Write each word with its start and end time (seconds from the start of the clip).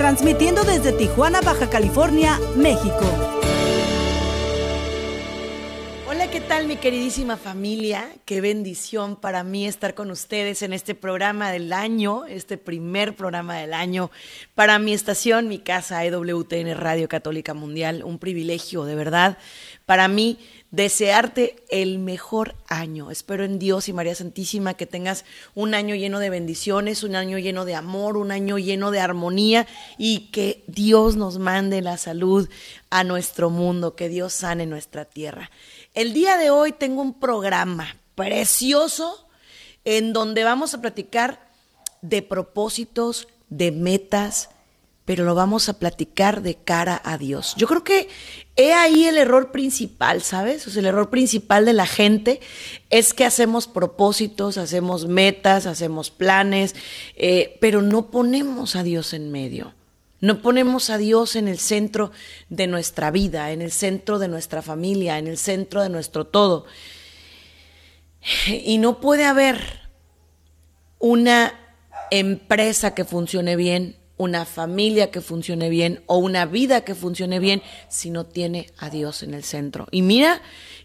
transmitiendo 0.00 0.64
desde 0.64 0.92
Tijuana, 0.92 1.42
Baja 1.42 1.68
California, 1.68 2.40
México. 2.56 3.04
Hola, 6.08 6.30
¿qué 6.30 6.40
tal 6.40 6.66
mi 6.66 6.76
queridísima 6.76 7.36
familia? 7.36 8.08
Qué 8.24 8.40
bendición 8.40 9.16
para 9.16 9.44
mí 9.44 9.66
estar 9.66 9.94
con 9.94 10.10
ustedes 10.10 10.62
en 10.62 10.72
este 10.72 10.94
programa 10.94 11.52
del 11.52 11.70
año, 11.74 12.24
este 12.24 12.56
primer 12.56 13.14
programa 13.14 13.58
del 13.58 13.74
año 13.74 14.10
para 14.54 14.78
mi 14.78 14.94
estación, 14.94 15.48
mi 15.48 15.58
casa 15.58 16.02
EWTN 16.02 16.76
Radio 16.76 17.06
Católica 17.06 17.52
Mundial. 17.52 18.02
Un 18.02 18.18
privilegio, 18.18 18.86
de 18.86 18.94
verdad, 18.94 19.36
para 19.84 20.08
mí 20.08 20.38
desearte 20.70 21.56
el 21.68 21.98
mejor 21.98 22.54
año. 22.68 23.10
Espero 23.10 23.44
en 23.44 23.58
Dios 23.58 23.88
y 23.88 23.92
María 23.92 24.14
Santísima 24.14 24.74
que 24.74 24.86
tengas 24.86 25.24
un 25.54 25.74
año 25.74 25.94
lleno 25.94 26.20
de 26.20 26.30
bendiciones, 26.30 27.02
un 27.02 27.16
año 27.16 27.38
lleno 27.38 27.64
de 27.64 27.74
amor, 27.74 28.16
un 28.16 28.30
año 28.30 28.58
lleno 28.58 28.90
de 28.90 29.00
armonía 29.00 29.66
y 29.98 30.30
que 30.30 30.62
Dios 30.66 31.16
nos 31.16 31.38
mande 31.38 31.82
la 31.82 31.96
salud 31.96 32.48
a 32.88 33.04
nuestro 33.04 33.50
mundo, 33.50 33.96
que 33.96 34.08
Dios 34.08 34.32
sane 34.32 34.66
nuestra 34.66 35.04
tierra. 35.04 35.50
El 35.94 36.12
día 36.12 36.36
de 36.36 36.50
hoy 36.50 36.72
tengo 36.72 37.02
un 37.02 37.18
programa 37.18 37.96
precioso 38.14 39.26
en 39.84 40.12
donde 40.12 40.44
vamos 40.44 40.74
a 40.74 40.80
platicar 40.80 41.50
de 42.02 42.22
propósitos, 42.22 43.28
de 43.48 43.72
metas, 43.72 44.50
pero 45.10 45.24
lo 45.24 45.34
vamos 45.34 45.68
a 45.68 45.72
platicar 45.72 46.40
de 46.40 46.54
cara 46.54 47.02
a 47.04 47.18
Dios. 47.18 47.54
Yo 47.56 47.66
creo 47.66 47.82
que 47.82 48.08
he 48.54 48.72
ahí 48.74 49.06
el 49.06 49.18
error 49.18 49.50
principal, 49.50 50.22
¿sabes? 50.22 50.64
O 50.68 50.70
sea, 50.70 50.78
el 50.78 50.86
error 50.86 51.10
principal 51.10 51.64
de 51.64 51.72
la 51.72 51.84
gente 51.84 52.38
es 52.90 53.12
que 53.12 53.24
hacemos 53.24 53.66
propósitos, 53.66 54.56
hacemos 54.56 55.08
metas, 55.08 55.66
hacemos 55.66 56.12
planes, 56.12 56.76
eh, 57.16 57.58
pero 57.60 57.82
no 57.82 58.12
ponemos 58.12 58.76
a 58.76 58.84
Dios 58.84 59.12
en 59.12 59.32
medio. 59.32 59.74
No 60.20 60.42
ponemos 60.42 60.90
a 60.90 60.96
Dios 60.96 61.34
en 61.34 61.48
el 61.48 61.58
centro 61.58 62.12
de 62.48 62.68
nuestra 62.68 63.10
vida, 63.10 63.50
en 63.50 63.62
el 63.62 63.72
centro 63.72 64.20
de 64.20 64.28
nuestra 64.28 64.62
familia, 64.62 65.18
en 65.18 65.26
el 65.26 65.38
centro 65.38 65.82
de 65.82 65.88
nuestro 65.88 66.28
todo. 66.28 66.66
Y 68.46 68.78
no 68.78 69.00
puede 69.00 69.24
haber 69.24 69.90
una 71.00 71.52
empresa 72.12 72.94
que 72.94 73.04
funcione 73.04 73.56
bien 73.56 73.99
una 74.20 74.44
familia 74.44 75.10
que 75.10 75.22
funcione 75.22 75.70
bien 75.70 76.02
o 76.04 76.18
una 76.18 76.44
vida 76.44 76.82
que 76.82 76.94
funcione 76.94 77.38
bien 77.38 77.62
si 77.88 78.10
no 78.10 78.26
tiene 78.26 78.70
a 78.76 78.90
Dios 78.90 79.22
en 79.22 79.32
el 79.32 79.44
centro. 79.44 79.88
Y 79.90 80.02
mira 80.02 80.42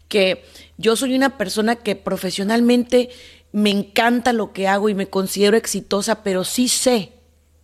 que 0.07 0.45
yo 0.77 0.95
soy 0.95 1.15
una 1.15 1.37
persona 1.37 1.75
que 1.75 1.97
profesionalmente 1.97 3.09
me 3.51 3.71
encanta 3.71 4.31
lo 4.31 4.53
que 4.53 4.69
hago 4.69 4.87
y 4.87 4.95
me 4.95 5.09
considero 5.09 5.57
exitosa, 5.57 6.23
pero 6.23 6.45
sí 6.45 6.69
sé 6.69 7.11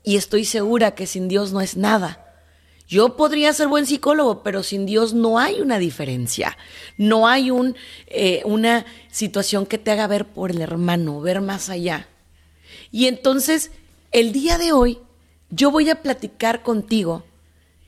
y 0.03 0.17
estoy 0.17 0.43
segura 0.43 0.93
que 0.93 1.07
sin 1.07 1.29
Dios 1.29 1.53
no 1.53 1.61
es 1.61 1.77
nada. 1.77 2.17
Yo 2.85 3.15
podría 3.15 3.53
ser 3.53 3.69
buen 3.69 3.85
psicólogo, 3.85 4.43
pero 4.43 4.63
sin 4.63 4.85
Dios 4.85 5.13
no 5.13 5.39
hay 5.39 5.61
una 5.61 5.79
diferencia. 5.79 6.57
No 6.97 7.29
hay 7.29 7.49
un, 7.49 7.77
eh, 8.07 8.41
una 8.43 8.85
situación 9.09 9.65
que 9.65 9.77
te 9.77 9.91
haga 9.91 10.07
ver 10.07 10.25
por 10.25 10.51
el 10.51 10.59
hermano, 10.59 11.21
ver 11.21 11.39
más 11.39 11.69
allá. 11.69 12.09
Y 12.91 13.05
entonces, 13.05 13.71
el 14.11 14.33
día 14.33 14.57
de 14.57 14.73
hoy 14.73 14.99
yo 15.51 15.69
voy 15.71 15.89
a 15.89 16.01
platicar 16.01 16.63
contigo 16.63 17.23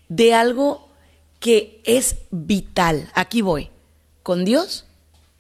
de 0.09 0.33
algo 0.33 0.89
que 1.39 1.81
es 1.85 2.17
vital. 2.31 3.09
Aquí 3.15 3.41
voy. 3.41 3.69
Con 4.21 4.45
Dios 4.45 4.85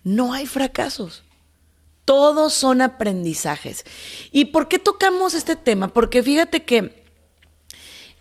no 0.03 0.33
hay 0.33 0.45
fracasos. 0.45 1.23
Todos 2.05 2.53
son 2.53 2.81
aprendizajes. 2.81 3.85
¿Y 4.31 4.45
por 4.45 4.67
qué 4.67 4.79
tocamos 4.79 5.33
este 5.33 5.55
tema? 5.55 5.87
Porque 5.87 6.21
fíjate 6.21 6.63
que 6.63 7.03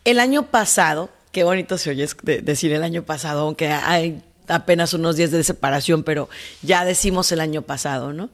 el 0.04 0.20
año 0.20 0.50
pasado, 0.50 1.10
qué 1.32 1.42
bonito 1.42 1.78
se 1.78 1.90
oye 1.90 2.06
decir 2.42 2.72
el 2.72 2.84
año 2.84 3.02
pasado, 3.02 3.40
aunque 3.40 3.68
hay 3.68 4.22
apenas 4.46 4.94
unos 4.94 5.16
días 5.16 5.30
de 5.30 5.42
separación, 5.42 6.04
pero 6.04 6.28
ya 6.62 6.84
decimos 6.84 7.32
el 7.32 7.40
año 7.40 7.62
pasado, 7.62 8.12
¿no? 8.12 8.30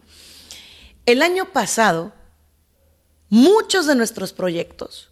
El 1.06 1.22
año 1.22 1.52
pasado, 1.52 2.12
muchos 3.30 3.86
de 3.86 3.94
nuestros 3.94 4.34
proyectos, 4.34 5.07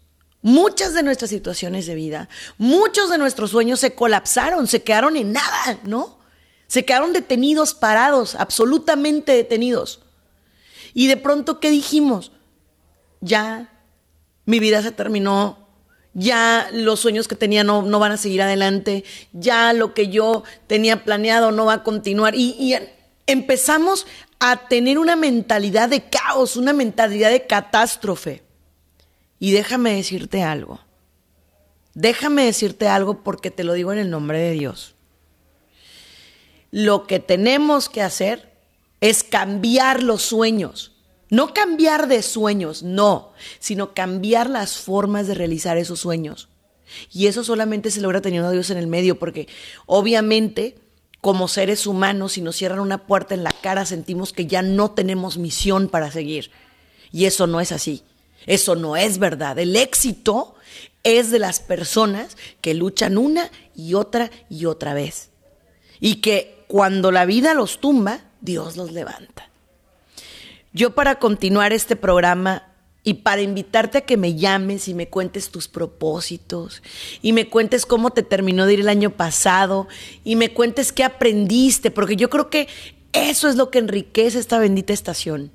Muchas 0.47 0.95
de 0.95 1.03
nuestras 1.03 1.31
situaciones 1.31 1.87
de 1.87 1.97
vida, 1.97 2.29
muchos 2.57 3.11
de 3.11 3.19
nuestros 3.19 3.51
sueños 3.51 3.81
se 3.81 3.97
colapsaron, 3.97 4.69
se 4.69 4.84
quedaron 4.84 5.17
en 5.17 5.33
nada, 5.33 5.81
¿no? 5.83 6.21
Se 6.69 6.84
quedaron 6.84 7.12
detenidos, 7.12 7.75
parados, 7.75 8.37
absolutamente 8.37 9.33
detenidos. 9.33 10.03
Y 10.95 11.09
de 11.09 11.17
pronto, 11.17 11.59
¿qué 11.59 11.69
dijimos? 11.73 12.31
Ya, 13.21 13.73
mi 14.45 14.61
vida 14.61 14.83
se 14.83 14.93
terminó, 14.93 15.67
ya 16.15 16.69
los 16.73 17.01
sueños 17.01 17.27
que 17.27 17.34
tenía 17.34 17.65
no, 17.65 17.83
van 17.99 18.13
a 18.13 18.17
seguir 18.17 18.41
adelante, 18.41 19.03
ya 19.33 19.73
lo 19.73 19.95
que 19.95 20.11
yo 20.11 20.45
tenía 20.69 21.03
planeado 21.03 21.51
no 21.51 21.65
va 21.65 21.73
a 21.73 21.83
continuar. 21.83 22.37
Y, 22.37 22.55
y 22.57 22.78
empezamos 23.27 24.07
a 24.39 24.69
tener 24.69 25.01
una 25.01 25.17
mentalidad 25.17 25.89
de 25.89 26.09
caos, 26.09 26.55
una 26.55 26.73
mentalidad 26.73 27.31
de 27.31 27.49
catástrofe. 27.49 28.46
Y 29.38 29.52
déjame 29.52 29.94
decirte 29.94 30.42
algo. 30.42 30.80
Déjame 31.94 32.44
decirte 32.44 32.88
algo 32.88 33.22
porque 33.22 33.50
te 33.50 33.64
lo 33.64 33.72
digo 33.72 33.92
en 33.92 33.98
el 33.98 34.10
nombre 34.10 34.38
de 34.38 34.52
Dios. 34.52 34.94
Lo 36.70 37.06
que 37.06 37.20
tenemos 37.20 37.88
que 37.88 38.02
hacer 38.02 38.52
es 39.00 39.22
cambiar 39.22 40.02
los 40.02 40.22
sueños. 40.22 40.92
No 41.28 41.54
cambiar 41.54 42.06
de 42.06 42.22
sueños, 42.22 42.82
no, 42.82 43.32
sino 43.58 43.94
cambiar 43.94 44.48
las 44.48 44.76
formas 44.76 45.26
de 45.26 45.34
realizar 45.34 45.76
esos 45.76 46.00
sueños. 46.00 46.48
Y 47.12 47.26
eso 47.26 47.42
solamente 47.42 47.91
se 47.91 48.00
logra 48.00 48.20
teniendo 48.20 48.48
a 48.48 48.53
Dios 48.53 48.70
en 48.70 48.78
el 48.78 48.86
medio, 48.86 49.18
porque 49.18 49.48
obviamente 49.86 50.76
como 51.20 51.48
seres 51.48 51.88
humanos, 51.88 52.34
si 52.34 52.41
nos 52.41 52.54
cierran 52.54 52.78
una 52.78 53.06
puerta 53.06 53.34
en 53.34 53.42
la 53.42 53.50
cara, 53.50 53.84
sentimos 53.84 54.32
que 54.32 54.47
ya 54.47 54.62
no 54.62 54.92
tenemos 54.92 55.38
misión 55.38 55.88
para 55.88 56.12
seguir. 56.12 56.53
Y 57.10 57.24
eso 57.24 57.48
no 57.48 57.60
es 57.60 57.72
así. 57.72 58.04
Eso 58.47 58.77
no 58.77 58.97
es 58.97 59.19
verdad. 59.19 59.59
El 59.59 59.77
éxito 59.77 60.55
es 61.03 61.31
de 61.31 61.39
las 61.39 61.61
personas 61.61 62.37
que 62.61 62.75
luchan 62.75 63.19
una 63.19 63.51
y 63.75 63.95
otra 63.95 64.31
y 64.49 64.67
otra 64.67 64.95
vez. 64.95 65.31
Y 66.01 66.17
que 66.17 66.65
cuando 66.69 67.12
la 67.12 67.27
vida 67.27 67.55
los 67.55 67.81
tumba, 67.81 68.21
Dios 68.41 68.77
los 68.77 68.93
levanta. 68.93 69.51
Yo 70.73 70.95
para 70.95 71.19
continuar 71.19 71.73
este 71.73 71.97
programa 71.97 72.65
y 73.03 73.15
para 73.15 73.41
invitarte 73.41 73.99
a 73.99 74.01
que 74.01 74.17
me 74.17 74.34
llames 74.34 74.89
y 74.89 74.95
me 74.95 75.09
cuentes 75.09 75.51
tus 75.51 75.69
propósitos 75.69 76.83
y 77.23 77.33
me 77.33 77.49
cuentes 77.49 77.87
cómo 77.87 78.11
te 78.11 78.25
terminó 78.25 78.67
de 78.67 78.75
ir 78.75 78.81
el 78.81 78.89
año 78.89 79.11
pasado 79.11 79.87
y 80.25 80.34
me 80.34 80.53
cuentes 80.53 80.93
qué 80.93 81.05
aprendiste, 81.05 81.93
porque 81.93 82.17
yo 82.17 82.28
creo 82.28 82.51
que 82.51 82.67
eso 83.13 83.49
es 83.49 83.55
lo 83.55 83.71
que 83.71 83.78
enriquece 83.78 84.41
esta 84.41 84.59
bendita 84.59 84.93
estación 84.93 85.53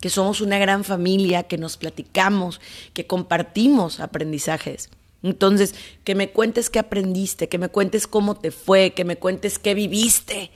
que 0.00 0.10
somos 0.10 0.40
una 0.40 0.58
gran 0.58 0.84
familia, 0.84 1.44
que 1.44 1.58
nos 1.58 1.76
platicamos, 1.76 2.60
que 2.92 3.06
compartimos 3.06 4.00
aprendizajes. 4.00 4.90
Entonces, 5.22 5.74
que 6.04 6.14
me 6.14 6.30
cuentes 6.30 6.70
qué 6.70 6.78
aprendiste, 6.78 7.48
que 7.48 7.58
me 7.58 7.68
cuentes 7.68 8.06
cómo 8.06 8.36
te 8.36 8.50
fue, 8.50 8.92
que 8.92 9.04
me 9.04 9.16
cuentes 9.16 9.58
qué 9.58 9.74
viviste, 9.74 10.50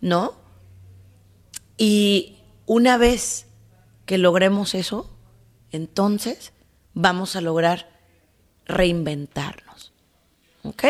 ¿no? 0.00 0.34
Y 1.76 2.36
una 2.66 2.96
vez 2.96 3.46
que 4.06 4.18
logremos 4.18 4.74
eso, 4.74 5.10
entonces 5.72 6.52
vamos 6.94 7.36
a 7.36 7.40
lograr 7.40 7.88
reinventarnos. 8.66 9.92
¿Ok? 10.62 10.84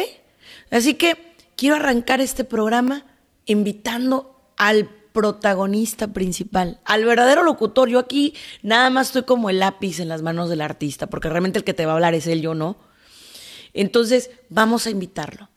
Así 0.71 0.95
que 0.95 1.35
quiero 1.57 1.77
arrancar 1.77 2.21
este 2.21 2.45
programa 2.45 3.07
invitando 3.47 4.53
al 4.57 4.91
protagonista 5.13 6.13
principal, 6.13 6.81
al 6.85 7.05
verdadero 7.05 7.43
locutor. 7.43 7.89
Yo 7.89 7.99
aquí 7.99 8.35
nada 8.63 8.91
más 8.91 9.09
estoy 9.09 9.23
como 9.25 9.51
el 9.51 9.59
lápiz 9.59 10.01
en 10.01 10.09
las 10.09 10.23
manos 10.23 10.49
del 10.49 10.61
artista, 10.61 11.07
porque 11.07 11.29
realmente 11.29 11.59
el 11.59 11.65
que 11.65 11.75
te 11.75 11.87
va 11.87 11.93
a 11.93 11.95
hablar 11.95 12.15
es 12.15 12.27
él, 12.27 12.43
yo 12.43 12.55
no. 12.55 12.77
Entonces, 13.75 14.31
vamos 14.49 14.87
a 14.87 14.91
invitarlo. 14.91 15.49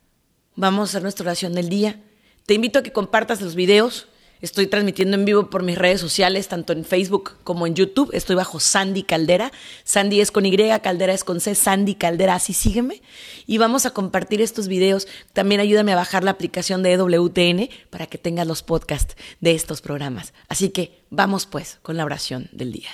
Vamos 0.55 0.81
a 0.81 0.83
hacer 0.91 1.01
nuestra 1.01 1.23
oración 1.23 1.53
del 1.53 1.69
día. 1.69 2.01
Te 2.45 2.53
invito 2.53 2.79
a 2.79 2.83
que 2.83 2.91
compartas 2.91 3.41
los 3.41 3.55
videos. 3.55 4.07
Estoy 4.41 4.67
transmitiendo 4.67 5.15
en 5.15 5.25
vivo 5.25 5.49
por 5.49 5.61
mis 5.61 5.77
redes 5.77 6.01
sociales, 6.01 6.47
tanto 6.47 6.73
en 6.73 6.83
Facebook 6.83 7.33
como 7.43 7.67
en 7.67 7.75
YouTube. 7.75 8.09
Estoy 8.13 8.35
bajo 8.35 8.59
Sandy 8.59 9.03
Caldera. 9.03 9.51
Sandy 9.83 10.19
es 10.19 10.31
con 10.31 10.45
Y, 10.45 10.57
Caldera 10.81 11.13
es 11.13 11.23
con 11.23 11.39
C, 11.39 11.53
Sandy 11.53 11.95
Caldera, 11.95 12.35
así 12.35 12.53
sígueme. 12.53 13.01
Y 13.45 13.59
vamos 13.59 13.85
a 13.85 13.91
compartir 13.91 14.41
estos 14.41 14.67
videos. 14.67 15.07
También 15.33 15.61
ayúdame 15.61 15.93
a 15.93 15.95
bajar 15.95 16.23
la 16.23 16.31
aplicación 16.31 16.81
de 16.81 16.93
EWTN 16.93 17.69
para 17.89 18.07
que 18.07 18.17
tengas 18.17 18.47
los 18.47 18.63
podcasts 18.63 19.15
de 19.39 19.51
estos 19.51 19.81
programas. 19.81 20.33
Así 20.47 20.69
que 20.69 21.03
vamos 21.09 21.45
pues 21.45 21.79
con 21.83 21.97
la 21.97 22.05
oración 22.05 22.49
del 22.51 22.71
día. 22.71 22.89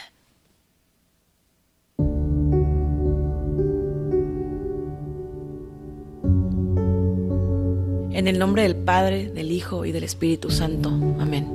En 8.18 8.28
el 8.28 8.40
nombre 8.40 8.64
del 8.64 8.75
Padre, 8.75 9.30
del 9.30 9.52
Hijo 9.52 9.86
y 9.86 9.92
del 9.92 10.04
Espíritu 10.04 10.50
Santo. 10.50 10.90
Amén. 10.90 11.48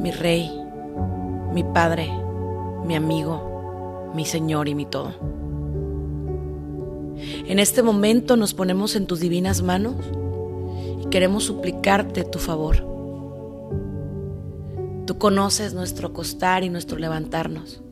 Mi 0.00 0.10
Rey, 0.12 0.50
mi 1.52 1.62
Padre, 1.62 2.08
mi 2.86 2.96
amigo, 2.96 4.10
mi 4.14 4.24
Señor 4.24 4.66
y 4.70 4.74
mi 4.74 4.86
todo. 4.86 5.12
En 7.46 7.58
este 7.58 7.82
momento 7.82 8.38
nos 8.38 8.54
ponemos 8.54 8.96
en 8.96 9.06
tus 9.06 9.20
divinas 9.20 9.60
manos 9.60 9.96
y 11.04 11.10
queremos 11.10 11.44
suplicarte 11.44 12.24
tu 12.24 12.38
favor. 12.38 12.78
Tú 15.04 15.18
conoces 15.18 15.74
nuestro 15.74 16.08
acostar 16.08 16.64
y 16.64 16.70
nuestro 16.70 16.98
levantarnos, 16.98 17.82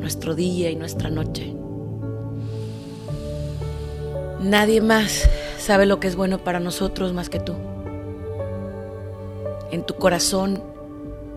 nuestro 0.00 0.34
día 0.34 0.70
y 0.70 0.76
nuestra 0.76 1.10
noche. 1.10 1.57
Nadie 4.40 4.80
más 4.80 5.28
sabe 5.58 5.84
lo 5.84 5.98
que 5.98 6.06
es 6.06 6.14
bueno 6.14 6.38
para 6.38 6.60
nosotros 6.60 7.12
más 7.12 7.28
que 7.28 7.40
tú. 7.40 7.54
En 9.72 9.82
tu 9.82 9.96
corazón 9.96 10.62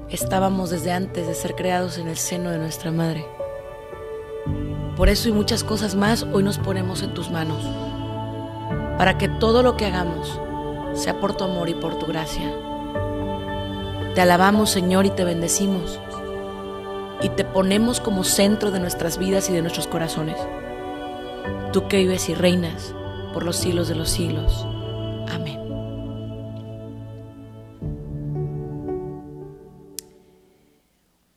estábamos 0.10 0.70
desde 0.70 0.92
antes 0.92 1.26
de 1.26 1.34
ser 1.34 1.56
creados 1.56 1.98
en 1.98 2.08
el 2.08 2.18
seno 2.18 2.52
de 2.52 2.60
nuestra 2.60 2.92
madre. 2.92 3.26
Por 4.96 5.10
eso 5.10 5.30
y 5.30 5.32
muchas 5.32 5.64
cosas 5.64 5.96
más 5.96 6.28
hoy 6.32 6.44
nos 6.44 6.60
ponemos 6.60 7.02
en 7.02 7.16
tus 7.16 7.32
manos, 7.32 7.68
para 9.00 9.18
que 9.18 9.28
todo 9.28 9.64
lo 9.64 9.78
que 9.78 9.88
hagamos 9.88 10.40
sea 10.94 11.20
por 11.20 11.36
tu 11.36 11.46
amor 11.46 11.70
y 11.70 11.74
por 11.74 11.98
tu 11.98 12.06
gracia. 12.06 12.54
Te 14.14 14.22
alabamos 14.22 14.70
Señor 14.70 15.08
y 15.08 15.10
te 15.10 15.24
bendecimos 15.24 16.00
y 17.24 17.30
te 17.30 17.46
ponemos 17.46 18.00
como 18.00 18.24
centro 18.24 18.70
de 18.70 18.80
nuestras 18.80 19.18
vidas 19.18 19.50
y 19.50 19.54
de 19.54 19.64
nuestros 19.64 19.88
corazones 19.88 20.38
tú 21.74 21.88
que 21.88 21.98
vives 21.98 22.30
y 22.30 22.34
reinas 22.34 22.96
por 23.34 23.44
los 23.44 23.58
siglos 23.58 23.88
de 23.88 23.96
los 23.96 24.10
siglos. 24.10 24.66
Amén. 25.30 25.60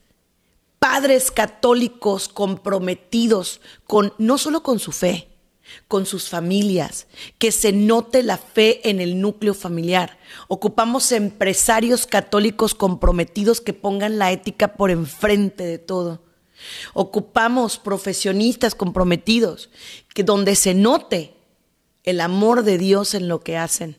padres 0.79 1.31
católicos 1.31 2.27
comprometidos 2.27 3.61
con 3.85 4.13
no 4.17 4.37
solo 4.37 4.63
con 4.63 4.79
su 4.79 4.91
fe, 4.91 5.29
con 5.87 6.05
sus 6.05 6.29
familias, 6.29 7.07
que 7.37 7.51
se 7.51 7.71
note 7.71 8.23
la 8.23 8.37
fe 8.37 8.89
en 8.89 8.99
el 8.99 9.21
núcleo 9.21 9.53
familiar. 9.53 10.17
Ocupamos 10.47 11.11
empresarios 11.11 12.07
católicos 12.07 12.73
comprometidos 12.73 13.61
que 13.61 13.73
pongan 13.73 14.17
la 14.17 14.31
ética 14.31 14.75
por 14.75 14.89
enfrente 14.89 15.65
de 15.65 15.77
todo. 15.77 16.23
Ocupamos 16.93 17.77
profesionistas 17.77 18.75
comprometidos, 18.75 19.69
que 20.13 20.23
donde 20.23 20.55
se 20.55 20.73
note 20.73 21.35
el 22.03 22.21
amor 22.21 22.63
de 22.63 22.77
Dios 22.77 23.13
en 23.13 23.27
lo 23.27 23.41
que 23.41 23.57
hacen. 23.57 23.97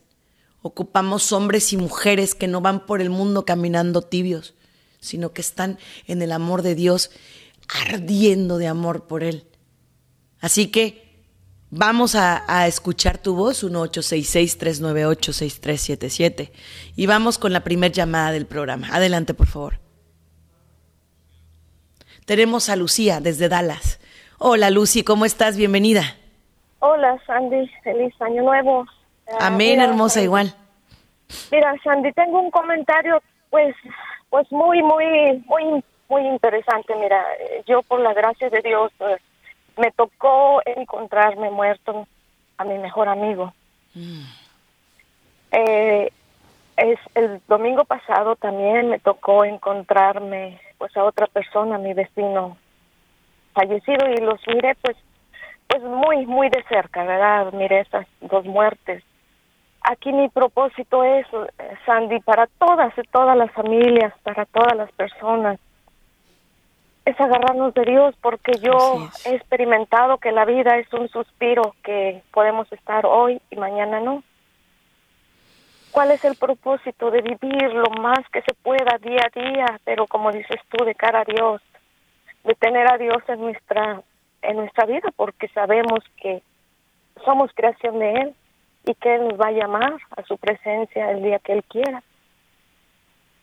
Ocupamos 0.62 1.32
hombres 1.32 1.72
y 1.72 1.76
mujeres 1.76 2.34
que 2.34 2.48
no 2.48 2.60
van 2.60 2.84
por 2.84 3.00
el 3.00 3.08
mundo 3.08 3.46
caminando 3.46 4.02
tibios, 4.02 4.54
sino 5.00 5.32
que 5.32 5.40
están 5.40 5.78
en 6.06 6.20
el 6.22 6.32
amor 6.32 6.62
de 6.62 6.74
Dios, 6.74 7.10
ardiendo 7.68 8.58
de 8.58 8.68
amor 8.68 9.06
por 9.06 9.24
Él. 9.24 9.46
Así 10.40 10.70
que 10.70 11.10
vamos 11.70 12.14
a, 12.14 12.66
escuchar 12.66 13.16
tu 13.18 13.34
voz, 13.34 13.64
1-866-398-6377, 13.64 16.50
y 16.96 17.06
vamos 17.06 17.38
con 17.38 17.52
la 17.52 17.60
primera 17.60 17.92
llamada 17.92 18.32
del 18.32 18.46
programa. 18.46 18.88
Adelante, 18.92 19.34
por 19.34 19.46
favor. 19.46 19.78
Tenemos 22.26 22.68
a 22.68 22.74
Lucía 22.76 23.20
desde 23.20 23.48
Dallas. 23.48 24.00
Hola, 24.38 24.70
Lucy, 24.70 25.02
¿cómo 25.02 25.24
estás? 25.24 25.56
Bienvenida. 25.56 26.16
Hola, 26.78 27.18
Sandy. 27.26 27.68
Feliz 27.82 28.14
año 28.20 28.42
nuevo. 28.42 28.86
Amén, 29.38 29.80
hermosa, 29.80 30.22
igual. 30.22 30.54
Mira, 31.52 31.74
Sandy, 31.84 32.10
tengo 32.12 32.40
un 32.40 32.50
comentario, 32.50 33.22
pues 33.50 33.76
pues 34.30 34.50
muy, 34.52 34.82
muy, 34.82 35.44
muy, 35.46 35.84
muy 36.08 36.26
interesante. 36.26 36.94
Mira, 36.96 37.24
yo 37.66 37.82
por 37.82 38.00
la 38.00 38.14
gracia 38.14 38.48
de 38.48 38.60
Dios 38.62 38.92
pues, 38.96 39.20
me 39.76 39.90
tocó 39.90 40.62
encontrarme 40.64 41.50
muerto 41.50 42.06
a 42.56 42.64
mi 42.64 42.78
mejor 42.78 43.08
amigo. 43.08 43.52
Mm. 43.94 44.22
Eh, 45.52 46.12
es 46.76 46.98
el 47.14 47.40
domingo 47.48 47.84
pasado 47.84 48.36
también 48.36 48.88
me 48.88 48.98
tocó 49.00 49.44
encontrarme 49.44 50.60
pues 50.78 50.96
a 50.96 51.04
otra 51.04 51.26
persona, 51.26 51.76
mi 51.76 51.92
vecino 51.92 52.56
fallecido 53.52 54.08
y 54.08 54.16
los 54.18 54.40
miré 54.46 54.76
pues 54.80 54.96
pues 55.68 55.82
muy 55.82 56.24
muy 56.26 56.48
de 56.48 56.62
cerca, 56.68 57.04
¿verdad? 57.04 57.52
Miré 57.52 57.80
esas 57.80 58.06
dos 58.20 58.44
muertes 58.46 59.02
aquí 59.82 60.12
mi 60.12 60.28
propósito 60.28 61.04
es, 61.04 61.26
Sandy, 61.86 62.20
para 62.20 62.46
todas 62.46 62.96
y 62.96 63.02
todas 63.08 63.36
las 63.36 63.50
familias, 63.52 64.12
para 64.22 64.44
todas 64.46 64.76
las 64.76 64.90
personas, 64.92 65.58
es 67.04 67.18
agarrarnos 67.20 67.74
de 67.74 67.84
Dios 67.84 68.14
porque 68.20 68.52
yo 68.60 69.08
he 69.24 69.34
experimentado 69.34 70.18
que 70.18 70.32
la 70.32 70.44
vida 70.44 70.76
es 70.78 70.92
un 70.92 71.08
suspiro 71.08 71.74
que 71.82 72.22
podemos 72.32 72.70
estar 72.72 73.06
hoy 73.06 73.40
y 73.50 73.56
mañana 73.56 74.00
no. 74.00 74.22
¿Cuál 75.90 76.12
es 76.12 76.24
el 76.24 76.36
propósito 76.36 77.10
de 77.10 77.22
vivir 77.22 77.72
lo 77.72 77.90
más 78.00 78.20
que 78.32 78.42
se 78.42 78.54
pueda 78.54 78.98
día 78.98 79.22
a 79.26 79.40
día, 79.40 79.80
pero 79.84 80.06
como 80.06 80.30
dices 80.30 80.60
tú, 80.68 80.84
de 80.84 80.94
cara 80.94 81.20
a 81.20 81.24
Dios, 81.24 81.60
de 82.44 82.54
tener 82.54 82.86
a 82.92 82.96
Dios 82.96 83.22
en 83.28 83.40
nuestra 83.40 84.02
en 84.42 84.56
nuestra 84.56 84.86
vida 84.86 85.10
porque 85.16 85.48
sabemos 85.48 86.00
que 86.16 86.42
somos 87.24 87.50
creación 87.54 87.98
de 87.98 88.12
él 88.12 88.34
y 88.84 88.94
que 88.94 89.14
Él 89.14 89.28
nos 89.28 89.40
va 89.40 89.48
a 89.48 89.52
llamar 89.52 89.96
a 90.16 90.22
su 90.22 90.36
presencia 90.38 91.10
el 91.10 91.22
día 91.22 91.38
que 91.38 91.52
Él 91.52 91.64
quiera. 91.64 92.02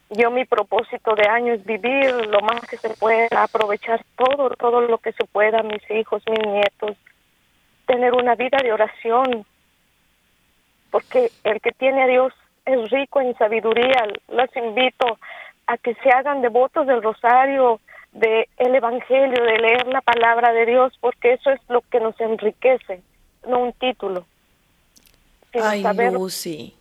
Yo 0.10 0.32
mi 0.32 0.46
propósito 0.46 1.16
de 1.16 1.28
año 1.28 1.54
es 1.54 1.66
vivir 1.66 2.14
lo 2.28 2.40
más 2.40 2.62
que 2.62 2.78
se 2.78 2.90
pueda, 2.92 3.44
aprovechar 3.44 4.02
todo, 4.16 4.52
todo 4.52 4.82
lo 4.82 4.98
que 5.00 5.12
se 5.12 5.26
pueda, 5.26 5.64
mis 5.64 5.84
hijos, 5.92 6.24
mis 6.30 6.48
nietos, 6.48 6.96
tener 7.86 8.14
una 8.14 8.36
vida 8.36 8.58
de 8.64 8.72
oración, 8.72 9.46
porque 10.92 11.30
el 11.44 11.60
que 11.60 11.72
tiene 11.72 12.04
a 12.04 12.08
Dios 12.08 12.34
es 12.66 12.90
rico 12.90 13.20
en 13.20 13.38
sabiduría. 13.38 14.08
Los 14.30 14.56
invito 14.56 15.18
a 15.68 15.78
que 15.78 15.94
se 15.96 16.10
hagan 16.10 16.42
devotos 16.42 16.88
del 16.88 17.04
rosario, 17.04 17.82
del 18.14 18.46
el 18.58 18.76
Evangelio, 18.76 19.44
de 19.44 19.58
leer 19.58 19.88
la 19.88 20.02
palabra 20.02 20.54
de 20.54 20.66
Dios, 20.66 20.98
porque 21.02 21.34
eso 21.34 21.52
es 21.52 21.60
lo 21.68 21.82
que 21.82 22.00
nos 22.00 22.20
enriquece, 22.22 23.02
no 23.46 23.60
un 23.60 23.74
título. 23.74 24.26
Ay, 25.62 25.84
Lucy. 26.12 26.76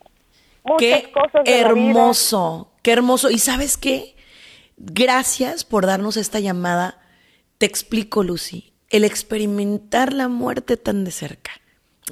Qué 0.78 1.12
hermoso, 1.44 2.72
qué 2.82 2.92
hermoso. 2.92 3.30
¿Y 3.30 3.38
sabes 3.38 3.76
qué? 3.76 4.16
Gracias 4.76 5.64
por 5.64 5.86
darnos 5.86 6.16
esta 6.16 6.40
llamada. 6.40 7.00
Te 7.58 7.66
explico, 7.66 8.22
Lucy, 8.22 8.72
el 8.90 9.04
experimentar 9.04 10.12
la 10.12 10.28
muerte 10.28 10.76
tan 10.76 11.04
de 11.04 11.10
cerca. 11.10 11.52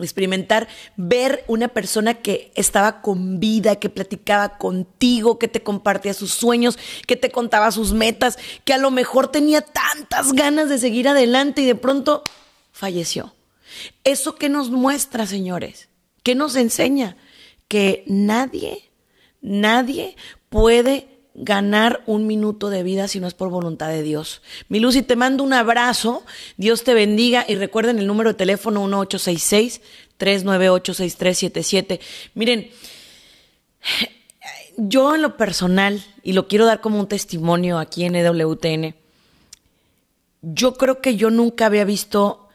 Experimentar, 0.00 0.66
ver 0.96 1.44
una 1.46 1.68
persona 1.68 2.14
que 2.14 2.50
estaba 2.56 3.00
con 3.00 3.38
vida, 3.38 3.76
que 3.76 3.88
platicaba 3.88 4.58
contigo, 4.58 5.38
que 5.38 5.46
te 5.46 5.62
compartía 5.62 6.14
sus 6.14 6.32
sueños, 6.32 6.78
que 7.06 7.14
te 7.14 7.30
contaba 7.30 7.70
sus 7.70 7.92
metas, 7.92 8.36
que 8.64 8.72
a 8.72 8.78
lo 8.78 8.90
mejor 8.90 9.28
tenía 9.28 9.60
tantas 9.60 10.32
ganas 10.32 10.68
de 10.68 10.78
seguir 10.78 11.06
adelante 11.06 11.62
y 11.62 11.66
de 11.66 11.76
pronto 11.76 12.24
falleció. 12.72 13.34
¿Eso 14.02 14.34
que 14.34 14.48
nos 14.48 14.70
muestra, 14.70 15.26
señores? 15.26 15.88
¿Qué 16.24 16.34
nos 16.34 16.56
enseña? 16.56 17.16
Que 17.68 18.02
nadie, 18.08 18.90
nadie 19.42 20.16
puede 20.48 21.06
ganar 21.34 22.02
un 22.06 22.26
minuto 22.26 22.70
de 22.70 22.82
vida 22.82 23.08
si 23.08 23.20
no 23.20 23.26
es 23.26 23.34
por 23.34 23.50
voluntad 23.50 23.90
de 23.90 24.02
Dios. 24.02 24.40
Mi 24.68 24.80
Lucy, 24.80 25.02
te 25.02 25.16
mando 25.16 25.44
un 25.44 25.52
abrazo, 25.52 26.24
Dios 26.56 26.82
te 26.82 26.94
bendiga 26.94 27.44
y 27.46 27.56
recuerden 27.56 27.98
el 27.98 28.06
número 28.06 28.30
de 28.30 28.38
teléfono 28.38 28.88
1866-398-6377. 30.18 32.00
Miren, 32.34 32.70
yo 34.78 35.14
en 35.14 35.20
lo 35.20 35.36
personal, 35.36 36.02
y 36.22 36.32
lo 36.32 36.48
quiero 36.48 36.64
dar 36.64 36.80
como 36.80 36.98
un 37.00 37.06
testimonio 37.06 37.78
aquí 37.78 38.04
en 38.04 38.16
EWTN, 38.16 38.94
yo 40.40 40.74
creo 40.74 41.02
que 41.02 41.16
yo 41.16 41.28
nunca 41.28 41.66
había 41.66 41.84
visto 41.84 42.48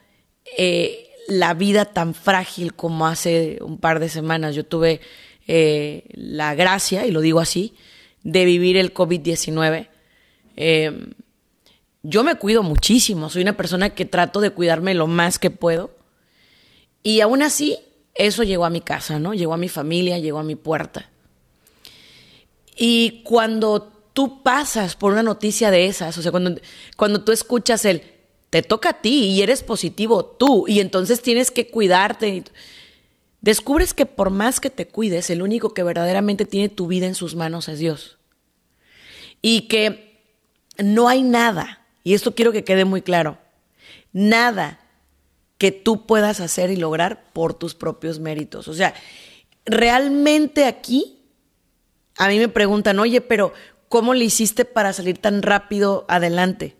eh, 0.56 1.09
la 1.30 1.54
vida 1.54 1.84
tan 1.84 2.12
frágil 2.12 2.74
como 2.74 3.06
hace 3.06 3.58
un 3.62 3.78
par 3.78 4.00
de 4.00 4.08
semanas. 4.08 4.54
Yo 4.54 4.66
tuve 4.66 5.00
eh, 5.46 6.04
la 6.12 6.54
gracia, 6.54 7.06
y 7.06 7.12
lo 7.12 7.20
digo 7.20 7.40
así, 7.40 7.74
de 8.22 8.44
vivir 8.44 8.76
el 8.76 8.92
COVID-19. 8.92 9.88
Em, 10.56 11.12
yo 12.02 12.24
me 12.24 12.34
cuido 12.34 12.62
muchísimo, 12.62 13.30
soy 13.30 13.42
una 13.42 13.56
persona 13.56 13.90
que 13.90 14.04
trato 14.04 14.40
de 14.40 14.50
cuidarme 14.50 14.94
lo 14.94 15.06
más 15.06 15.38
que 15.38 15.50
puedo. 15.50 15.96
Y 17.02 17.20
aún 17.20 17.42
así, 17.42 17.78
eso 18.14 18.42
llegó 18.42 18.64
a 18.64 18.70
mi 18.70 18.80
casa, 18.80 19.18
¿no? 19.18 19.32
Llegó 19.32 19.54
a 19.54 19.58
mi 19.58 19.68
familia, 19.68 20.18
llegó 20.18 20.40
a 20.40 20.44
mi 20.44 20.56
puerta. 20.56 21.10
Y 22.76 23.22
cuando 23.22 23.92
tú 24.12 24.42
pasas 24.42 24.96
por 24.96 25.12
una 25.12 25.22
noticia 25.22 25.70
de 25.70 25.86
esas, 25.86 26.18
o 26.18 26.22
sea, 26.22 26.30
cuando, 26.30 26.60
cuando 26.96 27.22
tú 27.22 27.30
escuchas 27.30 27.84
el, 27.84 28.02
te 28.50 28.62
toca 28.62 28.90
a 28.90 29.00
ti 29.00 29.26
y 29.26 29.42
eres 29.42 29.62
positivo 29.62 30.24
tú, 30.24 30.66
y 30.66 30.80
entonces 30.80 31.22
tienes 31.22 31.50
que 31.50 31.68
cuidarte, 31.68 32.44
descubres 33.40 33.94
que 33.94 34.06
por 34.06 34.30
más 34.30 34.60
que 34.60 34.70
te 34.70 34.88
cuides, 34.88 35.30
el 35.30 35.40
único 35.40 35.72
que 35.72 35.84
verdaderamente 35.84 36.44
tiene 36.44 36.68
tu 36.68 36.88
vida 36.88 37.06
en 37.06 37.14
sus 37.14 37.36
manos 37.36 37.68
es 37.68 37.78
Dios. 37.78 38.18
Y 39.40 39.62
que 39.68 40.20
no 40.78 41.08
hay 41.08 41.22
nada, 41.22 41.86
y 42.02 42.14
esto 42.14 42.34
quiero 42.34 42.52
que 42.52 42.64
quede 42.64 42.84
muy 42.84 43.02
claro, 43.02 43.38
nada 44.12 44.80
que 45.56 45.70
tú 45.70 46.06
puedas 46.06 46.40
hacer 46.40 46.70
y 46.70 46.76
lograr 46.76 47.32
por 47.32 47.54
tus 47.54 47.74
propios 47.74 48.18
méritos. 48.18 48.66
O 48.66 48.74
sea, 48.74 48.94
realmente 49.66 50.64
aquí 50.64 51.18
a 52.16 52.28
mí 52.28 52.38
me 52.38 52.48
preguntan, 52.48 52.98
oye, 52.98 53.20
pero 53.20 53.52
¿cómo 53.88 54.14
le 54.14 54.24
hiciste 54.24 54.64
para 54.64 54.92
salir 54.92 55.18
tan 55.18 55.42
rápido 55.42 56.06
adelante? 56.08 56.79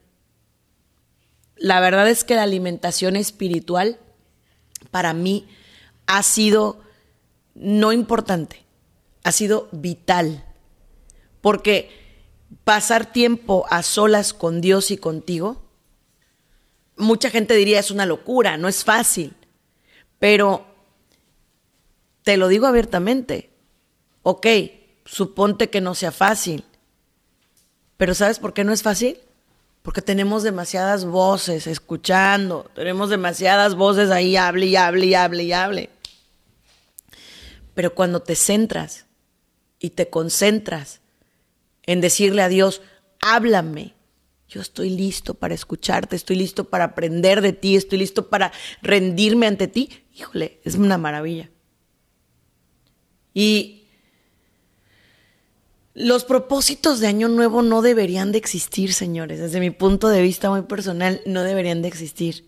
La 1.61 1.79
verdad 1.81 2.09
es 2.09 2.25
que 2.25 2.37
la 2.37 2.45
alimentación 2.45 3.17
espiritual 3.17 3.99
para 4.91 5.13
mí 5.13 5.47
ha 6.07 6.23
sido 6.23 6.81
no 7.55 7.93
importante, 7.93 8.65
ha 9.25 9.31
sido 9.31 9.69
vital. 9.71 10.43
Porque 11.43 11.91
pasar 12.65 13.13
tiempo 13.13 13.67
a 13.69 13.83
solas 13.83 14.33
con 14.33 14.63
Dios 14.63 14.91
y 14.91 14.97
contigo, 14.97 15.63
mucha 16.97 17.29
gente 17.29 17.55
diría 17.55 17.79
es 17.79 17.91
una 17.91 18.07
locura, 18.07 18.57
no 18.57 18.67
es 18.67 18.83
fácil. 18.83 19.35
Pero 20.19 20.65
te 22.23 22.39
lo 22.39 22.49
digo 22.49 22.69
abiertamente, 22.69 23.51
ok, 24.23 24.47
suponte 25.05 25.69
que 25.69 25.83
no 25.83 25.95
sea 25.95 26.11
fácil. 26.11 26.65
Pero 27.99 28.15
¿sabes 28.15 28.39
por 28.39 28.55
qué 28.55 28.65
no 28.65 28.73
es 28.73 28.83
fácil? 28.83 29.21
Porque 29.83 30.03
tenemos 30.03 30.43
demasiadas 30.43 31.05
voces 31.07 31.67
escuchando, 31.67 32.71
tenemos 32.75 33.09
demasiadas 33.09 33.75
voces 33.75 34.11
ahí, 34.11 34.37
hable 34.37 34.67
y 34.67 34.77
hable 34.77 35.07
y 35.07 35.15
hable 35.15 35.43
y 35.45 35.53
hable. 35.53 35.91
Pero 37.75 37.95
cuando 37.95 38.21
te 38.21 38.35
centras 38.35 39.07
y 39.79 39.91
te 39.91 40.11
concentras 40.11 41.01
en 41.85 42.01
decirle 42.01 42.43
a 42.43 42.49
Dios, 42.49 42.83
háblame, 43.21 43.95
yo 44.49 44.61
estoy 44.61 44.91
listo 44.91 45.35
para 45.35 45.55
escucharte, 45.55 46.17
estoy 46.17 46.37
listo 46.37 46.65
para 46.65 46.85
aprender 46.85 47.41
de 47.41 47.53
ti, 47.53 47.77
estoy 47.77 47.99
listo 47.99 48.29
para 48.29 48.53
rendirme 48.83 49.47
ante 49.47 49.69
ti, 49.69 49.89
híjole, 50.13 50.61
es 50.65 50.75
una 50.75 50.99
maravilla. 50.99 51.49
Y 53.33 53.80
los 56.01 56.25
propósitos 56.25 57.01
de 57.01 57.07
Año 57.07 57.29
Nuevo 57.29 57.63
no 57.63 57.83
deberían 57.83 58.33
de 58.33 58.39
existir, 58.39 58.93
señores. 58.95 59.39
Desde 59.39 59.61
mi 59.61 59.71
punto 59.71 60.09
de 60.09 60.23
vista 60.23 60.51
muy 60.51 60.63
personal, 60.63 61.21
no 61.27 61.43
deberían 61.43 61.83
de 61.83 61.89
existir. 61.89 62.47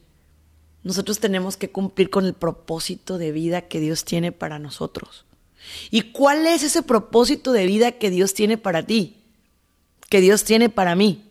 Nosotros 0.83 1.21
tenemos 1.21 1.57
que 1.57 1.71
cumplir 1.71 2.11
con 2.11 2.25
el 2.25 2.35
propósito 2.35 3.19
de 3.19 3.31
vida 3.31 3.63
que 3.63 3.79
Dios 3.79 4.05
tiene 4.05 4.33
para 4.33 4.59
nosotros. 4.59 5.27
¿Y 5.91 6.13
cuál 6.13 6.47
es 6.47 6.63
ese 6.63 6.83
propósito 6.83 7.53
de 7.53 7.67
vida 7.67 7.93
que 7.93 8.11
Dios 8.11 8.35
tiene 8.35 8.59
para 8.59 8.85
ti? 8.85 9.19
Que 10.09 10.21
Dios 10.21 10.45
tiene 10.45 10.69
para 10.69 10.97
mí. 10.97 11.31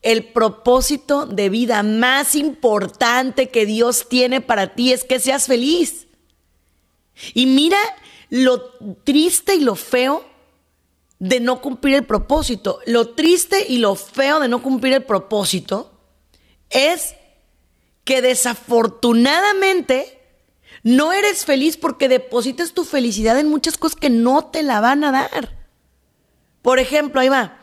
El 0.00 0.24
propósito 0.24 1.26
de 1.26 1.50
vida 1.50 1.82
más 1.82 2.34
importante 2.34 3.50
que 3.50 3.66
Dios 3.66 4.08
tiene 4.08 4.40
para 4.40 4.74
ti 4.74 4.92
es 4.92 5.04
que 5.04 5.18
seas 5.18 5.46
feliz. 5.46 6.06
Y 7.34 7.46
mira 7.46 7.78
lo 8.30 8.70
triste 9.04 9.56
y 9.56 9.60
lo 9.60 9.74
feo 9.74 10.24
de 11.18 11.40
no 11.40 11.60
cumplir 11.60 11.96
el 11.96 12.06
propósito. 12.06 12.80
Lo 12.86 13.10
triste 13.10 13.66
y 13.68 13.78
lo 13.78 13.94
feo 13.94 14.40
de 14.40 14.48
no 14.48 14.62
cumplir 14.62 14.94
el 14.94 15.04
propósito 15.04 15.92
es 16.70 17.14
que 18.04 18.22
desafortunadamente 18.22 20.18
no 20.82 21.12
eres 21.12 21.44
feliz 21.44 21.76
porque 21.76 22.08
depositas 22.08 22.72
tu 22.72 22.84
felicidad 22.84 23.38
en 23.38 23.48
muchas 23.48 23.76
cosas 23.76 23.98
que 23.98 24.10
no 24.10 24.46
te 24.46 24.62
la 24.62 24.80
van 24.80 25.04
a 25.04 25.12
dar. 25.12 25.58
Por 26.62 26.78
ejemplo, 26.78 27.20
ahí 27.20 27.28
va, 27.28 27.58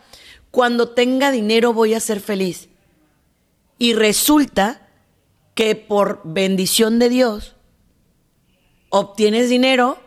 cuando 0.52 0.90
tenga 0.90 1.32
dinero 1.32 1.74
voy 1.74 1.94
a 1.94 2.00
ser 2.00 2.20
feliz. 2.20 2.70
Y 3.78 3.94
resulta 3.94 4.90
que 5.54 5.76
por 5.76 6.22
bendición 6.24 7.00
de 7.00 7.10
Dios 7.10 7.56
obtienes 8.90 9.50
dinero 9.50 9.98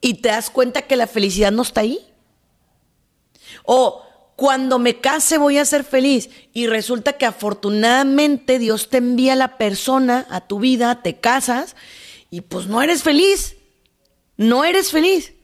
y 0.00 0.14
te 0.14 0.28
das 0.28 0.50
cuenta 0.50 0.82
que 0.82 0.96
la 0.96 1.06
felicidad 1.06 1.50
no 1.50 1.62
está 1.62 1.80
ahí. 1.80 2.00
O 3.70 4.02
cuando 4.34 4.78
me 4.78 4.98
case 4.98 5.36
voy 5.36 5.58
a 5.58 5.64
ser 5.66 5.84
feliz. 5.84 6.30
Y 6.54 6.68
resulta 6.68 7.12
que 7.18 7.26
afortunadamente 7.26 8.58
Dios 8.58 8.88
te 8.88 8.96
envía 8.96 9.34
a 9.34 9.36
la 9.36 9.58
persona 9.58 10.26
a 10.30 10.40
tu 10.40 10.58
vida, 10.58 11.02
te 11.02 11.20
casas 11.20 11.76
y 12.30 12.40
pues 12.40 12.66
no 12.66 12.80
eres 12.80 13.02
feliz. 13.02 13.56
No 14.38 14.64
eres 14.64 14.90
feliz. 14.90 15.34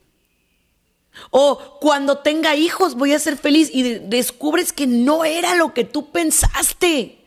O 1.28 1.78
cuando 1.83 2.21
tenga 2.21 2.57
hijos 2.57 2.95
voy 2.95 3.12
a 3.12 3.19
ser 3.19 3.37
feliz 3.37 3.69
y 3.71 3.83
descubres 3.83 4.73
que 4.73 4.87
no 4.87 5.26
era 5.26 5.54
lo 5.54 5.75
que 5.75 5.85
tú 5.85 6.11
pensaste. 6.11 7.26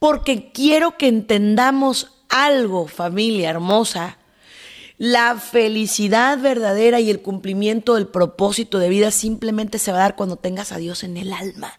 Porque 0.00 0.50
quiero 0.50 0.96
que 0.96 1.06
entendamos 1.06 2.24
algo, 2.28 2.88
familia 2.88 3.50
hermosa. 3.50 4.18
La 4.98 5.36
felicidad 5.36 6.38
verdadera 6.38 6.98
y 6.98 7.08
el 7.08 7.22
cumplimiento 7.22 7.94
del 7.94 8.08
propósito 8.08 8.80
de 8.80 8.88
vida 8.88 9.12
simplemente 9.12 9.78
se 9.78 9.92
va 9.92 9.98
a 9.98 10.02
dar 10.02 10.16
cuando 10.16 10.36
tengas 10.36 10.72
a 10.72 10.78
Dios 10.78 11.04
en 11.04 11.16
el 11.16 11.32
alma. 11.32 11.78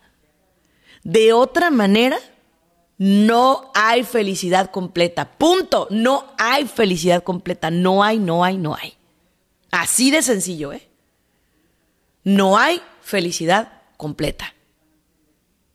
De 1.04 1.34
otra 1.34 1.70
manera, 1.70 2.18
no 2.98 3.72
hay 3.76 4.04
felicidad 4.04 4.72
completa. 4.72 5.32
Punto. 5.38 5.88
No 5.90 6.34
hay 6.38 6.66
felicidad 6.66 7.22
completa. 7.24 7.70
No 7.70 8.06
hay, 8.06 8.20
no 8.20 8.46
hay, 8.46 8.58
no 8.58 8.74
hay. 8.74 8.96
Así 9.70 10.12
de 10.12 10.22
sencillo, 10.22 10.72
¿eh? 10.72 10.88
No 12.24 12.58
hay 12.58 12.82
felicidad 13.02 13.82
completa. 13.98 14.54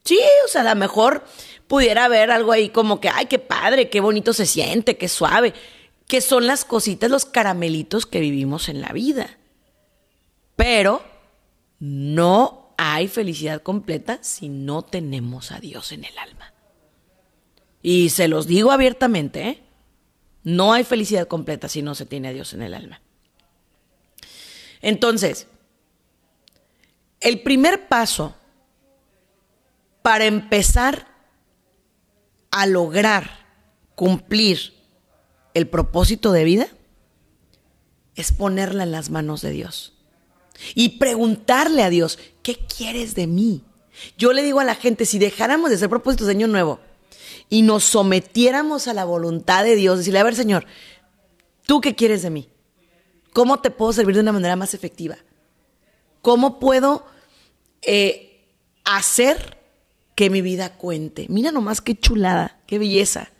Sí, 0.02 0.18
o 0.46 0.48
sea, 0.48 0.62
a 0.62 0.74
lo 0.74 0.76
mejor 0.76 1.24
pudiera 1.66 2.06
haber 2.06 2.30
algo 2.30 2.52
ahí 2.52 2.70
como 2.70 3.00
que, 3.00 3.10
ay, 3.10 3.26
qué 3.26 3.38
padre, 3.38 3.90
qué 3.90 4.00
bonito 4.00 4.32
se 4.32 4.46
siente, 4.46 4.96
qué 4.96 5.08
suave 5.08 5.52
que 6.06 6.20
son 6.20 6.46
las 6.46 6.64
cositas, 6.64 7.10
los 7.10 7.24
caramelitos 7.24 8.06
que 8.06 8.20
vivimos 8.20 8.68
en 8.68 8.80
la 8.80 8.92
vida. 8.92 9.38
Pero 10.56 11.02
no 11.78 12.74
hay 12.76 13.08
felicidad 13.08 13.62
completa 13.62 14.18
si 14.22 14.48
no 14.48 14.82
tenemos 14.82 15.52
a 15.52 15.60
Dios 15.60 15.92
en 15.92 16.04
el 16.04 16.16
alma. 16.18 16.52
Y 17.82 18.10
se 18.10 18.28
los 18.28 18.46
digo 18.46 18.70
abiertamente, 18.70 19.48
¿eh? 19.48 19.62
no 20.42 20.72
hay 20.72 20.84
felicidad 20.84 21.26
completa 21.26 21.68
si 21.68 21.82
no 21.82 21.94
se 21.94 22.06
tiene 22.06 22.28
a 22.28 22.32
Dios 22.32 22.52
en 22.52 22.62
el 22.62 22.74
alma. 22.74 23.00
Entonces, 24.80 25.46
el 27.20 27.40
primer 27.40 27.88
paso 27.88 28.34
para 30.02 30.26
empezar 30.26 31.08
a 32.50 32.66
lograr 32.66 33.46
cumplir 33.94 34.73
el 35.54 35.68
propósito 35.68 36.32
de 36.32 36.44
vida 36.44 36.68
es 38.14 38.32
ponerla 38.32 38.82
en 38.82 38.92
las 38.92 39.10
manos 39.10 39.40
de 39.42 39.50
Dios 39.50 39.94
y 40.74 40.98
preguntarle 40.98 41.82
a 41.82 41.90
Dios, 41.90 42.18
¿qué 42.42 42.56
quieres 42.56 43.14
de 43.14 43.26
mí? 43.26 43.62
Yo 44.18 44.32
le 44.32 44.42
digo 44.42 44.60
a 44.60 44.64
la 44.64 44.74
gente, 44.74 45.06
si 45.06 45.18
dejáramos 45.18 45.70
de 45.70 45.76
hacer 45.76 45.88
propósitos 45.88 46.26
de 46.26 46.32
año 46.32 46.46
nuevo 46.46 46.80
y 47.48 47.62
nos 47.62 47.84
sometiéramos 47.84 48.88
a 48.88 48.94
la 48.94 49.04
voluntad 49.04 49.64
de 49.64 49.76
Dios, 49.76 49.98
decirle, 49.98 50.20
a 50.20 50.24
ver 50.24 50.34
Señor, 50.34 50.66
¿tú 51.66 51.80
qué 51.80 51.94
quieres 51.94 52.22
de 52.22 52.30
mí? 52.30 52.48
¿Cómo 53.32 53.60
te 53.60 53.70
puedo 53.70 53.92
servir 53.92 54.14
de 54.14 54.20
una 54.20 54.32
manera 54.32 54.56
más 54.56 54.74
efectiva? 54.74 55.16
¿Cómo 56.22 56.58
puedo 56.58 57.04
eh, 57.82 58.34
hacer 58.84 59.58
que 60.14 60.30
mi 60.30 60.42
vida 60.42 60.76
cuente. 60.76 61.26
Mira 61.28 61.50
nomás 61.50 61.80
qué 61.80 61.98
chulada, 61.98 62.60
qué 62.66 62.78
belleza. 62.78 63.30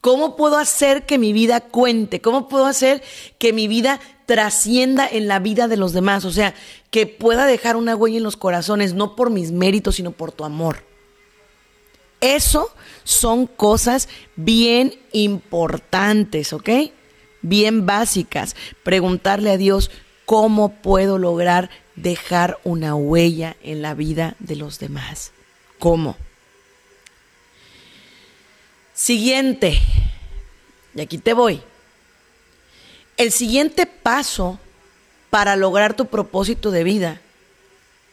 ¿Cómo 0.00 0.34
puedo 0.34 0.56
hacer 0.56 1.04
que 1.04 1.18
mi 1.18 1.32
vida 1.32 1.60
cuente? 1.60 2.20
¿Cómo 2.20 2.48
puedo 2.48 2.64
hacer 2.64 3.02
que 3.38 3.52
mi 3.52 3.68
vida 3.68 4.00
trascienda 4.24 5.06
en 5.06 5.28
la 5.28 5.38
vida 5.40 5.68
de 5.68 5.76
los 5.76 5.92
demás? 5.92 6.24
O 6.24 6.30
sea, 6.30 6.54
que 6.90 7.06
pueda 7.06 7.44
dejar 7.44 7.76
una 7.76 7.96
huella 7.96 8.16
en 8.16 8.22
los 8.22 8.36
corazones, 8.36 8.94
no 8.94 9.14
por 9.14 9.30
mis 9.30 9.52
méritos, 9.52 9.96
sino 9.96 10.12
por 10.12 10.32
tu 10.32 10.44
amor. 10.44 10.84
Eso 12.20 12.70
son 13.04 13.46
cosas 13.46 14.08
bien 14.36 14.94
importantes, 15.12 16.52
¿ok? 16.52 16.70
Bien 17.42 17.84
básicas. 17.84 18.56
Preguntarle 18.82 19.50
a 19.50 19.56
Dios 19.58 19.90
cómo 20.24 20.80
puedo 20.80 21.18
lograr 21.18 21.70
dejar 21.96 22.58
una 22.64 22.94
huella 22.94 23.56
en 23.62 23.82
la 23.82 23.94
vida 23.94 24.36
de 24.38 24.56
los 24.56 24.78
demás. 24.78 25.32
¿Cómo? 25.78 26.16
Siguiente, 29.00 29.80
y 30.94 31.00
aquí 31.00 31.16
te 31.16 31.32
voy. 31.32 31.62
El 33.16 33.32
siguiente 33.32 33.86
paso 33.86 34.60
para 35.30 35.56
lograr 35.56 35.94
tu 35.94 36.04
propósito 36.04 36.70
de 36.70 36.84
vida 36.84 37.22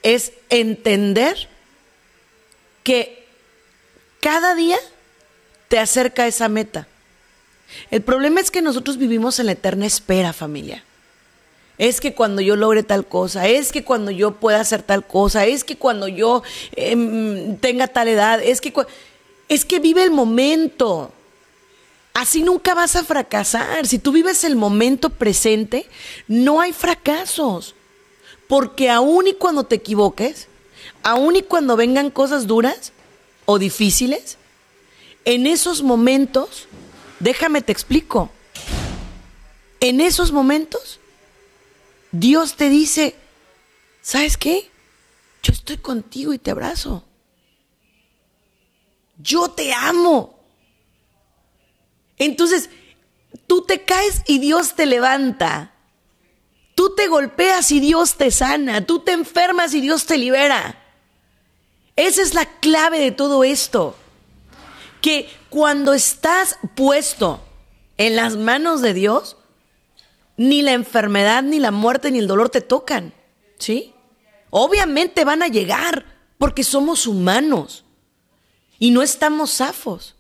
es 0.02 0.32
entender 0.50 1.50
que 2.84 3.28
cada 4.22 4.56
día 4.56 4.78
te 5.68 5.78
acerca 5.78 6.24
a 6.24 6.28
esa 6.28 6.48
meta. 6.48 6.88
El 7.92 8.02
problema 8.02 8.40
es 8.40 8.50
que 8.50 8.62
nosotros 8.62 8.98
vivimos 8.98 9.40
en 9.40 9.48
la 9.48 9.52
eterna 9.52 9.86
espera, 9.86 10.32
familia. 10.32 10.86
Es 11.78 12.00
que 12.00 12.16
cuando 12.16 12.42
yo 12.42 12.56
logre 12.56 12.84
tal 12.84 13.06
cosa, 13.06 13.46
es 13.46 13.74
que 13.74 13.84
cuando 13.84 14.10
yo 14.10 14.36
pueda 14.36 14.62
hacer 14.62 14.84
tal 14.84 15.06
cosa, 15.06 15.46
es 15.48 15.66
que 15.66 15.76
cuando 15.76 16.08
yo 16.08 16.44
em, 16.78 17.58
tenga 17.58 17.88
tal 17.88 18.08
edad, 18.08 18.42
es 18.42 18.62
que 18.62 18.72
es 19.50 19.66
que 19.66 19.80
vive 19.80 20.04
el 20.04 20.12
momento. 20.12 21.12
Así 22.14 22.42
nunca 22.42 22.74
vas 22.74 22.96
a 22.96 23.04
fracasar. 23.04 23.86
Si 23.88 24.00
tú 24.00 24.12
vives 24.12 24.44
el 24.44 24.56
momento 24.56 25.10
presente, 25.10 25.88
no 26.28 26.62
hay 26.62 26.74
fracasos. 26.74 27.76
Porque 28.48 28.90
aún 28.90 29.28
y 29.28 29.34
cuando 29.34 29.66
te 29.66 29.76
equivoques, 29.76 30.48
aún 31.04 31.36
y 31.36 31.42
cuando 31.44 31.76
vengan 31.76 32.10
cosas 32.10 32.48
duras 32.48 32.94
o 33.46 33.60
difíciles, 33.60 34.38
en 35.26 35.46
esos 35.46 35.84
momentos, 35.84 36.68
déjame 37.20 37.62
te 37.62 37.72
explico, 37.72 38.32
en 39.80 40.02
esos 40.02 40.32
momentos, 40.32 41.00
Dios 42.12 42.56
te 42.56 42.70
dice, 42.70 43.16
¿sabes 44.02 44.38
qué? 44.38 44.72
Yo 45.44 45.54
estoy 45.54 45.78
contigo 45.78 46.34
y 46.34 46.40
te 46.40 46.52
abrazo. 46.52 47.04
Yo 49.18 49.50
te 49.50 49.74
amo. 49.74 50.40
Entonces, 52.18 52.70
tú 53.48 53.64
te 53.64 53.84
caes 53.84 54.22
y 54.28 54.40
Dios 54.40 54.76
te 54.76 54.86
levanta. 54.86 55.74
Tú 56.76 56.94
te 56.96 57.08
golpeas 57.08 57.72
y 57.72 57.80
Dios 57.80 58.16
te 58.16 58.30
sana. 58.32 58.86
Tú 58.86 59.00
te 59.00 59.12
enfermas 59.12 59.74
y 59.74 59.82
Dios 59.82 60.06
te 60.06 60.18
libera. 60.18 60.84
Esa 61.96 62.22
es 62.22 62.34
la 62.34 62.46
clave 62.46 63.00
de 63.00 63.12
todo 63.12 63.44
esto. 63.44 63.96
Que 65.02 65.30
cuando 65.50 65.94
estás 65.94 66.60
puesto 66.76 67.42
en 67.98 68.16
las 68.16 68.36
manos 68.36 68.82
de 68.82 68.94
Dios, 68.94 69.38
ni 70.38 70.62
la 70.62 70.74
enfermedad, 70.74 71.42
ni 71.42 71.60
la 71.60 71.72
muerte, 71.72 72.12
ni 72.12 72.20
el 72.20 72.28
dolor 72.28 72.50
te 72.50 72.62
tocan. 72.62 73.14
¿Sí? 73.58 73.94
Obviamente 74.52 75.26
van 75.26 75.42
a 75.42 75.48
llegar 75.48 76.06
porque 76.38 76.64
somos 76.64 77.08
humanos 77.08 77.86
y 78.80 78.92
no 78.92 79.02
estamos 79.02 79.58
zafos. 79.58 80.16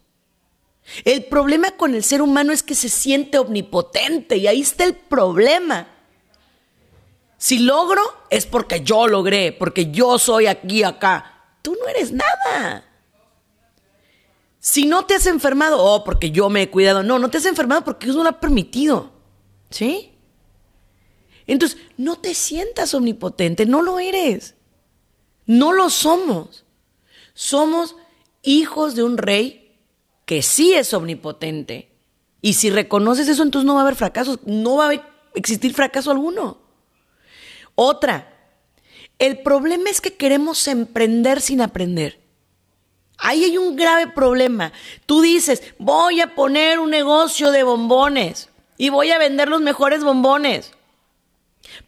El 1.04 1.26
problema 1.26 1.72
con 1.72 1.96
el 1.96 2.04
ser 2.04 2.22
humano 2.22 2.54
es 2.54 2.64
que 2.64 2.76
se 2.76 2.90
siente 2.90 3.38
omnipotente 3.38 4.38
y 4.38 4.48
ahí 4.48 4.62
está 4.62 4.86
el 4.86 4.96
problema. 4.96 5.88
Si 7.38 7.60
logro 7.60 8.02
es 8.30 8.46
porque 8.46 8.82
yo 8.82 9.08
logré, 9.08 9.52
porque 9.52 9.92
yo 9.92 10.18
soy 10.18 10.48
aquí, 10.48 10.84
acá. 10.84 11.44
Tú 11.62 11.76
no 11.80 11.88
eres 11.88 12.12
nada. 12.12 12.86
Si 14.60 14.86
no 14.86 15.06
te 15.06 15.16
has 15.16 15.28
enfermado, 15.28 15.82
oh, 15.82 16.04
porque 16.04 16.32
yo 16.32 16.50
me 16.50 16.64
he 16.64 16.70
cuidado. 16.70 17.04
No, 17.04 17.20
no 17.20 17.30
te 17.30 17.38
has 17.38 17.46
enfermado 17.46 17.84
porque 17.84 18.08
Dios 18.08 18.16
no 18.16 18.24
lo 18.24 18.30
ha 18.30 18.40
permitido. 18.40 19.12
¿Sí? 19.70 20.14
Entonces, 21.46 21.80
no 21.98 22.18
te 22.18 22.34
sientas 22.34 22.94
omnipotente, 22.94 23.66
no 23.66 23.82
lo 23.82 24.00
eres. 24.00 24.56
No 25.46 25.74
lo 25.74 25.90
somos. 25.90 26.66
Somos 27.34 27.96
hijos 28.48 28.96
de 28.96 29.04
un 29.04 29.18
rey 29.18 29.76
que 30.26 30.42
sí 30.42 30.74
es 30.74 30.94
omnipotente. 30.94 31.92
Y 32.42 32.54
si 32.54 32.70
reconoces 32.70 33.28
eso, 33.28 33.44
entonces 33.44 33.66
no 33.66 33.74
va 33.74 33.82
a 33.82 33.84
haber 33.84 33.96
fracasos, 33.96 34.40
no 34.46 34.78
va 34.78 34.90
a 34.90 35.02
existir 35.36 35.74
fracaso 35.74 36.12
alguno. 36.12 36.60
Otra, 37.76 38.34
el 39.20 39.40
problema 39.40 39.90
es 39.90 40.02
que 40.02 40.16
queremos 40.16 40.68
emprender 40.68 41.42
sin 41.42 41.62
aprender. 41.62 42.20
Ahí 43.18 43.44
hay 43.44 43.58
un 43.58 43.76
grave 43.76 44.08
problema. 44.08 44.72
Tú 45.06 45.22
dices, 45.22 45.64
voy 45.80 46.22
a 46.22 46.36
poner 46.36 46.80
un 46.80 46.92
negocio 46.92 47.52
de 47.52 47.64
bombones 47.64 48.50
y 48.78 48.90
voy 48.90 49.12
a 49.12 49.18
vender 49.18 49.50
los 49.50 49.62
mejores 49.62 50.04
bombones. 50.04 50.72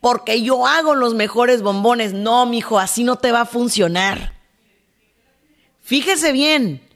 Porque 0.02 0.41
yo 0.41 0.65
hago 0.65 0.95
los 0.95 1.13
mejores 1.13 1.62
bombones. 1.62 2.13
No, 2.13 2.45
mijo, 2.45 2.80
así 2.80 3.04
no 3.04 3.15
te 3.15 3.32
va 3.32 3.41
a 3.41 3.45
funcionar. 3.45 4.38
Fíjese 5.89 6.32
bien, 6.34 6.88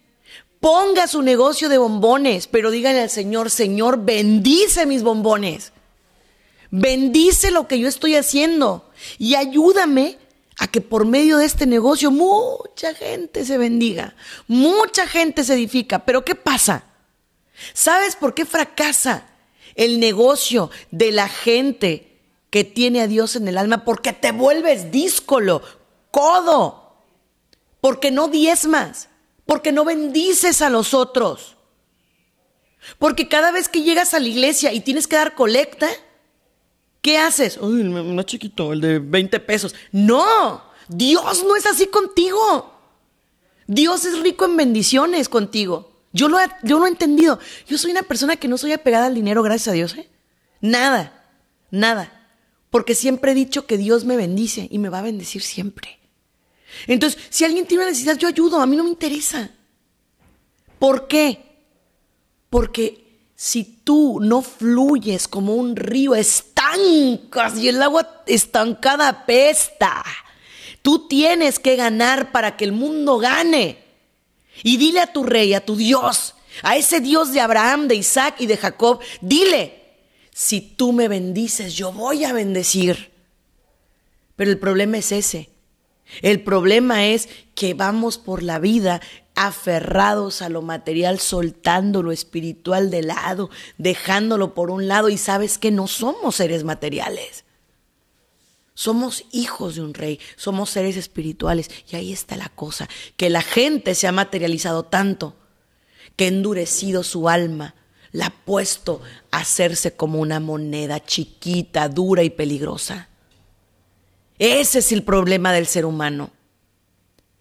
ponga 0.60 1.08
su 1.08 1.24
negocio 1.24 1.68
de 1.68 1.80
bombones, 1.80 2.46
pero 2.46 2.70
dígale 2.70 3.02
al 3.02 3.10
Señor, 3.10 3.50
Señor, 3.50 4.06
bendice 4.06 4.86
mis 4.86 5.02
bombones. 5.02 5.74
Bendice 6.70 7.50
lo 7.50 7.68
que 7.68 7.80
yo 7.80 7.88
estoy 7.88 8.16
haciendo 8.16 8.88
y 9.18 9.34
ayúdame 9.34 10.20
a 10.60 10.68
que 10.68 10.80
por 10.80 11.08
medio 11.08 11.40
de 11.40 11.46
este 11.46 11.66
negocio 11.66 12.12
mucha 12.12 12.94
gente 12.94 13.46
se 13.46 13.58
bendiga, 13.58 14.16
mucha 14.48 15.08
gente 15.08 15.44
se 15.44 15.56
edifica. 15.56 16.06
Pero 16.06 16.24
¿qué 16.24 16.36
pasa? 16.36 16.84
¿Sabes 17.74 18.16
por 18.16 18.36
qué 18.36 18.46
fracasa 18.46 19.26
el 19.74 20.00
negocio 20.00 20.70
de 20.92 21.12
la 21.12 21.30
gente 21.30 22.20
que 22.52 22.64
tiene 22.64 23.02
a 23.02 23.08
Dios 23.08 23.36
en 23.36 23.48
el 23.48 23.58
alma? 23.58 23.86
Porque 23.86 24.14
te 24.14 24.32
vuelves 24.32 24.92
díscolo, 24.92 25.64
codo 26.12 26.83
porque 27.84 28.12
no 28.12 28.30
diezmas, 28.30 29.10
porque 29.46 29.74
no 29.74 29.84
bendices 29.84 30.62
a 30.62 30.70
los 30.70 30.94
otros. 30.94 31.58
Porque 32.98 33.28
cada 33.28 33.52
vez 33.52 33.68
que 33.68 33.82
llegas 33.82 34.14
a 34.14 34.22
la 34.22 34.30
iglesia 34.30 34.72
y 34.72 34.80
tienes 34.80 35.06
que 35.06 35.18
dar 35.18 35.36
colecta, 35.36 35.90
¿qué 37.02 37.18
haces? 37.18 37.58
Uy, 37.58 37.82
el 37.82 37.90
más 37.90 38.26
chiquito, 38.26 38.72
el 38.72 38.80
de 38.80 39.00
20 39.00 39.38
pesos. 39.42 39.76
No, 39.92 40.64
Dios 40.88 41.44
no 41.44 41.58
es 41.58 41.66
así 41.66 41.88
contigo. 41.88 42.74
Dios 43.68 44.06
es 44.06 44.18
rico 44.22 44.46
en 44.46 44.56
bendiciones 44.56 45.28
contigo. 45.28 45.92
Yo 46.14 46.30
lo, 46.30 46.38
yo 46.64 46.80
lo 46.80 46.86
he 46.86 46.90
entendido. 46.90 47.38
Yo 47.68 47.78
soy 47.78 47.92
una 47.92 48.04
persona 48.04 48.38
que 48.38 48.48
no 48.48 48.58
soy 48.58 48.72
apegada 48.72 49.08
al 49.08 49.16
dinero, 49.16 49.44
gracias 49.44 49.68
a 49.68 49.74
Dios. 49.74 49.96
¿eh? 49.96 50.08
Nada, 50.62 51.26
nada. 51.70 52.32
Porque 52.70 52.96
siempre 52.96 53.34
he 53.34 53.36
dicho 53.36 53.66
que 53.66 53.78
Dios 53.78 54.06
me 54.06 54.16
bendice 54.16 54.70
y 54.72 54.80
me 54.80 54.88
va 54.88 55.00
a 55.00 55.04
bendecir 55.04 55.42
siempre. 55.42 56.00
Entonces, 56.88 57.22
si 57.30 57.46
alguien 57.46 57.66
tiene 57.66 57.84
una 57.84 57.92
necesidad, 57.92 58.18
yo 58.18 58.28
ayudo, 58.28 58.60
a 58.60 58.66
mí 58.66 58.76
no 58.76 58.84
me 58.84 58.90
interesa. 58.90 59.52
¿Por 60.80 61.08
qué? 61.08 61.40
Porque 62.50 63.04
si 63.36 63.64
tú 63.84 64.20
no 64.22 64.42
fluyes 64.42 65.28
como 65.28 65.56
un 65.56 65.76
río, 65.76 66.16
estancas 66.16 67.58
y 67.58 67.70
el 67.70 67.82
agua 67.82 68.24
estancada 68.26 69.10
apesta. 69.10 70.04
Tú 70.82 71.08
tienes 71.08 71.60
que 71.60 71.76
ganar 71.76 72.32
para 72.32 72.58
que 72.58 72.66
el 72.66 72.72
mundo 72.72 73.18
gane. 73.18 73.84
Y 74.64 74.78
dile 74.78 75.00
a 75.00 75.12
tu 75.12 75.24
rey, 75.24 75.54
a 75.54 75.66
tu 75.66 75.76
Dios, 75.76 76.36
a 76.62 76.78
ese 76.78 77.00
Dios 77.00 77.34
de 77.34 77.42
Abraham, 77.42 77.88
de 77.88 77.96
Isaac 77.96 78.36
y 78.40 78.46
de 78.46 78.58
Jacob, 78.58 79.00
dile, 79.22 79.84
si 80.34 80.62
tú 80.62 80.94
me 80.94 81.08
bendices, 81.08 81.74
yo 81.74 81.92
voy 81.92 82.24
a 82.24 82.34
bendecir. 82.34 83.12
Pero 84.36 84.52
el 84.52 84.60
problema 84.60 84.98
es 84.98 85.12
ese, 85.12 85.50
el 86.22 86.42
problema 86.44 87.06
es 87.08 87.30
que 87.56 87.74
vamos 87.74 88.18
por 88.18 88.44
la 88.44 88.60
vida 88.60 89.02
aferrados 89.36 90.42
a 90.42 90.50
lo 90.50 90.62
material, 90.62 91.20
soltando 91.20 92.04
lo 92.04 92.12
espiritual 92.12 92.92
de 92.92 93.02
lado, 93.04 93.50
dejándolo 93.78 94.54
por 94.54 94.70
un 94.70 94.88
lado 94.88 95.10
y 95.10 95.18
sabes 95.18 95.58
que 95.58 95.72
no 95.72 95.88
somos 95.88 96.36
seres 96.36 96.64
materiales. 96.64 97.46
Somos 98.76 99.26
hijos 99.32 99.76
de 99.76 99.82
un 99.82 99.94
rey, 99.94 100.20
somos 100.36 100.72
seres 100.72 100.98
espirituales 100.98 101.70
y 101.92 101.96
ahí 101.96 102.12
está 102.12 102.36
la 102.38 102.50
cosa, 102.50 102.90
que 103.18 103.30
la 103.30 103.42
gente 103.42 103.96
se 103.96 104.08
ha 104.08 104.12
materializado 104.12 104.84
tanto 104.84 105.36
que 106.16 106.26
ha 106.26 106.28
endurecido 106.28 107.04
su 107.04 107.30
alma, 107.30 107.76
la 108.12 108.28
ha 108.28 108.30
puesto 108.30 109.02
a 109.32 109.40
hacerse 109.40 109.96
como 109.96 110.20
una 110.20 110.40
moneda 110.40 111.04
chiquita, 111.04 111.90
dura 111.90 112.24
y 112.24 112.30
peligrosa. 112.30 113.10
Ese 114.44 114.80
es 114.80 114.92
el 114.92 115.04
problema 115.04 115.54
del 115.54 115.68
ser 115.68 115.86
humano. 115.86 116.30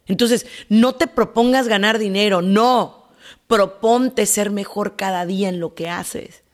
Entonces, 0.06 0.46
no 0.68 0.94
te 0.94 1.08
propongas 1.08 1.66
ganar 1.66 1.98
dinero, 1.98 2.42
no. 2.42 3.08
Proponte 3.48 4.24
ser 4.24 4.50
mejor 4.50 4.94
cada 4.94 5.26
día 5.26 5.48
en 5.48 5.58
lo 5.58 5.74
que 5.74 5.90
haces. 5.90 6.44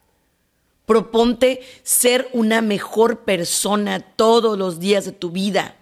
Proponte 0.87 1.61
ser 1.83 2.31
una 2.33 2.63
mejor 2.63 3.25
persona 3.25 4.01
todos 4.01 4.57
los 4.57 4.81
días 4.81 5.05
de 5.05 5.13
tu 5.13 5.33
vida. 5.33 5.77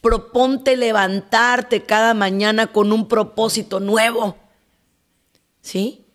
Proponte 0.00 0.76
levantarte 0.76 1.82
cada 1.82 2.14
mañana 2.14 2.68
con 2.68 2.92
un 2.92 3.08
propósito 3.08 3.80
nuevo. 3.80 4.36
¿Sí? 5.60 6.06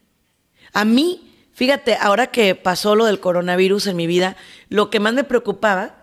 A 0.71 0.85
mí, 0.85 1.35
fíjate, 1.51 1.97
ahora 1.99 2.27
que 2.27 2.55
pasó 2.55 2.95
lo 2.95 3.03
del 3.03 3.19
coronavirus 3.19 3.87
en 3.87 3.97
mi 3.97 4.07
vida, 4.07 4.37
lo 4.69 4.89
que 4.89 5.01
más 5.01 5.13
me 5.13 5.25
preocupaba 5.25 5.96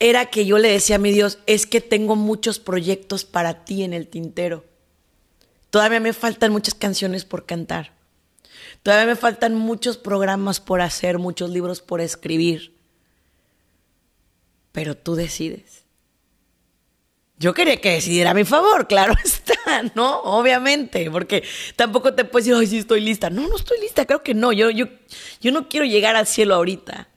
era 0.00 0.26
que 0.26 0.46
yo 0.46 0.58
le 0.58 0.72
decía 0.72 0.96
a 0.96 0.98
mi 0.98 1.12
Dios, 1.12 1.38
es 1.46 1.66
que 1.66 1.82
tengo 1.82 2.16
muchos 2.16 2.58
proyectos 2.58 3.24
para 3.26 3.64
ti 3.66 3.84
en 3.84 3.92
el 3.92 4.08
tintero. 4.08 4.64
Todavía 5.68 6.00
me 6.00 6.14
faltan 6.14 6.50
muchas 6.50 6.74
canciones 6.74 7.26
por 7.26 7.44
cantar. 7.44 7.92
Todavía 8.82 9.06
me 9.06 9.16
faltan 9.16 9.54
muchos 9.54 9.98
programas 9.98 10.58
por 10.58 10.80
hacer, 10.80 11.18
muchos 11.18 11.50
libros 11.50 11.82
por 11.82 12.00
escribir. 12.00 12.74
Pero 14.72 14.96
tú 14.96 15.14
decides. 15.16 15.84
Yo 17.38 17.52
quería 17.52 17.76
que 17.76 17.90
decidiera 17.90 18.30
a 18.30 18.34
mi 18.34 18.44
favor, 18.44 18.88
claro 18.88 19.14
está, 19.24 19.82
¿no? 19.94 20.20
Obviamente, 20.20 21.10
porque 21.10 21.44
tampoco 21.76 22.14
te 22.14 22.24
puedes 22.24 22.46
decir, 22.46 22.58
ay, 22.58 22.66
sí 22.66 22.78
estoy 22.78 23.02
lista. 23.02 23.28
No, 23.28 23.46
no 23.46 23.56
estoy 23.56 23.80
lista, 23.80 24.06
creo 24.06 24.22
que 24.22 24.32
no. 24.32 24.50
Yo, 24.50 24.70
yo, 24.70 24.86
yo 25.42 25.52
no 25.52 25.68
quiero 25.68 25.84
llegar 25.84 26.16
al 26.16 26.26
cielo 26.26 26.54
ahorita 26.54 27.09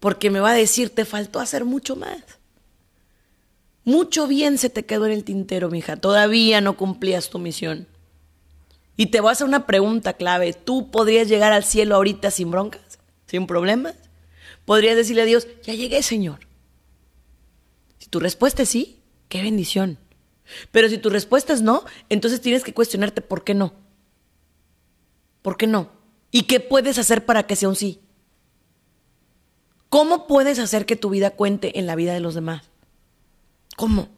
porque 0.00 0.30
me 0.30 0.40
va 0.40 0.50
a 0.50 0.54
decir, 0.54 0.90
te 0.90 1.04
faltó 1.04 1.40
hacer 1.40 1.64
mucho 1.64 1.96
más. 1.96 2.22
Mucho 3.84 4.26
bien 4.26 4.58
se 4.58 4.68
te 4.68 4.84
quedó 4.84 5.06
en 5.06 5.12
el 5.12 5.24
tintero, 5.24 5.70
mija. 5.70 5.96
Todavía 5.96 6.60
no 6.60 6.76
cumplías 6.76 7.30
tu 7.30 7.38
misión. 7.38 7.86
Y 8.96 9.06
te 9.06 9.20
voy 9.20 9.28
a 9.28 9.32
hacer 9.32 9.46
una 9.46 9.66
pregunta 9.66 10.14
clave. 10.14 10.52
¿Tú 10.54 10.90
podrías 10.90 11.28
llegar 11.28 11.52
al 11.52 11.64
cielo 11.64 11.94
ahorita 11.94 12.30
sin 12.30 12.50
broncas? 12.50 12.98
¿Sin 13.26 13.46
problemas? 13.46 13.94
¿Podrías 14.64 14.96
decirle 14.96 15.22
a 15.22 15.26
Dios, 15.26 15.46
ya 15.62 15.74
llegué, 15.74 16.02
Señor? 16.02 16.40
Si 17.98 18.08
tu 18.08 18.18
respuesta 18.18 18.62
es 18.62 18.68
sí, 18.68 19.00
qué 19.28 19.42
bendición. 19.42 19.98
Pero 20.72 20.88
si 20.88 20.98
tu 20.98 21.10
respuesta 21.10 21.52
es 21.52 21.62
no, 21.62 21.84
entonces 22.08 22.40
tienes 22.40 22.64
que 22.64 22.74
cuestionarte 22.74 23.20
por 23.20 23.44
qué 23.44 23.54
no. 23.54 23.74
¿Por 25.42 25.56
qué 25.56 25.66
no? 25.66 25.90
¿Y 26.32 26.42
qué 26.42 26.60
puedes 26.60 26.98
hacer 26.98 27.24
para 27.24 27.46
que 27.46 27.56
sea 27.56 27.68
un 27.68 27.76
sí? 27.76 28.00
¿Cómo 29.88 30.26
puedes 30.26 30.58
hacer 30.58 30.86
que 30.86 30.96
tu 30.96 31.10
vida 31.10 31.30
cuente 31.30 31.78
en 31.78 31.86
la 31.86 31.94
vida 31.94 32.12
de 32.12 32.20
los 32.20 32.34
demás? 32.34 32.62
¿Cómo? 33.76 34.08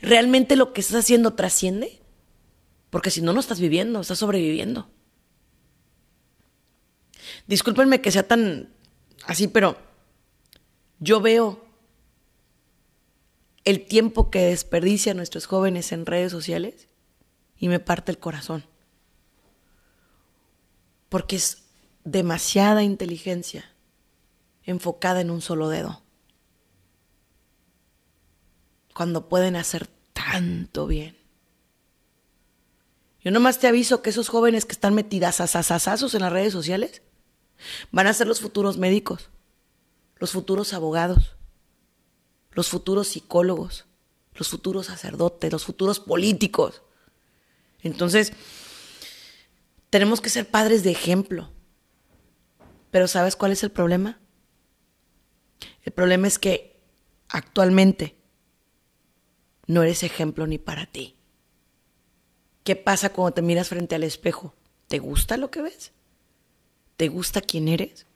¿Realmente 0.00 0.56
lo 0.56 0.72
que 0.72 0.80
estás 0.80 1.04
haciendo 1.04 1.34
trasciende? 1.34 2.00
Porque 2.90 3.10
si 3.10 3.20
no, 3.20 3.32
no 3.32 3.40
estás 3.40 3.60
viviendo, 3.60 4.00
estás 4.00 4.18
sobreviviendo. 4.18 4.88
Discúlpenme 7.46 8.00
que 8.00 8.10
sea 8.10 8.26
tan 8.26 8.72
así, 9.26 9.48
pero 9.48 9.76
yo 10.98 11.20
veo 11.20 11.62
el 13.64 13.86
tiempo 13.86 14.30
que 14.30 14.46
desperdician 14.46 15.16
nuestros 15.16 15.46
jóvenes 15.46 15.92
en 15.92 16.06
redes 16.06 16.32
sociales 16.32 16.88
y 17.58 17.68
me 17.68 17.80
parte 17.80 18.12
el 18.12 18.18
corazón. 18.18 18.64
Porque 21.08 21.36
es 21.36 21.64
demasiada 22.04 22.82
inteligencia 22.82 23.73
enfocada 24.64 25.20
en 25.20 25.30
un 25.30 25.40
solo 25.40 25.68
dedo. 25.68 26.02
Cuando 28.94 29.28
pueden 29.28 29.56
hacer 29.56 29.88
tanto 30.12 30.86
bien. 30.86 31.16
Yo 33.20 33.30
nomás 33.30 33.58
te 33.58 33.66
aviso 33.66 34.02
que 34.02 34.10
esos 34.10 34.28
jóvenes 34.28 34.66
que 34.66 34.72
están 34.72 34.94
metidas 34.94 35.40
a 35.40 35.46
en 36.14 36.20
las 36.20 36.32
redes 36.32 36.52
sociales 36.52 37.02
van 37.90 38.06
a 38.06 38.12
ser 38.12 38.26
los 38.26 38.40
futuros 38.40 38.76
médicos, 38.76 39.30
los 40.16 40.32
futuros 40.32 40.74
abogados, 40.74 41.36
los 42.52 42.68
futuros 42.68 43.08
psicólogos, 43.08 43.86
los 44.34 44.48
futuros 44.48 44.86
sacerdotes, 44.86 45.52
los 45.52 45.64
futuros 45.64 46.00
políticos. 46.00 46.82
Entonces, 47.82 48.32
tenemos 49.90 50.20
que 50.20 50.30
ser 50.30 50.50
padres 50.50 50.82
de 50.82 50.90
ejemplo. 50.90 51.50
Pero 52.90 53.08
¿sabes 53.08 53.36
cuál 53.36 53.52
es 53.52 53.62
el 53.62 53.70
problema? 53.70 54.18
El 55.82 55.92
problema 55.92 56.26
es 56.26 56.38
que 56.38 56.80
actualmente 57.28 58.16
no 59.66 59.82
eres 59.82 60.02
ejemplo 60.02 60.46
ni 60.46 60.58
para 60.58 60.86
ti. 60.86 61.16
¿Qué 62.64 62.76
pasa 62.76 63.12
cuando 63.12 63.34
te 63.34 63.42
miras 63.42 63.68
frente 63.68 63.94
al 63.94 64.04
espejo? 64.04 64.54
¿Te 64.88 64.98
gusta 64.98 65.36
lo 65.36 65.50
que 65.50 65.62
ves? 65.62 65.92
¿Te 66.96 67.08
gusta 67.08 67.40
quién 67.40 67.68
eres? 67.68 68.06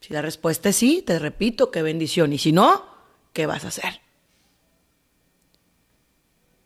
Si 0.00 0.12
la 0.12 0.22
respuesta 0.22 0.68
es 0.68 0.76
sí, 0.76 1.02
te 1.02 1.18
repito, 1.18 1.70
qué 1.70 1.82
bendición. 1.82 2.32
Y 2.32 2.38
si 2.38 2.52
no, 2.52 2.84
¿qué 3.32 3.46
vas 3.46 3.64
a 3.64 3.68
hacer? 3.68 4.00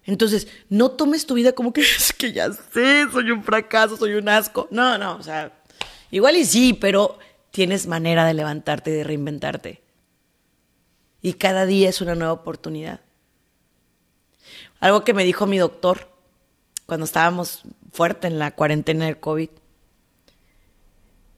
Entonces, 0.05 0.49
no 0.69 0.93
tomes 0.93 1.27
tu 1.27 1.35
vida 1.35 1.53
como 1.53 1.73
que 1.73 1.81
es 1.97 2.13
que 2.13 2.33
ya 2.33 2.51
sé, 2.53 3.07
soy 3.13 3.31
un 3.31 3.45
fracaso, 3.45 3.97
soy 3.97 4.15
un 4.15 4.29
asco. 4.29 4.67
No, 4.71 4.99
no, 4.99 5.17
o 5.17 5.23
sea, 5.23 5.63
igual 6.11 6.37
y 6.37 6.45
sí, 6.45 6.73
pero 6.73 7.19
tienes 7.51 7.87
manera 7.87 8.27
de 8.27 8.35
levantarte 8.35 8.91
y 8.91 8.95
de 8.95 9.05
reinventarte. 9.05 9.83
Y 11.21 11.35
cada 11.35 11.67
día 11.67 11.89
es 11.89 12.01
una 12.01 12.15
nueva 12.15 12.33
oportunidad. 12.33 13.01
Algo 14.81 15.05
que 15.05 15.15
me 15.15 15.25
dijo 15.25 15.47
mi 15.47 15.59
doctor 15.59 16.09
cuando 16.87 17.05
estábamos 17.05 17.63
fuerte 17.93 18.29
en 18.29 18.39
la 18.39 18.53
cuarentena 18.55 19.07
del 19.07 19.19
COVID. 19.19 19.51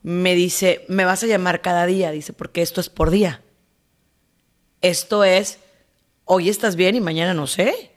Me 0.03 0.35
dice, 0.35 0.85
me 0.89 1.05
vas 1.05 1.23
a 1.23 1.27
llamar 1.27 1.61
cada 1.63 1.87
día, 1.87 2.11
dice, 2.11 2.33
porque 2.33 2.63
esto 2.63 2.81
es 2.81 2.89
por 2.89 3.11
día. 3.11 3.43
Esto 4.81 5.25
es, 5.25 5.59
hoy 6.25 6.49
estás 6.49 6.77
bien 6.77 6.95
y 6.95 7.01
mañana 7.01 7.35
no 7.35 7.47
sé. 7.47 7.91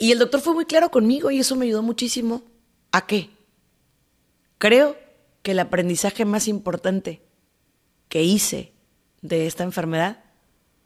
Y 0.00 0.12
el 0.12 0.18
doctor 0.18 0.40
fue 0.40 0.54
muy 0.54 0.66
claro 0.66 0.90
conmigo 0.90 1.30
y 1.30 1.38
eso 1.38 1.56
me 1.56 1.66
ayudó 1.66 1.82
muchísimo. 1.82 2.42
¿A 2.92 3.06
qué? 3.06 3.30
Creo 4.58 4.96
que 5.44 5.50
el 5.52 5.60
aprendizaje 5.60 6.24
más 6.24 6.48
importante 6.48 7.22
que 8.08 8.22
hice 8.22 8.72
de 9.20 9.46
esta 9.46 9.62
enfermedad 9.62 10.24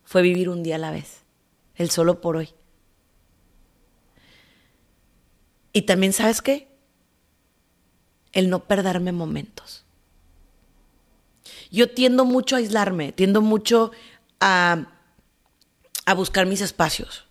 fue 0.04 0.20
vivir 0.20 0.48
un 0.48 0.64
día 0.64 0.74
a 0.74 0.78
la 0.78 0.90
vez, 0.90 1.22
el 1.76 1.90
solo 1.90 2.20
por 2.20 2.36
hoy. 2.36 2.52
Y 5.72 5.82
también, 5.82 6.12
¿sabes 6.12 6.42
qué? 6.42 6.76
El 8.32 8.50
no 8.50 8.64
perderme 8.64 9.12
momentos. 9.12 9.84
Yo 11.70 11.94
tiendo 11.94 12.24
mucho 12.24 12.56
a 12.56 12.58
aislarme, 12.58 13.12
tiendo 13.12 13.40
mucho 13.40 13.92
a, 14.40 14.88
a 16.04 16.14
buscar 16.14 16.46
mis 16.46 16.62
espacios. 16.62 17.28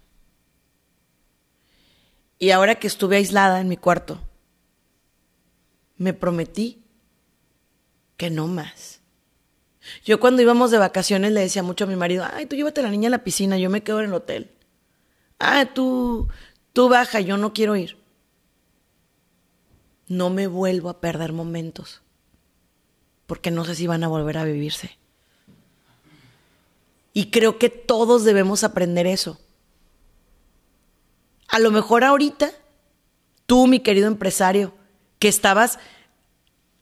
Y 2.40 2.52
ahora 2.52 2.76
que 2.76 2.88
estuve 2.88 3.18
aislada 3.18 3.60
en 3.60 3.68
mi 3.68 3.76
cuarto, 3.76 4.22
me 5.98 6.14
prometí 6.14 6.87
que 8.18 8.30
no 8.30 8.48
más. 8.48 9.02
Yo 10.04 10.20
cuando 10.20 10.42
íbamos 10.42 10.72
de 10.72 10.78
vacaciones 10.78 11.32
le 11.32 11.42
decía 11.42 11.64
mucho 11.64 11.86
a 11.86 11.88
mi 11.88 11.96
marido, 11.96 12.26
ay, 12.32 12.46
tú 12.46 12.56
llévate 12.56 12.82
a 12.82 12.84
la 12.84 12.90
niña 12.90 13.08
a 13.08 13.12
la 13.12 13.24
piscina, 13.24 13.58
yo 13.58 13.70
me 13.70 13.84
quedo 13.84 14.00
en 14.00 14.08
el 14.08 14.14
hotel. 14.14 14.52
Ah, 15.40 15.66
tú, 15.74 16.28
tú 16.74 16.90
baja, 16.90 17.22
yo 17.22 17.38
no 17.38 17.54
quiero 17.54 17.76
ir. 17.76 17.98
No 20.08 20.30
me 20.30 20.48
vuelvo 20.48 20.90
a 20.90 21.00
perder 21.00 21.32
momentos, 21.32 22.02
porque 23.26 23.52
no 23.52 23.66
sé 23.66 23.76
si 23.76 23.88
van 23.88 24.04
a 24.04 24.08
volver 24.08 24.38
a 24.38 24.46
vivirse. 24.46 24.98
Y 27.14 27.30
creo 27.30 27.58
que 27.58 27.70
todos 27.70 28.24
debemos 28.24 28.64
aprender 28.64 29.08
eso. 29.08 29.40
A 31.48 31.60
lo 31.60 31.72
mejor 31.72 32.04
ahorita, 32.04 32.52
tú, 33.46 33.68
mi 33.68 33.80
querido 33.80 34.08
empresario, 34.08 34.74
que 35.20 35.28
estabas 35.28 35.80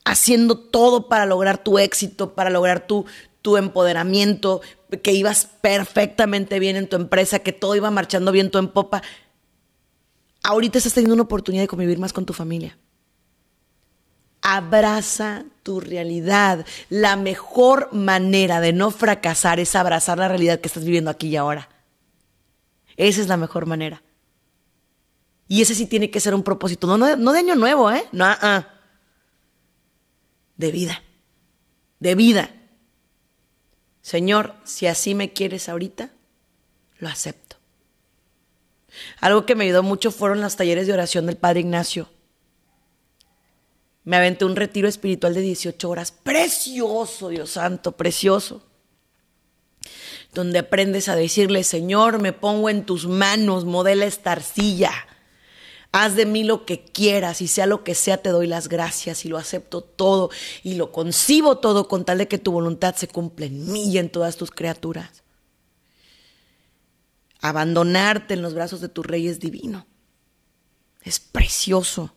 haciendo 0.05 0.57
todo 0.57 1.09
para 1.09 1.25
lograr 1.25 1.57
tu 1.57 1.77
éxito, 1.79 2.35
para 2.35 2.49
lograr 2.51 2.87
tu, 2.87 3.05
tu 3.41 3.57
empoderamiento, 3.57 4.61
que 5.03 5.11
ibas 5.11 5.45
perfectamente 5.61 6.59
bien 6.59 6.77
en 6.77 6.87
tu 6.87 6.95
empresa, 6.95 7.39
que 7.39 7.51
todo 7.51 7.75
iba 7.75 7.91
marchando 7.91 8.31
bien 8.31 8.51
tu 8.51 8.59
en 8.59 8.69
popa. 8.69 9.01
Ahorita 10.43 10.77
estás 10.77 10.93
teniendo 10.93 11.15
una 11.15 11.23
oportunidad 11.23 11.63
de 11.63 11.67
convivir 11.67 11.97
más 11.97 12.13
con 12.13 12.25
tu 12.25 12.33
familia. 12.33 12.77
Abraza 14.41 15.45
tu 15.63 15.79
realidad. 15.79 16.65
La 16.89 17.15
mejor 17.15 17.89
manera 17.91 18.61
de 18.61 18.73
no 18.73 18.91
fracasar 18.91 19.59
es 19.59 19.75
abrazar 19.75 20.19
la 20.19 20.27
realidad 20.27 20.59
que 20.59 20.67
estás 20.67 20.85
viviendo 20.85 21.09
aquí 21.09 21.29
y 21.29 21.35
ahora. 21.35 21.67
Esa 22.95 23.21
es 23.21 23.27
la 23.27 23.37
mejor 23.37 23.65
manera. 23.65 24.03
Y 25.47 25.63
ese 25.63 25.73
sí 25.73 25.87
tiene 25.87 26.11
que 26.11 26.19
ser 26.19 26.35
un 26.35 26.43
propósito. 26.43 26.85
No, 26.85 27.15
no, 27.15 27.33
de 27.33 27.39
año 27.39 27.55
nuevo, 27.55 27.91
¿eh? 27.91 28.05
No, 28.11 28.25
ah 28.25 28.67
de 30.57 30.71
vida. 30.71 31.01
de 31.99 32.15
vida. 32.15 32.49
Señor, 34.01 34.53
si 34.63 34.85
así 34.85 35.15
me 35.15 35.33
quieres 35.33 35.69
ahorita, 35.69 36.11
lo 36.99 37.09
acepto. 37.09 37.55
Algo 39.19 39.45
que 39.45 39.55
me 39.55 39.63
ayudó 39.65 39.81
mucho 39.81 40.11
fueron 40.11 40.41
los 40.41 40.55
talleres 40.55 40.87
de 40.87 40.93
oración 40.93 41.25
del 41.25 41.37
Padre 41.37 41.61
Ignacio. 41.61 42.09
Me 44.03 44.17
aventé 44.17 44.45
un 44.45 44.55
retiro 44.55 44.87
espiritual 44.87 45.33
de 45.33 45.41
18 45.41 45.89
horas. 45.89 46.11
Precioso, 46.11 47.29
Dios 47.29 47.51
santo, 47.51 47.93
precioso. 47.93 48.61
Donde 50.33 50.59
aprendes 50.59 51.09
a 51.09 51.15
decirle, 51.15 51.63
Señor, 51.63 52.21
me 52.21 52.33
pongo 52.33 52.69
en 52.69 52.85
tus 52.85 53.07
manos, 53.07 53.65
modela 53.65 54.05
esta 54.05 54.33
arcilla. 54.33 54.91
Haz 55.97 56.15
de 56.15 56.25
mí 56.25 56.43
lo 56.43 56.65
que 56.65 56.83
quieras 56.83 57.41
y 57.41 57.47
sea 57.47 57.67
lo 57.67 57.85
que 57.85 57.95
sea, 57.95 58.17
te 58.17 58.29
doy 58.29 58.47
las 58.47 58.67
gracias 58.67 59.23
y 59.23 59.29
lo 59.29 59.37
acepto 59.37 59.81
todo 59.81 60.29
y 60.61 60.75
lo 60.75 60.91
concibo 60.91 61.59
todo 61.59 61.87
con 61.87 62.03
tal 62.03 62.17
de 62.17 62.27
que 62.27 62.37
tu 62.37 62.51
voluntad 62.51 62.95
se 62.95 63.07
cumpla 63.07 63.45
en 63.45 63.71
mí 63.71 63.89
y 63.89 63.97
en 63.97 64.09
todas 64.09 64.35
tus 64.35 64.51
criaturas. 64.51 65.23
Abandonarte 67.39 68.33
en 68.33 68.41
los 68.41 68.53
brazos 68.53 68.81
de 68.81 68.89
tu 68.89 69.03
rey 69.03 69.27
es 69.27 69.39
divino. 69.39 69.85
Es 71.01 71.19
precioso 71.19 72.15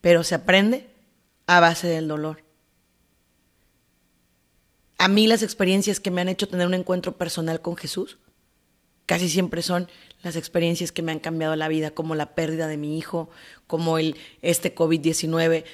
pero 0.00 0.24
se 0.24 0.34
aprende 0.34 0.88
a 1.46 1.60
base 1.60 1.86
del 1.86 2.08
dolor. 2.08 2.44
A 4.98 5.08
mí 5.08 5.26
las 5.26 5.42
experiencias 5.42 6.00
que 6.00 6.10
me 6.10 6.20
han 6.20 6.28
hecho 6.28 6.48
tener 6.48 6.66
un 6.66 6.74
encuentro 6.74 7.16
personal 7.16 7.60
con 7.60 7.76
Jesús 7.76 8.18
casi 9.06 9.28
siempre 9.28 9.62
son 9.62 9.88
las 10.22 10.36
experiencias 10.36 10.92
que 10.92 11.02
me 11.02 11.12
han 11.12 11.20
cambiado 11.20 11.54
la 11.56 11.68
vida, 11.68 11.90
como 11.90 12.14
la 12.14 12.34
pérdida 12.34 12.66
de 12.66 12.76
mi 12.76 12.98
hijo, 12.98 13.30
como 13.66 13.98
el 13.98 14.16
este 14.42 14.74
COVID-19 14.74 15.64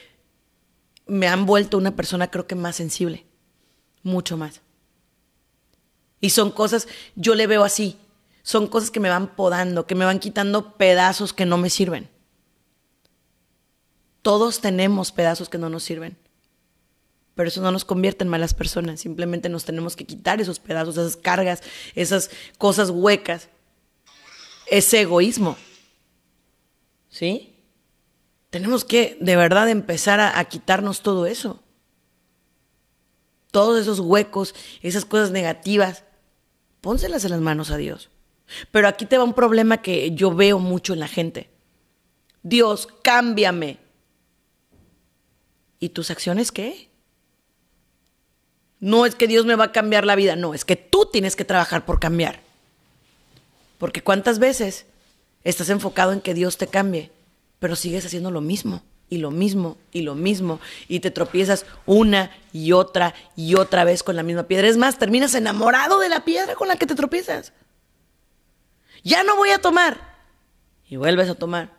me 1.06 1.28
han 1.28 1.46
vuelto 1.46 1.76
una 1.78 1.96
persona 1.96 2.30
creo 2.30 2.46
que 2.46 2.54
más 2.54 2.76
sensible, 2.76 3.26
mucho 4.02 4.36
más. 4.36 4.60
Y 6.20 6.30
son 6.30 6.50
cosas, 6.50 6.88
yo 7.16 7.34
le 7.34 7.46
veo 7.46 7.64
así, 7.64 7.98
son 8.42 8.66
cosas 8.66 8.90
que 8.90 9.00
me 9.00 9.10
van 9.10 9.34
podando, 9.34 9.86
que 9.86 9.94
me 9.94 10.04
van 10.04 10.18
quitando 10.18 10.74
pedazos 10.76 11.32
que 11.32 11.46
no 11.46 11.58
me 11.58 11.70
sirven. 11.70 12.08
Todos 14.22 14.60
tenemos 14.60 15.12
pedazos 15.12 15.50
que 15.50 15.58
no 15.58 15.68
nos 15.68 15.82
sirven. 15.82 16.16
Pero 17.34 17.48
eso 17.48 17.60
no 17.60 17.72
nos 17.72 17.84
convierte 17.84 18.24
en 18.24 18.30
malas 18.30 18.54
personas. 18.54 19.00
Simplemente 19.00 19.48
nos 19.48 19.64
tenemos 19.64 19.96
que 19.96 20.06
quitar 20.06 20.40
esos 20.40 20.60
pedazos, 20.60 20.96
esas 20.96 21.16
cargas, 21.16 21.62
esas 21.94 22.30
cosas 22.56 22.90
huecas. 22.90 23.48
Ese 24.66 25.02
egoísmo. 25.02 25.56
¿Sí? 27.08 27.54
Tenemos 28.50 28.84
que 28.84 29.16
de 29.20 29.34
verdad 29.36 29.68
empezar 29.68 30.20
a, 30.20 30.44
quitarnos 30.44 31.02
todo 31.02 31.26
eso. 31.26 31.60
Todos 33.50 33.80
esos 33.80 34.00
huecos, 34.00 34.54
esas 34.80 35.04
cosas 35.04 35.30
negativas. 35.30 36.04
Pónselas 36.80 37.24
en 37.24 37.32
las 37.32 37.40
manos 37.40 37.70
a 37.70 37.76
Dios. 37.76 38.10
Pero 38.70 38.88
aquí 38.88 39.06
te 39.06 39.18
va 39.18 39.24
un 39.24 39.34
problema 39.34 39.82
que 39.82 40.12
yo 40.12 40.34
veo 40.34 40.58
mucho 40.58 40.92
en 40.92 41.00
la 41.00 41.08
gente. 41.08 41.50
Dios, 42.42 42.86
cámbiame. 43.02 43.78
¿Y 45.80 45.88
tus 45.88 46.10
acciones 46.10 46.52
qué? 46.52 46.90
No 48.78 49.06
es 49.06 49.14
que 49.14 49.26
Dios 49.26 49.46
me 49.46 49.56
va 49.56 49.64
a 49.64 49.72
cambiar 49.72 50.04
la 50.04 50.14
vida, 50.14 50.36
no, 50.36 50.54
es 50.54 50.64
que 50.64 50.76
tú 50.76 51.08
tienes 51.10 51.36
que 51.36 51.44
trabajar 51.44 51.84
por 51.84 51.98
cambiar. 51.98 52.43
Porque 53.84 54.00
cuántas 54.00 54.38
veces 54.38 54.86
estás 55.42 55.68
enfocado 55.68 56.14
en 56.14 56.22
que 56.22 56.32
Dios 56.32 56.56
te 56.56 56.68
cambie, 56.68 57.12
pero 57.58 57.76
sigues 57.76 58.06
haciendo 58.06 58.30
lo 58.30 58.40
mismo 58.40 58.82
y 59.10 59.18
lo 59.18 59.30
mismo 59.30 59.76
y 59.92 60.00
lo 60.00 60.14
mismo 60.14 60.58
y 60.88 61.00
te 61.00 61.10
tropiezas 61.10 61.66
una 61.84 62.30
y 62.50 62.72
otra 62.72 63.14
y 63.36 63.56
otra 63.56 63.84
vez 63.84 64.02
con 64.02 64.16
la 64.16 64.22
misma 64.22 64.44
piedra. 64.44 64.68
Es 64.68 64.78
más, 64.78 64.98
terminas 64.98 65.34
enamorado 65.34 66.00
de 66.00 66.08
la 66.08 66.24
piedra 66.24 66.54
con 66.54 66.66
la 66.66 66.76
que 66.76 66.86
te 66.86 66.94
tropiezas. 66.94 67.52
Ya 69.02 69.22
no 69.22 69.36
voy 69.36 69.50
a 69.50 69.58
tomar. 69.58 70.00
Y 70.88 70.96
vuelves 70.96 71.28
a 71.28 71.34
tomar. 71.34 71.70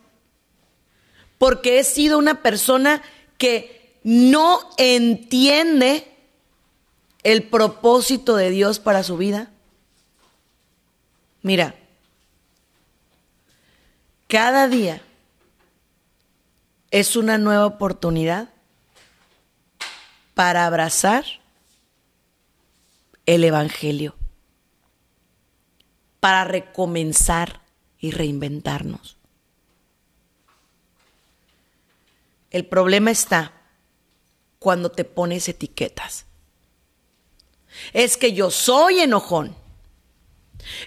porque 1.38 1.80
he 1.80 1.84
sido 1.84 2.18
una 2.18 2.42
persona 2.42 3.02
que 3.38 4.00
no 4.04 4.60
entiende 4.78 6.12
el 7.26 7.42
propósito 7.42 8.36
de 8.36 8.52
Dios 8.52 8.78
para 8.78 9.02
su 9.02 9.18
vida? 9.18 9.50
Mira, 11.42 11.74
cada 14.28 14.68
día 14.68 15.02
es 16.92 17.16
una 17.16 17.40
nueva 17.40 17.66
oportunidad 17.66 18.50
para 20.36 20.68
abrazar 20.68 21.26
el 23.26 23.44
Evangelio, 23.44 24.16
para 26.20 26.44
recomenzar 26.44 27.62
y 28.00 28.12
reinventarnos. 28.12 29.18
El 32.52 32.66
problema 32.66 33.12
está 33.12 33.52
cuando 34.60 34.90
te 34.90 35.04
pones 35.04 35.50
etiquetas. 35.50 36.26
Es 37.94 38.18
que 38.18 38.34
yo 38.34 38.50
soy 38.52 39.00
enojón. 39.00 39.56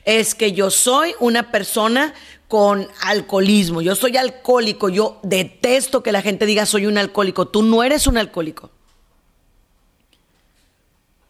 Es 0.04 0.34
que 0.34 0.52
yo 0.52 0.70
soy 0.70 1.14
una 1.20 1.52
persona 1.52 2.14
con 2.48 2.88
alcoholismo. 3.02 3.82
Yo 3.82 3.94
soy 3.94 4.16
alcohólico. 4.16 4.88
Yo 4.88 5.20
detesto 5.22 6.02
que 6.02 6.12
la 6.12 6.22
gente 6.22 6.46
diga 6.46 6.66
soy 6.66 6.86
un 6.86 6.98
alcohólico. 6.98 7.48
Tú 7.48 7.62
no 7.62 7.84
eres 7.84 8.06
un 8.06 8.16
alcohólico. 8.16 8.70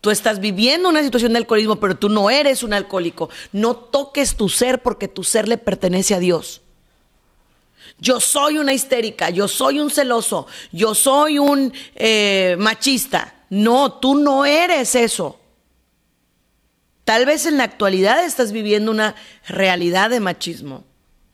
Tú 0.01 0.11
estás 0.11 0.39
viviendo 0.39 0.89
una 0.89 1.03
situación 1.03 1.33
de 1.33 1.39
alcoholismo, 1.39 1.77
pero 1.77 1.97
tú 1.97 2.09
no 2.09 2.31
eres 2.31 2.63
un 2.63 2.73
alcohólico. 2.73 3.31
No 3.53 3.75
toques 3.75 4.37
tu 4.37 4.49
ser 4.49 4.81
porque 4.83 5.09
tu 5.09 5.25
ser 5.25 5.49
le 5.49 5.59
pertenece 5.59 6.15
a 6.15 6.21
Dios. 6.21 6.63
Yo 7.99 8.21
soy 8.21 8.59
una 8.59 8.73
histérica, 8.73 9.31
yo 9.31 9.49
soy 9.49 9.81
un 9.81 9.91
celoso, 9.91 10.47
yo 10.71 10.95
soy 10.95 11.39
un 11.39 11.73
eh, 11.97 12.55
machista. 12.59 13.35
No, 13.51 13.95
tú 13.95 14.15
no 14.15 14.45
eres 14.45 14.95
eso. 14.95 15.41
Tal 17.05 17.27
vez 17.27 17.47
en 17.47 17.57
la 17.57 17.65
actualidad 17.65 18.25
estás 18.25 18.53
viviendo 18.53 18.93
una 18.93 19.17
realidad 19.49 20.11
de 20.11 20.21
machismo, 20.21 20.85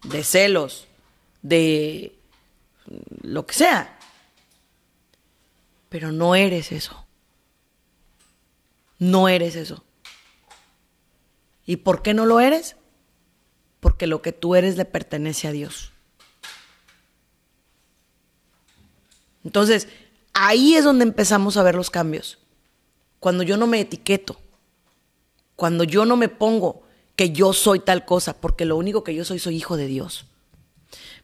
de 0.04 0.24
celos, 0.24 0.86
de 1.42 2.14
lo 3.22 3.44
que 3.44 3.54
sea. 3.54 3.98
Pero 5.90 6.12
no 6.12 6.34
eres 6.34 6.72
eso. 6.72 7.03
No 8.98 9.28
eres 9.28 9.56
eso. 9.56 9.84
¿Y 11.66 11.76
por 11.76 12.02
qué 12.02 12.14
no 12.14 12.26
lo 12.26 12.40
eres? 12.40 12.76
Porque 13.80 14.06
lo 14.06 14.22
que 14.22 14.32
tú 14.32 14.54
eres 14.54 14.76
le 14.76 14.84
pertenece 14.84 15.48
a 15.48 15.52
Dios. 15.52 15.92
Entonces, 19.44 19.88
ahí 20.32 20.74
es 20.74 20.84
donde 20.84 21.04
empezamos 21.04 21.56
a 21.56 21.62
ver 21.62 21.74
los 21.74 21.90
cambios. 21.90 22.38
Cuando 23.20 23.42
yo 23.42 23.56
no 23.56 23.66
me 23.66 23.80
etiqueto, 23.80 24.38
cuando 25.56 25.84
yo 25.84 26.04
no 26.04 26.16
me 26.16 26.28
pongo 26.28 26.82
que 27.16 27.30
yo 27.30 27.52
soy 27.52 27.80
tal 27.80 28.04
cosa, 28.04 28.40
porque 28.40 28.64
lo 28.64 28.76
único 28.76 29.04
que 29.04 29.14
yo 29.14 29.24
soy 29.24 29.38
soy 29.38 29.56
hijo 29.56 29.76
de 29.76 29.86
Dios. 29.86 30.26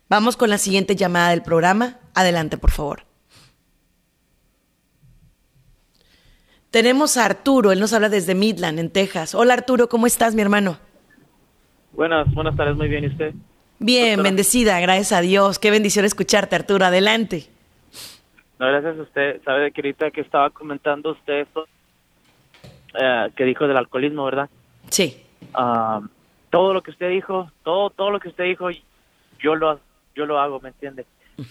Vamos 0.09 0.37
con 0.37 0.51
la 0.51 0.59
siguiente 0.59 0.97
llamada 0.97 1.31
del 1.31 1.43
programa. 1.43 1.99
Adelante, 2.15 2.59
por 2.59 2.71
favor. 2.71 3.10
Tenemos 6.71 7.17
a 7.17 7.25
Arturo, 7.25 7.73
él 7.73 7.81
nos 7.81 7.93
habla 7.93 8.09
desde 8.09 8.37
Midland, 8.37 8.79
en 8.79 8.91
Texas. 8.91 9.35
Hola 9.35 9.55
Arturo, 9.55 9.89
¿cómo 9.89 10.07
estás, 10.07 10.37
mi 10.37 10.43
hermano? 10.43 10.79
Buenas, 11.93 12.33
buenas 12.33 12.55
tardes, 12.57 12.77
muy 12.77 12.89
bien, 12.89 13.03
¿y 13.03 13.07
usted? 13.09 13.35
Bien, 13.81 14.23
bendecida, 14.23 14.79
gracias 14.79 15.11
a 15.13 15.21
Dios. 15.21 15.59
Qué 15.59 15.73
bendición 15.73 16.05
escucharte, 16.05 16.55
Arturo, 16.55 16.85
adelante. 16.85 17.49
No, 18.61 18.69
gracias 18.69 18.99
a 18.99 19.03
usted. 19.03 19.43
Sabe 19.43 19.73
que 19.73 19.81
ahorita 19.81 20.13
que 20.13 20.21
estaba 20.21 20.51
comentando 20.51 21.11
usted 21.11 21.41
esto, 21.41 21.67
eh, 22.95 23.31
que 23.35 23.45
dijo 23.45 23.67
del 23.67 23.77
alcoholismo, 23.77 24.25
¿verdad? 24.27 24.49
Sí. 24.91 25.21
Ah, 25.55 26.01
todo 26.51 26.73
lo 26.73 26.83
que 26.83 26.93
usted 26.93 27.11
dijo, 27.11 27.51
todo, 27.65 27.91
todo 27.91 28.11
lo 28.11 28.21
que 28.21 28.29
usted 28.29 28.45
dijo, 28.45 28.69
yo 29.41 29.57
lo, 29.57 29.81
yo 30.15 30.25
lo 30.25 30.39
hago, 30.39 30.61
¿me 30.61 30.69
entiende? 30.69 31.05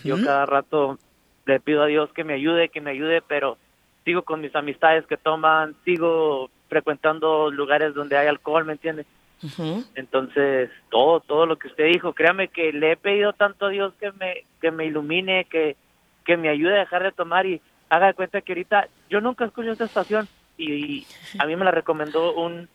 Yo 0.05 0.23
cada 0.23 0.45
rato 0.45 0.97
le 1.45 1.59
pido 1.59 1.83
a 1.83 1.87
Dios 1.87 2.09
que 2.13 2.23
me 2.23 2.35
ayude, 2.35 2.69
que 2.69 2.79
me 2.79 2.91
ayude, 2.91 3.21
pero 3.21 3.57
sigo 4.09 4.23
con 4.23 4.41
mis 4.41 4.55
amistades 4.55 5.05
que 5.05 5.17
toman, 5.17 5.75
sigo 5.85 6.49
frecuentando 6.67 7.51
lugares 7.51 7.93
donde 7.93 8.17
hay 8.17 8.25
alcohol, 8.25 8.65
¿me 8.65 8.73
entiende? 8.73 9.05
Entonces, 9.93 10.71
todo, 10.89 11.19
todo 11.19 11.45
lo 11.45 11.59
que 11.59 11.67
usted 11.67 11.85
dijo, 11.85 12.13
créame 12.13 12.47
que 12.47 12.73
le 12.73 12.93
he 12.93 12.97
pedido 12.97 13.33
tanto 13.33 13.67
a 13.67 13.69
Dios 13.69 13.93
que 13.99 14.11
me, 14.13 14.45
que 14.59 14.71
me 14.71 14.87
ilumine, 14.87 15.45
que, 15.45 15.75
que 16.25 16.37
me 16.37 16.49
ayude 16.49 16.75
a 16.75 16.79
dejar 16.79 17.03
de 17.03 17.11
tomar 17.11 17.45
y 17.45 17.61
haga 17.87 18.07
de 18.07 18.15
cuenta 18.15 18.41
que 18.41 18.53
ahorita 18.53 18.87
yo 19.11 19.21
nunca 19.21 19.45
escucho 19.45 19.73
esta 19.73 19.85
estación 19.85 20.27
y, 20.57 21.05
a 21.37 21.45
mí 21.45 21.55
me 21.55 21.65
la 21.65 21.71
recomendó 21.71 22.33
un, 22.33 22.67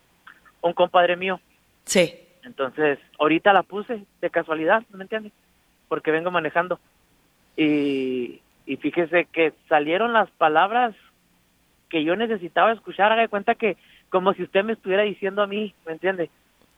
un 0.61 0.73
compadre 0.73 1.16
mío. 1.16 1.40
Sí. 1.85 2.14
Entonces, 2.44 3.01
ahorita 3.18 3.53
la 3.53 3.64
puse 3.64 4.05
de 4.20 4.31
casualidad, 4.31 4.85
¿me 4.92 5.03
entiende? 5.03 5.33
Porque 5.88 6.12
vengo 6.12 6.31
manejando. 6.31 6.79
Y, 7.57 8.40
y 8.66 8.77
fíjese 8.77 9.27
que 9.33 9.53
salieron 9.68 10.12
las 10.12 10.31
palabras 10.31 10.94
que 11.94 12.02
yo 12.02 12.16
necesitaba 12.16 12.72
escuchar, 12.72 13.12
haga 13.12 13.22
de 13.22 13.28
cuenta 13.28 13.54
que 13.54 13.76
como 14.09 14.35
si 14.35 14.42
usted 14.42 14.64
me 14.64 14.72
estuviera 14.72 15.04
diciendo 15.04 15.42
a 15.42 15.46
mí, 15.46 15.76
¿me 15.87 15.92
entiende? 15.92 16.28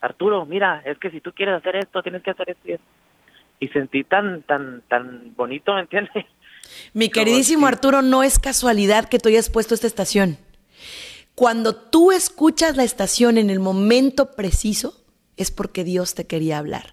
Arturo, 0.03 0.45
mira, 0.45 0.83
es 0.85 0.99
que 0.99 1.11
si 1.11 1.23
tú 1.23 1.33
quieres 1.33 1.55
hacer 1.55 1.77
esto, 1.77 2.03
tienes 2.03 2.23
que 2.23 2.33
hacer 2.33 2.51
esto 2.51 2.69
y 2.69 3.65
Y 3.65 3.69
sentí 3.69 4.05
tan, 4.05 4.43
tan, 4.43 4.83
tan 4.89 5.35
bonito, 5.35 5.73
¿me 5.73 5.81
entiende? 5.81 6.27
Mi 6.93 7.09
queridísimo 7.09 7.67
Arturo, 7.67 8.03
no 8.03 8.25
es 8.25 8.39
casualidad 8.39 9.09
que 9.09 9.19
tú 9.19 9.31
hayas 9.31 9.49
puesto 9.49 9.75
esta 9.75 9.87
estación. 9.87 10.37
Cuando 11.35 11.75
tú 11.75 12.13
escuchas 12.13 12.77
la 12.77 12.85
estación 12.85 13.39
en 13.39 13.49
el 13.49 13.59
momento 13.59 14.33
preciso, 14.33 15.03
es 15.39 15.51
porque 15.51 15.83
Dios 15.83 16.15
te 16.15 16.27
quería 16.27 16.59
hablar. 16.59 16.93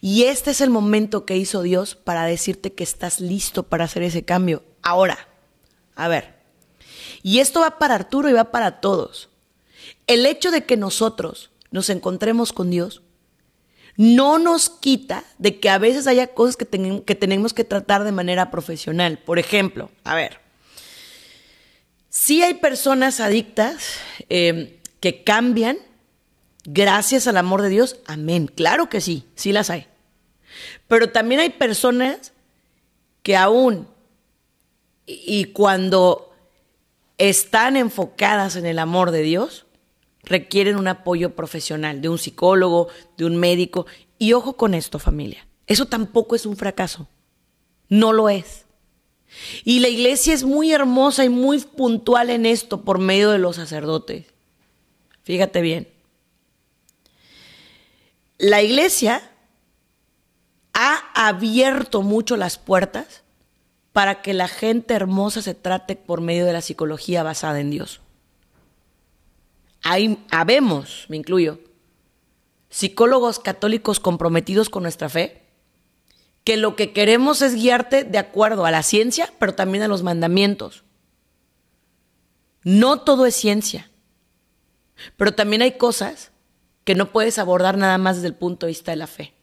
Y 0.00 0.26
este 0.26 0.52
es 0.52 0.60
el 0.60 0.70
momento 0.70 1.26
que 1.26 1.36
hizo 1.36 1.62
Dios 1.62 1.96
para 1.96 2.22
decirte 2.22 2.72
que 2.72 2.84
estás 2.84 3.18
listo 3.18 3.64
para 3.64 3.86
hacer 3.86 4.04
ese 4.04 4.24
cambio. 4.24 4.62
Ahora, 4.80 5.18
a 5.96 6.06
ver, 6.06 6.37
y 7.28 7.40
esto 7.40 7.60
va 7.60 7.78
para 7.78 7.94
Arturo 7.94 8.30
y 8.30 8.32
va 8.32 8.44
para 8.44 8.80
todos. 8.80 9.28
El 10.06 10.24
hecho 10.24 10.50
de 10.50 10.64
que 10.64 10.78
nosotros 10.78 11.50
nos 11.70 11.90
encontremos 11.90 12.54
con 12.54 12.70
Dios 12.70 13.02
no 13.98 14.38
nos 14.38 14.70
quita 14.70 15.24
de 15.36 15.60
que 15.60 15.68
a 15.68 15.76
veces 15.76 16.06
haya 16.06 16.28
cosas 16.28 16.56
que, 16.56 16.64
tenemos 16.64 17.52
que 17.52 17.64
tratar 17.64 18.04
de 18.04 18.12
manera 18.12 18.50
profesional. 18.50 19.18
Por 19.18 19.38
ejemplo, 19.38 19.90
a 20.04 20.14
ver, 20.14 20.40
si 22.08 22.42
hay 22.42 22.54
personas 22.54 23.20
adictas 23.20 23.98
eh, 24.30 24.80
que 25.00 25.22
cambian 25.22 25.76
gracias 26.64 27.26
al 27.26 27.36
amor 27.36 27.60
de 27.60 27.68
Dios. 27.68 27.96
Amén. 28.06 28.46
Claro 28.46 28.88
que 28.88 29.02
sí, 29.02 29.26
sí 29.34 29.52
las 29.52 29.68
hay. 29.68 29.86
Pero 30.86 31.10
también 31.10 31.42
hay 31.42 31.50
personas 31.50 32.32
que 33.22 33.36
aún 33.36 33.86
y 35.04 35.44
cuando 35.52 36.27
están 37.18 37.76
enfocadas 37.76 38.56
en 38.56 38.64
el 38.64 38.78
amor 38.78 39.10
de 39.10 39.22
Dios, 39.22 39.66
requieren 40.22 40.76
un 40.76 40.88
apoyo 40.88 41.34
profesional, 41.34 42.00
de 42.00 42.08
un 42.08 42.18
psicólogo, 42.18 42.88
de 43.16 43.24
un 43.24 43.36
médico. 43.36 43.86
Y 44.18 44.32
ojo 44.32 44.56
con 44.56 44.74
esto, 44.74 44.98
familia, 44.98 45.46
eso 45.66 45.86
tampoco 45.86 46.36
es 46.36 46.46
un 46.46 46.56
fracaso, 46.56 47.08
no 47.88 48.12
lo 48.12 48.28
es. 48.28 48.64
Y 49.64 49.80
la 49.80 49.88
iglesia 49.88 50.32
es 50.32 50.44
muy 50.44 50.72
hermosa 50.72 51.24
y 51.24 51.28
muy 51.28 51.60
puntual 51.60 52.30
en 52.30 52.46
esto 52.46 52.82
por 52.82 52.98
medio 52.98 53.30
de 53.30 53.38
los 53.38 53.56
sacerdotes. 53.56 54.26
Fíjate 55.22 55.60
bien. 55.60 55.88
La 58.38 58.62
iglesia 58.62 59.30
ha 60.72 61.10
abierto 61.14 62.02
mucho 62.02 62.36
las 62.36 62.56
puertas 62.56 63.22
para 63.98 64.22
que 64.22 64.32
la 64.32 64.46
gente 64.46 64.94
hermosa 64.94 65.42
se 65.42 65.56
trate 65.56 65.96
por 65.96 66.20
medio 66.20 66.46
de 66.46 66.52
la 66.52 66.60
psicología 66.60 67.24
basada 67.24 67.58
en 67.58 67.72
Dios. 67.72 68.00
Hay, 69.82 70.24
habemos, 70.30 71.06
me 71.08 71.16
incluyo, 71.16 71.58
psicólogos 72.70 73.40
católicos 73.40 73.98
comprometidos 73.98 74.70
con 74.70 74.84
nuestra 74.84 75.08
fe, 75.08 75.42
que 76.44 76.56
lo 76.56 76.76
que 76.76 76.92
queremos 76.92 77.42
es 77.42 77.56
guiarte 77.56 78.04
de 78.04 78.18
acuerdo 78.18 78.66
a 78.66 78.70
la 78.70 78.84
ciencia, 78.84 79.32
pero 79.40 79.56
también 79.56 79.82
a 79.82 79.88
los 79.88 80.04
mandamientos. 80.04 80.84
No 82.62 83.00
todo 83.00 83.26
es 83.26 83.34
ciencia, 83.34 83.90
pero 85.16 85.34
también 85.34 85.62
hay 85.62 85.72
cosas 85.72 86.30
que 86.84 86.94
no 86.94 87.10
puedes 87.10 87.36
abordar 87.40 87.76
nada 87.76 87.98
más 87.98 88.14
desde 88.14 88.28
el 88.28 88.36
punto 88.36 88.66
de 88.66 88.70
vista 88.70 88.92
de 88.92 88.96
la 88.96 89.08
fe. 89.08 89.34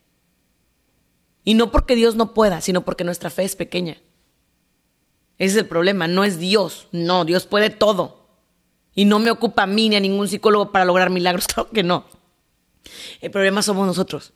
Y 1.43 1.55
no 1.55 1.71
porque 1.71 1.97
Dios 1.97 2.15
no 2.15 2.33
pueda, 2.33 2.61
sino 2.61 2.85
porque 2.85 3.03
nuestra 3.03 3.29
fe 3.29 3.43
es 3.43 3.57
pequeña. 3.57 3.97
Ese 5.37 5.51
es 5.51 5.63
el 5.63 5.67
problema, 5.67 6.07
no 6.07 6.23
es 6.23 6.39
Dios. 6.39 6.87
No, 6.91 7.25
Dios 7.25 7.45
puede 7.45 7.69
todo. 7.69 8.25
Y 8.93 9.05
no 9.05 9.19
me 9.19 9.31
ocupa 9.31 9.63
a 9.63 9.67
mí 9.67 9.89
ni 9.89 9.97
a 9.97 9.99
ningún 9.99 10.27
psicólogo 10.27 10.71
para 10.71 10.85
lograr 10.85 11.09
milagros, 11.09 11.47
claro 11.53 11.69
que 11.69 11.83
no. 11.83 12.05
El 13.21 13.31
problema 13.31 13.61
somos 13.61 13.85
nosotros. 13.85 14.33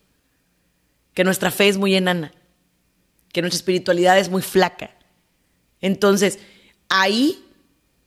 Que 1.14 1.24
nuestra 1.24 1.52
fe 1.52 1.70
es 1.70 1.78
muy 1.78 1.96
enana. 1.96 2.34
Que 3.32 3.42
nuestra 3.42 3.58
espiritualidad 3.58 4.18
es 4.18 4.30
muy 4.30 4.42
flaca. 4.42 4.92
Entonces, 5.82 6.40
ahí, 6.90 7.46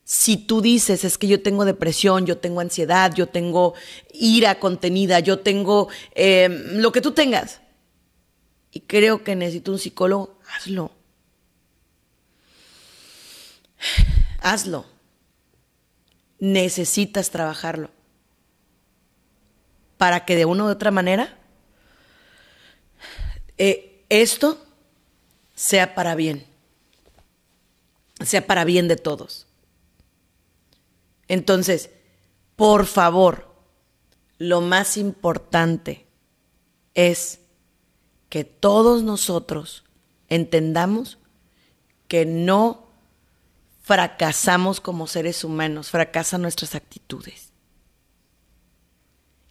si 0.04 0.36
tú 0.36 0.60
dices, 0.60 1.04
es 1.04 1.16
que 1.16 1.28
yo 1.28 1.42
tengo 1.42 1.64
depresión, 1.64 2.26
yo 2.26 2.36
tengo 2.38 2.60
ansiedad, 2.60 3.14
yo 3.14 3.28
tengo 3.28 3.74
ira 4.12 4.58
contenida, 4.58 5.20
yo 5.20 5.38
tengo 5.38 5.88
eh, 6.14 6.48
lo 6.72 6.92
que 6.92 7.00
tú 7.00 7.12
tengas, 7.12 7.62
y 8.70 8.80
creo 8.80 9.24
que 9.24 9.36
necesito 9.36 9.72
un 9.72 9.78
psicólogo, 9.78 10.38
hazlo 10.54 10.90
hazlo. 14.40 14.86
Necesitas 16.38 17.30
trabajarlo. 17.30 17.90
Para 19.96 20.24
que 20.24 20.36
de 20.36 20.44
una 20.44 20.64
u 20.64 20.68
otra 20.68 20.90
manera 20.90 21.38
eh, 23.58 24.04
esto 24.08 24.64
sea 25.54 25.94
para 25.94 26.14
bien. 26.14 26.44
Sea 28.20 28.46
para 28.46 28.64
bien 28.64 28.88
de 28.88 28.96
todos. 28.96 29.46
Entonces, 31.28 31.90
por 32.56 32.86
favor, 32.86 33.54
lo 34.38 34.60
más 34.60 34.96
importante 34.96 36.06
es 36.94 37.40
que 38.28 38.44
todos 38.44 39.02
nosotros 39.02 39.84
entendamos 40.28 41.18
que 42.08 42.26
no 42.26 42.81
fracasamos 43.82 44.80
como 44.80 45.06
seres 45.06 45.44
humanos, 45.44 45.90
fracasan 45.90 46.42
nuestras 46.42 46.74
actitudes. 46.74 47.52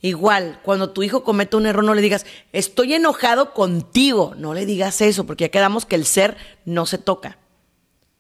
Igual, 0.01 0.59
cuando 0.63 0.89
tu 0.89 1.03
hijo 1.03 1.23
comete 1.23 1.55
un 1.57 1.67
error, 1.67 1.83
no 1.83 1.93
le 1.93 2.01
digas, 2.01 2.25
estoy 2.53 2.95
enojado 2.95 3.53
contigo. 3.53 4.33
No 4.35 4.55
le 4.55 4.65
digas 4.65 4.99
eso, 5.01 5.27
porque 5.27 5.43
ya 5.43 5.49
quedamos 5.49 5.85
que 5.85 5.95
el 5.95 6.05
ser 6.05 6.37
no 6.65 6.87
se 6.87 6.97
toca. 6.97 7.37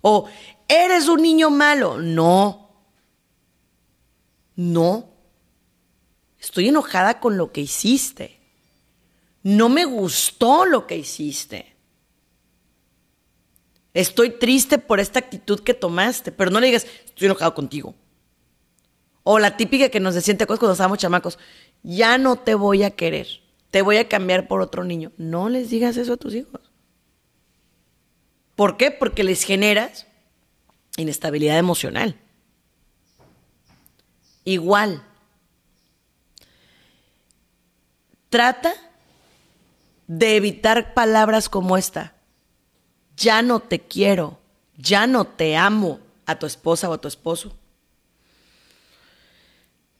O, 0.01 0.27
eres 0.67 1.07
un 1.07 1.23
niño 1.23 1.49
malo. 1.49 1.97
No. 1.97 2.69
No. 4.55 5.09
Estoy 6.39 6.67
enojada 6.67 7.19
con 7.19 7.35
lo 7.37 7.51
que 7.51 7.61
hiciste. 7.61 8.39
No 9.41 9.67
me 9.69 9.85
gustó 9.85 10.65
lo 10.65 10.85
que 10.85 10.97
hiciste. 10.97 11.70
Estoy 13.93 14.29
triste 14.31 14.77
por 14.77 14.99
esta 14.99 15.19
actitud 15.19 15.59
que 15.59 15.73
tomaste, 15.73 16.31
pero 16.31 16.49
no 16.49 16.59
le 16.59 16.67
digas, 16.67 16.85
estoy 17.05 17.25
enojado 17.25 17.53
contigo. 17.53 17.93
O 19.23 19.37
la 19.37 19.57
típica 19.57 19.89
que 19.89 19.99
nos 19.99 20.15
decían, 20.15 20.37
¿te 20.37 20.45
acuerdas 20.45 20.59
cuando 20.59 20.73
estábamos 20.73 20.97
chamacos? 20.97 21.37
Ya 21.83 22.17
no 22.17 22.37
te 22.37 22.55
voy 22.55 22.83
a 22.83 22.91
querer, 22.91 23.27
te 23.69 23.81
voy 23.81 23.97
a 23.97 24.07
cambiar 24.07 24.47
por 24.47 24.61
otro 24.61 24.83
niño. 24.83 25.11
No 25.17 25.49
les 25.49 25.69
digas 25.69 25.97
eso 25.97 26.13
a 26.13 26.17
tus 26.17 26.33
hijos. 26.33 26.61
¿Por 28.55 28.77
qué? 28.77 28.91
Porque 28.91 29.23
les 29.23 29.43
generas 29.43 30.07
inestabilidad 30.97 31.57
emocional. 31.57 32.19
Igual. 34.43 35.03
Trata 38.29 38.73
de 40.07 40.35
evitar 40.35 40.93
palabras 40.93 41.49
como 41.49 41.77
esta. 41.77 42.15
Ya 43.21 43.43
no 43.43 43.59
te 43.59 43.79
quiero, 43.79 44.39
ya 44.77 45.05
no 45.05 45.25
te 45.25 45.55
amo 45.55 45.99
a 46.25 46.39
tu 46.39 46.47
esposa 46.47 46.89
o 46.89 46.93
a 46.93 46.97
tu 46.97 47.07
esposo. 47.07 47.55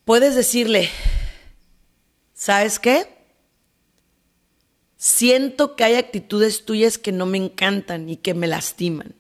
Puedes 0.06 0.34
decirle, 0.34 0.90
¿sabes 2.34 2.80
qué? 2.80 3.08
Siento 4.98 5.76
que 5.76 5.84
hay 5.84 5.96
actitudes 5.96 6.66
tuyas 6.66 6.98
que 6.98 7.12
no 7.12 7.28
me 7.28 7.38
encantan 7.38 8.10
y 8.10 8.18
que 8.18 8.34
me 8.34 8.48
lastiman. 8.48 9.14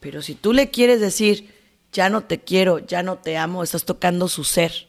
Pero 0.00 0.20
si 0.20 0.34
tú 0.34 0.52
le 0.52 0.70
quieres 0.70 1.00
decir, 1.00 1.54
ya 1.92 2.10
no 2.10 2.24
te 2.24 2.40
quiero, 2.40 2.80
ya 2.80 3.04
no 3.04 3.18
te 3.18 3.36
amo, 3.36 3.62
estás 3.62 3.84
tocando 3.84 4.26
su 4.26 4.42
ser. 4.42 4.88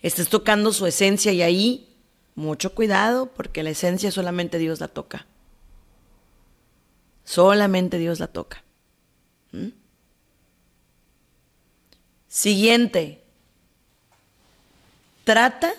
Estás 0.00 0.28
tocando 0.28 0.72
su 0.72 0.86
esencia 0.86 1.32
y 1.32 1.42
ahí 1.42 1.96
mucho 2.34 2.74
cuidado 2.74 3.26
porque 3.26 3.62
la 3.62 3.70
esencia 3.70 4.10
solamente 4.10 4.56
Dios 4.56 4.80
la 4.80 4.88
toca. 4.88 5.26
Solamente 7.28 7.98
Dios 7.98 8.20
la 8.20 8.28
toca. 8.28 8.64
¿Mm? 9.52 9.68
Siguiente. 12.26 13.22
Trata 15.24 15.74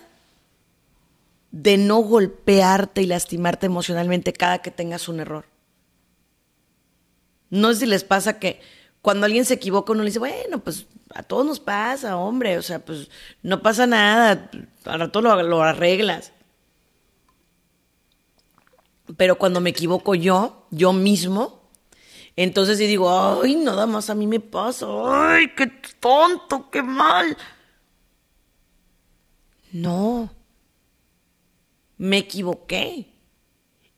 de 1.50 1.78
no 1.78 2.02
golpearte 2.02 3.02
y 3.02 3.08
lastimarte 3.08 3.66
emocionalmente 3.66 4.32
cada 4.32 4.60
que 4.60 4.70
tengas 4.70 5.10
un 5.10 5.22
error. 5.22 5.46
No 7.50 7.74
sé 7.74 7.80
si 7.80 7.86
les 7.88 8.04
pasa 8.04 8.38
que 8.38 8.62
cuando 9.02 9.26
alguien 9.26 9.44
se 9.44 9.56
equivoca 9.56 9.92
uno 9.92 10.04
le 10.04 10.10
dice, 10.10 10.20
bueno, 10.20 10.60
pues 10.60 10.86
a 11.16 11.24
todos 11.24 11.48
nos 11.48 11.60
pasa, 11.60 12.16
hombre, 12.16 12.60
o 12.60 12.62
sea, 12.62 12.78
pues 12.78 13.10
no 13.42 13.64
pasa 13.64 13.88
nada, 13.88 14.52
al 14.86 15.00
rato 15.00 15.20
lo, 15.20 15.42
lo 15.42 15.64
arreglas. 15.64 16.32
Pero 19.18 19.38
cuando 19.38 19.62
me 19.62 19.72
equivoco 19.72 20.16
yo, 20.16 20.68
yo 20.72 20.94
mismo, 20.94 21.70
entonces 22.36 22.78
sí 22.78 22.88
digo, 22.88 23.10
ay, 23.12 23.56
nada 23.56 23.86
más 23.86 24.10
a 24.10 24.16
mí 24.16 24.28
me 24.28 24.40
pasa, 24.40 24.88
ay, 25.06 25.54
qué 25.56 25.68
tonto, 26.00 26.70
qué 26.70 26.82
mal. 26.82 27.38
No, 29.72 30.32
me 31.98 32.18
equivoqué. 32.18 33.14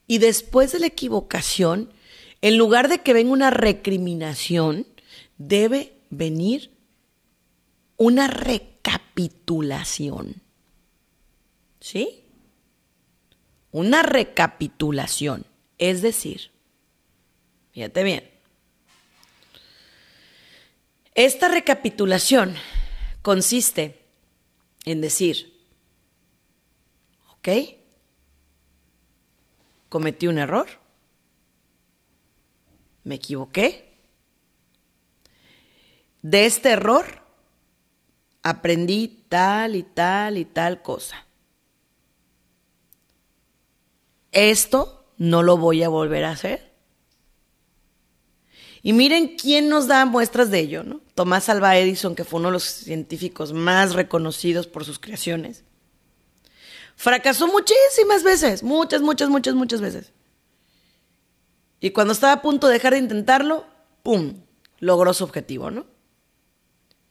Y 0.08 0.18
después 0.18 0.72
de 0.72 0.80
la 0.80 0.88
equivocación, 0.88 1.94
en 2.42 2.58
lugar 2.58 2.90
de 2.90 3.00
que 3.00 3.14
venga 3.14 3.32
una 3.32 3.52
recriminación, 3.52 4.88
debe 5.38 5.94
venir 6.10 6.72
una 7.98 8.28
recapitulación. 8.28 10.42
¿Sí? 11.80 12.21
Una 13.72 14.04
recapitulación. 14.04 15.46
Es 15.78 16.02
decir, 16.02 16.52
fíjate 17.74 18.04
bien, 18.04 18.30
esta 21.16 21.48
recapitulación 21.48 22.56
consiste 23.22 24.06
en 24.86 25.02
decir, 25.02 25.54
ok, 27.34 27.50
cometí 29.90 30.28
un 30.28 30.38
error, 30.38 30.68
me 33.04 33.16
equivoqué, 33.16 33.92
de 36.22 36.46
este 36.46 36.70
error 36.70 37.24
aprendí 38.44 39.26
tal 39.28 39.76
y 39.76 39.84
tal 39.84 40.38
y 40.38 40.46
tal 40.46 40.82
cosa. 40.82 41.26
Esto 44.32 45.06
no 45.18 45.44
lo 45.44 45.58
voy 45.58 45.84
a 45.84 45.90
volver 45.90 46.24
a 46.26 46.32
hacer. 46.32 46.72
Y 48.84 48.94
miren 48.94 49.38
quién 49.38 49.70
nos 49.70 49.88
da 49.88 50.06
muestras 50.06 50.50
de 50.50 50.60
ello, 50.60 50.84
¿no? 50.84 51.02
Tomás 51.14 51.50
Alva 51.50 51.78
Edison, 51.78 52.16
que 52.16 52.24
fue 52.24 52.40
uno 52.40 52.50
de 52.50 52.54
los 52.54 52.64
científicos 52.64 53.54
más 53.54 53.94
reconocidos 53.94 54.66
por 54.66 54.86
sus 54.86 54.98
creaciones. 54.98 55.64
Fracasó 56.96 57.48
muchísimas 57.48 58.24
veces, 58.24 58.64
muchas, 58.64 59.02
muchas, 59.02 59.30
muchas, 59.30 59.54
muchas 59.54 59.82
veces. 59.82 60.14
Y 61.80 61.92
cuando 61.92 62.14
estaba 62.14 62.34
a 62.34 62.42
punto 62.42 62.68
de 62.68 62.74
dejar 62.74 62.94
de 62.94 63.00
intentarlo, 63.00 63.66
¡pum! 64.04 64.42
Logró 64.80 65.14
su 65.14 65.24
objetivo, 65.24 65.70
¿no? 65.70 65.86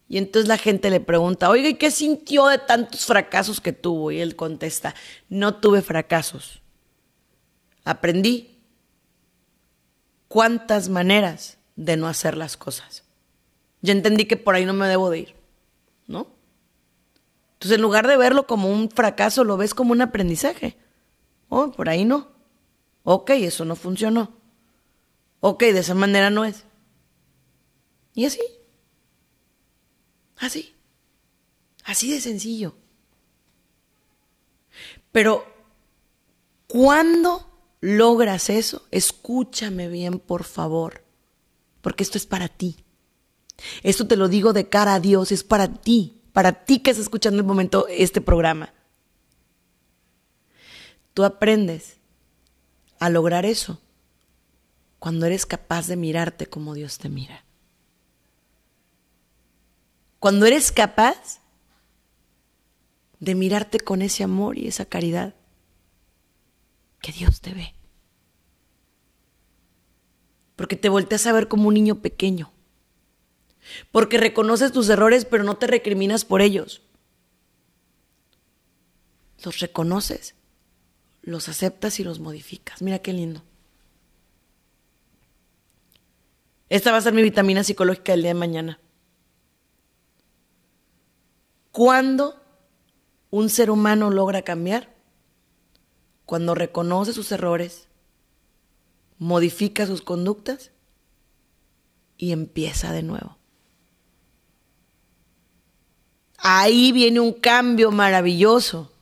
Y 0.08 0.18
entonces 0.18 0.48
la 0.48 0.58
gente 0.58 0.90
le 0.90 0.98
pregunta, 0.98 1.50
oiga, 1.50 1.68
¿y 1.68 1.74
qué 1.74 1.92
sintió 1.92 2.46
de 2.46 2.58
tantos 2.58 3.06
fracasos 3.06 3.60
que 3.60 3.72
tuvo? 3.72 4.10
Y 4.10 4.20
él 4.20 4.34
contesta, 4.34 4.96
no 5.28 5.54
tuve 5.56 5.82
fracasos. 5.82 6.59
Aprendí 7.84 8.60
cuántas 10.28 10.88
maneras 10.88 11.58
de 11.76 11.96
no 11.96 12.06
hacer 12.06 12.36
las 12.36 12.56
cosas. 12.56 13.04
Ya 13.82 13.92
entendí 13.92 14.26
que 14.26 14.36
por 14.36 14.54
ahí 14.54 14.64
no 14.64 14.72
me 14.72 14.86
debo 14.86 15.10
de 15.10 15.20
ir, 15.20 15.34
¿no? 16.06 16.28
Entonces, 17.54 17.76
en 17.76 17.82
lugar 17.82 18.06
de 18.06 18.16
verlo 18.16 18.46
como 18.46 18.70
un 18.70 18.90
fracaso, 18.90 19.44
lo 19.44 19.56
ves 19.56 19.74
como 19.74 19.92
un 19.92 20.00
aprendizaje. 20.00 20.78
Oh, 21.48 21.72
por 21.72 21.88
ahí 21.88 22.04
no. 22.04 22.28
Ok, 23.02 23.30
eso 23.30 23.64
no 23.64 23.76
funcionó. 23.76 24.34
Ok, 25.40 25.60
de 25.64 25.80
esa 25.80 25.94
manera 25.94 26.30
no 26.30 26.44
es. 26.44 26.64
Y 28.14 28.26
así. 28.26 28.40
Así. 30.36 30.74
Así 31.84 32.12
de 32.12 32.20
sencillo. 32.20 32.76
Pero, 35.12 35.44
¿cuándo 36.66 37.49
logras 37.80 38.50
eso? 38.50 38.86
Escúchame 38.90 39.88
bien, 39.88 40.18
por 40.18 40.44
favor, 40.44 41.04
porque 41.80 42.02
esto 42.02 42.18
es 42.18 42.26
para 42.26 42.48
ti. 42.48 42.84
Esto 43.82 44.06
te 44.06 44.16
lo 44.16 44.28
digo 44.28 44.52
de 44.52 44.68
cara 44.68 44.94
a 44.94 45.00
Dios, 45.00 45.32
es 45.32 45.44
para 45.44 45.68
ti, 45.68 46.20
para 46.32 46.64
ti 46.64 46.80
que 46.80 46.90
estás 46.90 47.04
escuchando 47.04 47.36
en 47.36 47.44
el 47.44 47.48
momento 47.48 47.86
este 47.88 48.20
programa. 48.20 48.72
Tú 51.14 51.24
aprendes 51.24 51.96
a 52.98 53.10
lograr 53.10 53.44
eso 53.44 53.80
cuando 54.98 55.26
eres 55.26 55.46
capaz 55.46 55.86
de 55.88 55.96
mirarte 55.96 56.46
como 56.46 56.74
Dios 56.74 56.98
te 56.98 57.08
mira. 57.08 57.44
Cuando 60.18 60.44
eres 60.44 60.70
capaz 60.70 61.40
de 63.18 63.34
mirarte 63.34 63.80
con 63.80 64.02
ese 64.02 64.22
amor 64.22 64.58
y 64.58 64.68
esa 64.68 64.84
caridad 64.84 65.34
que 67.00 67.12
Dios 67.12 67.40
te 67.40 67.54
ve. 67.54 67.74
Porque 70.56 70.76
te 70.76 70.88
volteas 70.88 71.26
a 71.26 71.32
ver 71.32 71.48
como 71.48 71.68
un 71.68 71.74
niño 71.74 72.02
pequeño. 72.02 72.52
Porque 73.92 74.18
reconoces 74.18 74.72
tus 74.72 74.88
errores 74.88 75.24
pero 75.24 75.44
no 75.44 75.56
te 75.56 75.66
recriminas 75.66 76.24
por 76.24 76.42
ellos. 76.42 76.82
Los 79.44 79.60
reconoces, 79.60 80.34
los 81.22 81.48
aceptas 81.48 81.98
y 81.98 82.04
los 82.04 82.20
modificas. 82.20 82.82
Mira 82.82 82.98
qué 82.98 83.12
lindo. 83.12 83.42
Esta 86.68 86.92
va 86.92 86.98
a 86.98 87.02
ser 87.02 87.12
mi 87.12 87.22
vitamina 87.22 87.64
psicológica 87.64 88.12
del 88.12 88.22
día 88.22 88.30
de 88.30 88.34
mañana. 88.38 88.80
¿Cuándo 91.72 92.40
un 93.30 93.48
ser 93.48 93.70
humano 93.70 94.10
logra 94.10 94.42
cambiar? 94.42 94.99
Cuando 96.30 96.54
reconoce 96.54 97.12
sus 97.12 97.32
errores, 97.32 97.88
modifica 99.18 99.84
sus 99.84 100.00
conductas 100.00 100.70
y 102.16 102.30
empieza 102.30 102.92
de 102.92 103.02
nuevo. 103.02 103.36
Ahí 106.38 106.92
viene 106.92 107.18
un 107.18 107.32
cambio 107.32 107.90
maravilloso. 107.90 108.92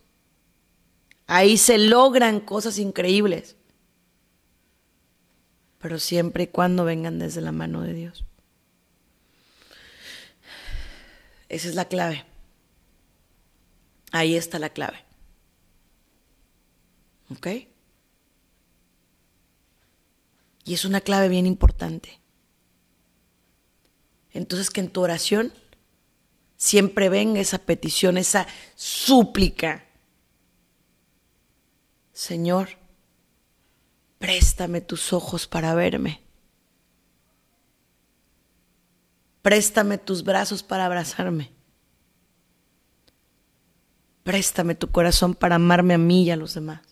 Ahí 1.26 1.58
se 1.58 1.76
logran 1.76 2.40
cosas 2.40 2.78
increíbles. 2.78 3.56
Pero 5.80 5.98
siempre 5.98 6.44
y 6.44 6.46
cuando 6.46 6.86
vengan 6.86 7.18
desde 7.18 7.42
la 7.42 7.52
mano 7.52 7.82
de 7.82 7.92
Dios. 7.92 8.24
Esa 11.50 11.68
es 11.68 11.74
la 11.74 11.84
clave. 11.84 12.24
Ahí 14.12 14.34
está 14.34 14.58
la 14.58 14.70
clave. 14.70 15.07
¿Ok? 17.30 17.46
Y 20.64 20.74
es 20.74 20.84
una 20.84 21.00
clave 21.00 21.28
bien 21.28 21.46
importante. 21.46 22.20
Entonces 24.32 24.70
que 24.70 24.80
en 24.80 24.90
tu 24.90 25.00
oración 25.00 25.52
siempre 26.56 27.08
venga 27.08 27.40
esa 27.40 27.58
petición, 27.58 28.18
esa 28.18 28.46
súplica. 28.74 29.86
Señor, 32.12 32.68
préstame 34.18 34.80
tus 34.80 35.12
ojos 35.12 35.46
para 35.46 35.74
verme. 35.74 36.20
Préstame 39.40 39.96
tus 39.96 40.24
brazos 40.24 40.62
para 40.62 40.84
abrazarme. 40.84 41.52
Préstame 44.22 44.74
tu 44.74 44.90
corazón 44.90 45.34
para 45.34 45.54
amarme 45.54 45.94
a 45.94 45.98
mí 45.98 46.24
y 46.24 46.30
a 46.30 46.36
los 46.36 46.52
demás. 46.52 46.82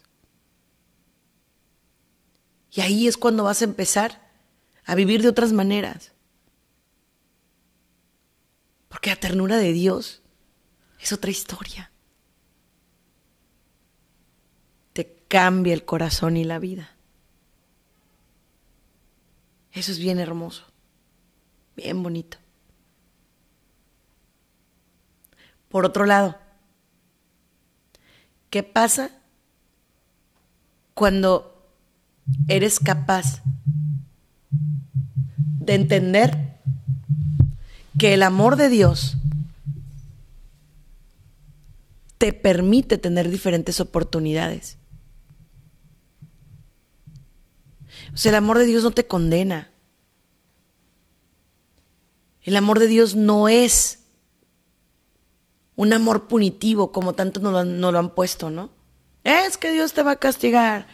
Y 2.77 2.83
ahí 2.83 3.09
es 3.09 3.17
cuando 3.17 3.45
vas 3.45 3.63
a 3.63 3.65
empezar 3.65 4.21
a 4.85 4.95
vivir 4.95 5.23
de 5.23 5.31
otras 5.31 5.55
maneras. 5.55 6.13
Porque 8.91 9.09
la 9.09 9.17
ternura 9.17 9.57
de 9.57 9.73
Dios 9.73 10.21
es 11.01 11.11
otra 11.11 11.31
historia. 11.31 11.91
Te 14.93 15.25
cambia 15.27 15.73
el 15.73 15.87
corazón 15.87 16.37
y 16.37 16.45
la 16.45 16.59
vida. 16.59 16.91
Eso 19.73 19.91
es 19.91 19.99
bien 19.99 20.19
hermoso, 20.19 20.67
bien 21.77 22.03
bonito. 22.03 22.37
Por 25.71 25.87
otro 25.87 26.05
lado, 26.05 26.39
¿qué 28.51 28.63
pasa 28.63 29.13
cuando 30.93 31.56
eres 32.49 32.81
capaz 32.81 33.43
de 34.51 35.75
entender 35.75 36.59
que 37.99 38.15
el 38.15 38.23
amor 38.23 38.57
de 38.57 38.69
Dios 38.69 39.17
te 42.19 42.33
permite 42.33 42.99
tener 42.99 43.31
diferentes 43.31 43.81
oportunidades. 43.81 44.79
O 48.15 48.17
sea, 48.17 48.31
el 48.31 48.37
amor 48.37 48.59
de 48.59 48.65
Dios 48.65 48.83
no 48.83 48.93
te 48.93 49.07
condena. 49.07 49.71
El 52.43 52.57
amor 52.57 52.79
de 52.79 52.87
Dios 52.87 53.15
no 53.15 53.49
es 53.49 53.99
un 55.75 55.93
amor 55.93 56.27
punitivo 56.27 56.93
como 56.93 57.15
tanto 57.15 57.41
nos 57.41 57.67
lo, 57.67 57.99
han 57.99 58.15
puesto, 58.15 58.51
¿no? 58.51 58.71
Es 59.25 59.59
que 59.59 59.73
Dios 59.73 59.93
te 59.93 60.03
va 60.03 60.13
a 60.13 60.17
castigar 60.17 60.87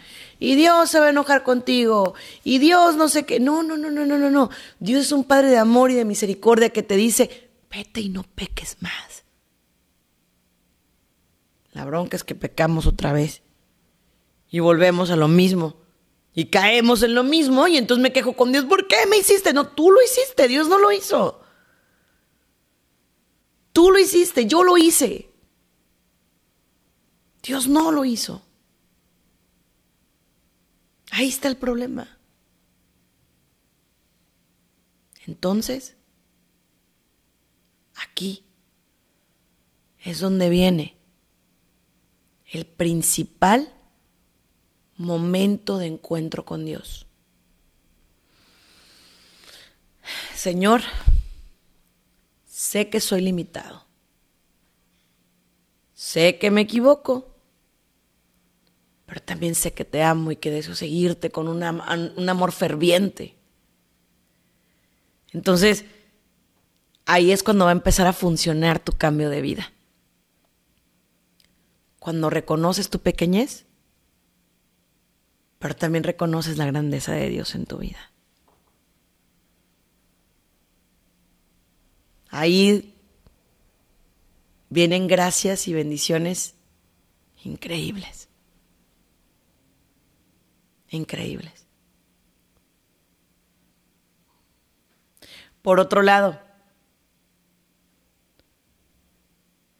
y 0.43 0.57
Dios 0.57 0.91
se 0.91 0.99
va 0.99 1.07
a 1.07 1.11
enojar 1.11 1.45
contigo, 1.45 2.15
y 2.43 2.59
Dios 2.59 2.97
no 2.97 3.09
sé 3.09 3.25
qué. 3.25 3.39
No, 3.39 3.63
no, 3.63 3.77
no, 3.77 3.93
no, 3.93 4.05
no, 4.05 4.19
no, 4.19 4.29
no. 4.29 4.51
Dios 4.81 5.03
es 5.03 5.13
un 5.13 5.23
Padre 5.23 5.51
de 5.51 5.59
amor 5.59 5.93
y 5.93 5.95
de 5.95 6.05
misericordia 6.05 6.71
que 6.71 6.83
te 6.83 6.97
dice, 6.97 7.49
vete 7.71 8.01
y 8.01 8.09
no 8.09 8.25
peques 8.25 8.77
más. 8.81 9.23
La 11.71 11.85
bronca 11.85 12.17
es 12.17 12.25
que 12.25 12.35
pecamos 12.35 12.89
otra 12.89 13.13
vez 13.13 13.43
y 14.51 14.59
volvemos 14.59 15.13
a 15.13 15.17
lo 15.17 15.29
mismo 15.29 15.77
y 16.35 16.47
caemos 16.47 17.05
en 17.05 17.15
lo 17.15 17.23
mismo 17.23 17.69
y 17.69 17.77
entonces 17.77 18.03
me 18.03 18.13
quejo 18.13 18.33
con 18.33 18.51
Dios, 18.51 18.65
¿por 18.65 18.89
qué 18.89 19.07
me 19.09 19.19
hiciste? 19.19 19.53
No, 19.53 19.69
tú 19.69 19.93
lo 19.93 20.03
hiciste, 20.03 20.49
Dios 20.49 20.67
no 20.67 20.79
lo 20.79 20.91
hizo. 20.91 21.41
Tú 23.73 23.93
lo 23.93 23.99
hiciste, 24.01 24.47
yo 24.47 24.65
lo 24.65 24.77
hice. 24.77 25.31
Dios 27.45 27.69
no 27.69 27.93
lo 27.93 28.05
hizo. 28.05 28.43
Ahí 31.13 31.29
está 31.29 31.49
el 31.49 31.59
problema. 31.59 32.09
Entonces, 35.27 35.95
aquí 37.95 38.47
es 39.99 40.21
donde 40.21 40.49
viene 40.49 40.97
el 42.47 42.65
principal 42.65 43.71
momento 44.97 45.77
de 45.77 45.89
encuentro 45.89 46.47
con 46.47 46.65
Dios. 46.65 47.07
Señor, 50.35 50.81
sé 52.47 52.89
que 52.89 53.01
soy 53.01 53.21
limitado. 53.21 53.85
Sé 55.93 56.39
que 56.39 56.51
me 56.51 56.63
equivoco 56.63 57.32
pero 59.13 59.23
también 59.23 59.55
sé 59.55 59.75
que 59.75 59.85
te 59.85 60.03
amo 60.03 60.31
y 60.33 60.37
que 60.37 60.51
deseo 60.51 60.75
seguirte 60.75 61.29
con 61.29 61.47
un 61.47 61.63
amor 61.63 62.51
ferviente. 62.51 63.37
Entonces, 65.33 65.85
ahí 67.05 67.31
es 67.31 67.43
cuando 67.43 67.67
va 67.67 67.73
a 67.73 67.75
empezar 67.75 68.07
a 68.07 68.15
funcionar 68.15 68.79
tu 68.79 68.93
cambio 68.93 69.29
de 69.29 69.43
vida. 69.43 69.71
Cuando 71.99 72.31
reconoces 72.31 72.89
tu 72.89 73.01
pequeñez, 73.01 73.67
pero 75.59 75.77
también 75.77 76.05
reconoces 76.05 76.57
la 76.57 76.65
grandeza 76.65 77.13
de 77.13 77.29
Dios 77.29 77.55
en 77.55 77.67
tu 77.67 77.77
vida. 77.77 78.13
Ahí 82.31 82.95
vienen 84.71 85.07
gracias 85.07 85.69
y 85.69 85.75
bendiciones 85.75 86.55
increíbles 87.45 88.32
increíbles. 90.93 91.67
Por 95.63 95.81
otro 95.81 96.03
lado, 96.03 96.41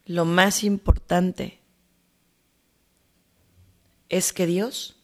lo 0.07 0.25
más 0.25 0.65
importante 0.65 1.61
es 4.09 4.33
que 4.33 4.47
Dios, 4.47 4.97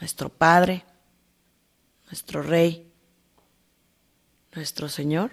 nuestro 0.00 0.28
Padre, 0.28 0.84
nuestro 2.06 2.42
Rey, 2.42 2.92
nuestro 4.54 4.88
Señor, 4.88 5.32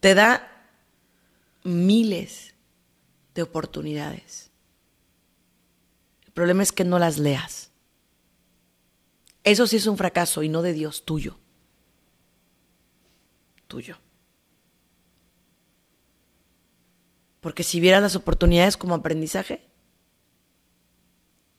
te 0.00 0.14
da 0.14 0.48
miles 1.64 2.54
de 3.34 3.42
oportunidades. 3.42 4.51
El 6.32 6.34
problema 6.34 6.62
es 6.62 6.72
que 6.72 6.84
no 6.84 6.98
las 6.98 7.18
leas. 7.18 7.72
Eso 9.44 9.66
sí 9.66 9.76
es 9.76 9.86
un 9.86 9.98
fracaso 9.98 10.42
y 10.42 10.48
no 10.48 10.62
de 10.62 10.72
Dios, 10.72 11.04
tuyo. 11.04 11.38
Tuyo. 13.66 13.98
Porque 17.42 17.62
si 17.62 17.80
vieras 17.80 18.00
las 18.00 18.16
oportunidades 18.16 18.78
como 18.78 18.94
aprendizaje, 18.94 19.68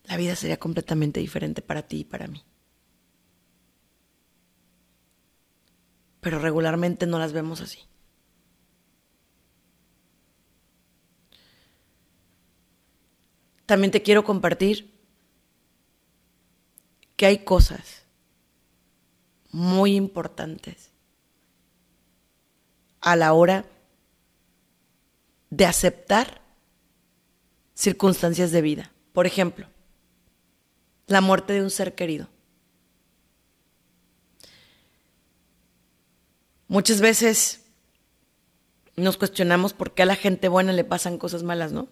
la 0.05 0.17
vida 0.17 0.35
sería 0.35 0.57
completamente 0.57 1.19
diferente 1.19 1.61
para 1.61 1.83
ti 1.83 1.99
y 1.99 2.05
para 2.05 2.25
mí. 2.25 2.43
Pero 6.19 6.39
regularmente 6.39 7.05
no 7.05 7.19
las 7.19 7.31
vemos 7.31 7.61
así. 7.61 7.81
También 13.65 13.91
te 13.91 14.01
quiero 14.01 14.23
compartir 14.23 14.93
que 17.15 17.25
hay 17.25 17.43
cosas 17.43 18.03
muy 19.51 19.95
importantes 19.95 20.91
a 23.01 23.15
la 23.15 23.33
hora 23.33 23.65
de 25.49 25.65
aceptar 25.65 26.41
circunstancias 27.75 28.51
de 28.51 28.61
vida. 28.61 28.91
Por 29.13 29.27
ejemplo, 29.27 29.67
la 31.07 31.21
muerte 31.21 31.53
de 31.53 31.61
un 31.61 31.69
ser 31.69 31.93
querido. 31.93 32.27
Muchas 36.67 37.01
veces 37.01 37.61
nos 38.95 39.17
cuestionamos 39.17 39.73
por 39.73 39.93
qué 39.93 40.03
a 40.03 40.07
la 40.07 40.15
gente 40.15 40.47
buena 40.47 40.73
le 40.73 40.83
pasan 40.83 41.19
cosas 41.19 41.43
malas, 41.43 41.71
¿no? 41.71 41.87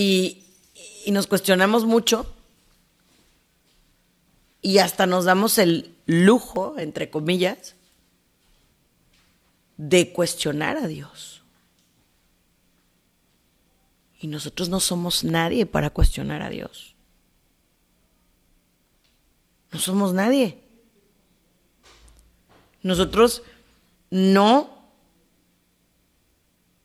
Y, 0.00 0.46
nos 1.08 1.26
cuestionamos 1.26 1.84
mucho 1.84 2.24
y 4.62 4.78
hasta 4.78 5.04
nos 5.06 5.26
damos 5.26 5.58
el 5.58 5.94
lujo, 6.06 6.78
entre 6.78 7.10
comillas, 7.10 7.74
de 9.76 10.12
cuestionar 10.12 10.78
a 10.78 10.86
Dios. 10.86 11.42
Y 14.20 14.28
nosotros 14.28 14.68
no 14.70 14.80
somos 14.80 15.22
nadie 15.24 15.66
para 15.66 15.90
cuestionar 15.90 16.42
a 16.42 16.48
Dios. 16.48 16.94
No 19.72 19.80
somos 19.80 20.14
nadie. 20.14 20.62
Nosotros 22.82 23.42
no 24.10 24.82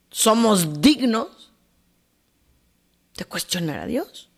somos 0.09 0.81
dignos 0.81 1.44
de 3.15 3.25
cuestionar 3.25 3.79
a 3.79 3.85
Dios. 3.85 4.29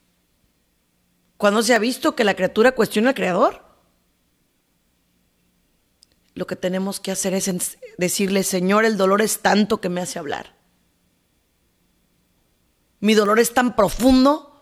¿Cuándo 1.38 1.62
se 1.62 1.74
ha 1.74 1.80
visto 1.80 2.16
que 2.16 2.24
la 2.24 2.36
criatura 2.36 2.74
cuestiona 2.74 3.10
al 3.10 3.16
Creador? 3.16 3.64
Lo 6.34 6.46
que 6.46 6.56
tenemos 6.56 7.00
que 7.00 7.12
hacer 7.12 7.34
es 7.34 7.78
decirle, 7.98 8.44
Señor, 8.44 8.86
el 8.86 8.98
dolor 8.98 9.22
es 9.22 9.40
tanto 9.42 9.82
que 9.82 9.90
me 9.90 10.02
hace 10.02 10.20
hablar. 10.20 10.56
Mi 13.00 13.14
dolor 13.14 13.40
es 13.40 13.54
tan 13.54 13.76
profundo 13.76 14.54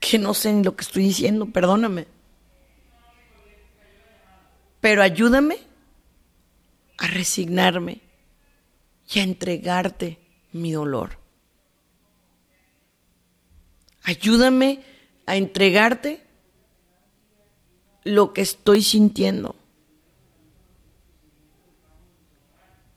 que 0.00 0.18
no 0.18 0.32
sé 0.34 0.52
ni 0.52 0.62
lo 0.62 0.76
que 0.76 0.82
estoy 0.82 1.04
diciendo, 1.04 1.46
perdóname. 1.46 2.06
Pero 4.80 5.02
ayúdame 5.02 5.58
a 6.98 7.06
resignarme 7.08 8.00
y 9.12 9.18
a 9.18 9.22
entregarte 9.22 10.27
mi 10.52 10.72
dolor. 10.72 11.18
Ayúdame 14.02 14.82
a 15.26 15.36
entregarte 15.36 16.22
lo 18.04 18.32
que 18.32 18.40
estoy 18.40 18.82
sintiendo. 18.82 19.54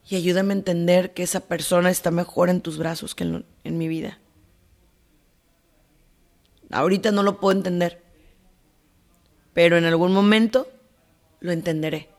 Y 0.08 0.16
ayúdame 0.16 0.54
a 0.54 0.56
entender 0.56 1.14
que 1.14 1.22
esa 1.22 1.40
persona 1.40 1.90
está 1.90 2.10
mejor 2.10 2.48
en 2.48 2.60
tus 2.60 2.78
brazos 2.78 3.14
que 3.14 3.24
en, 3.24 3.44
en 3.64 3.78
mi 3.78 3.88
vida. 3.88 4.18
Ahorita 6.70 7.12
no 7.12 7.22
lo 7.22 7.38
puedo 7.38 7.56
entender, 7.56 8.02
pero 9.52 9.76
en 9.76 9.84
algún 9.84 10.12
momento 10.12 10.66
lo 11.40 11.52
entenderé. 11.52 12.11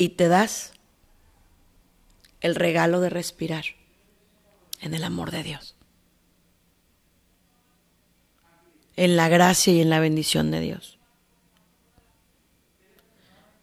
Y 0.00 0.10
te 0.10 0.28
das 0.28 0.74
el 2.40 2.54
regalo 2.54 3.00
de 3.00 3.10
respirar 3.10 3.64
en 4.80 4.94
el 4.94 5.02
amor 5.02 5.32
de 5.32 5.42
Dios, 5.42 5.74
en 8.94 9.16
la 9.16 9.28
gracia 9.28 9.72
y 9.72 9.80
en 9.80 9.90
la 9.90 9.98
bendición 9.98 10.52
de 10.52 10.60
Dios. 10.60 11.00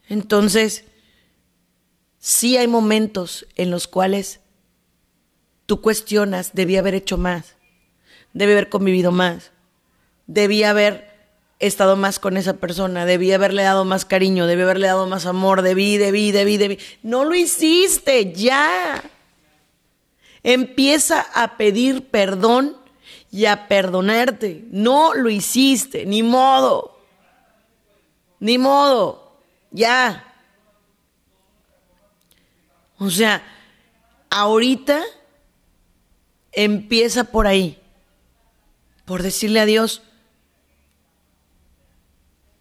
Entonces, 0.09 0.83
sí 2.19 2.57
hay 2.57 2.67
momentos 2.67 3.47
en 3.55 3.71
los 3.71 3.87
cuales 3.87 4.41
tú 5.65 5.79
cuestionas, 5.79 6.51
debí 6.51 6.75
haber 6.75 6.95
hecho 6.95 7.17
más, 7.17 7.55
debí 8.33 8.51
haber 8.51 8.67
convivido 8.67 9.13
más, 9.13 9.53
debí 10.27 10.63
haber 10.63 11.14
estado 11.59 11.95
más 11.95 12.19
con 12.19 12.37
esa 12.37 12.53
persona, 12.55 13.05
debí 13.05 13.31
haberle 13.31 13.63
dado 13.63 13.85
más 13.85 14.05
cariño, 14.05 14.47
debí 14.47 14.63
haberle 14.63 14.87
dado 14.87 15.07
más 15.07 15.25
amor, 15.25 15.61
debí, 15.61 15.97
debí, 15.97 16.31
debí, 16.31 16.57
debí. 16.57 16.79
No 17.03 17.23
lo 17.23 17.35
hiciste, 17.35 18.33
ya. 18.33 19.03
Empieza 20.43 21.21
a 21.33 21.57
pedir 21.57 22.09
perdón 22.09 22.77
y 23.31 23.45
a 23.45 23.67
perdonarte. 23.67 24.65
No 24.69 25.13
lo 25.13 25.29
hiciste, 25.29 26.05
ni 26.05 26.23
modo. 26.23 26.99
Ni 28.39 28.57
modo, 28.57 29.39
ya. 29.71 30.33
O 32.97 33.09
sea, 33.09 33.43
ahorita 34.29 35.03
empieza 36.51 37.25
por 37.25 37.47
ahí, 37.47 37.77
por 39.05 39.21
decirle 39.23 39.59
a 39.59 39.65
Dios, 39.65 40.01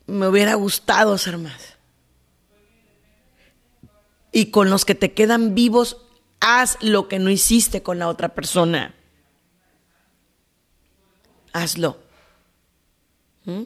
me 0.07 0.29
hubiera 0.29 0.55
gustado 0.55 1.17
ser 1.19 1.39
más. 1.39 1.75
Y 4.33 4.51
con 4.51 4.71
los 4.71 4.85
que 4.85 4.95
te 4.95 5.13
quedan 5.13 5.55
vivos, 5.55 5.99
haz 6.41 6.77
lo 6.81 7.09
que 7.09 7.19
no 7.19 7.31
hiciste 7.31 7.83
con 7.83 7.99
la 7.99 8.09
otra 8.09 8.31
persona. 8.31 8.95
Hazlo. 11.53 11.99
¿Mm? 13.45 13.63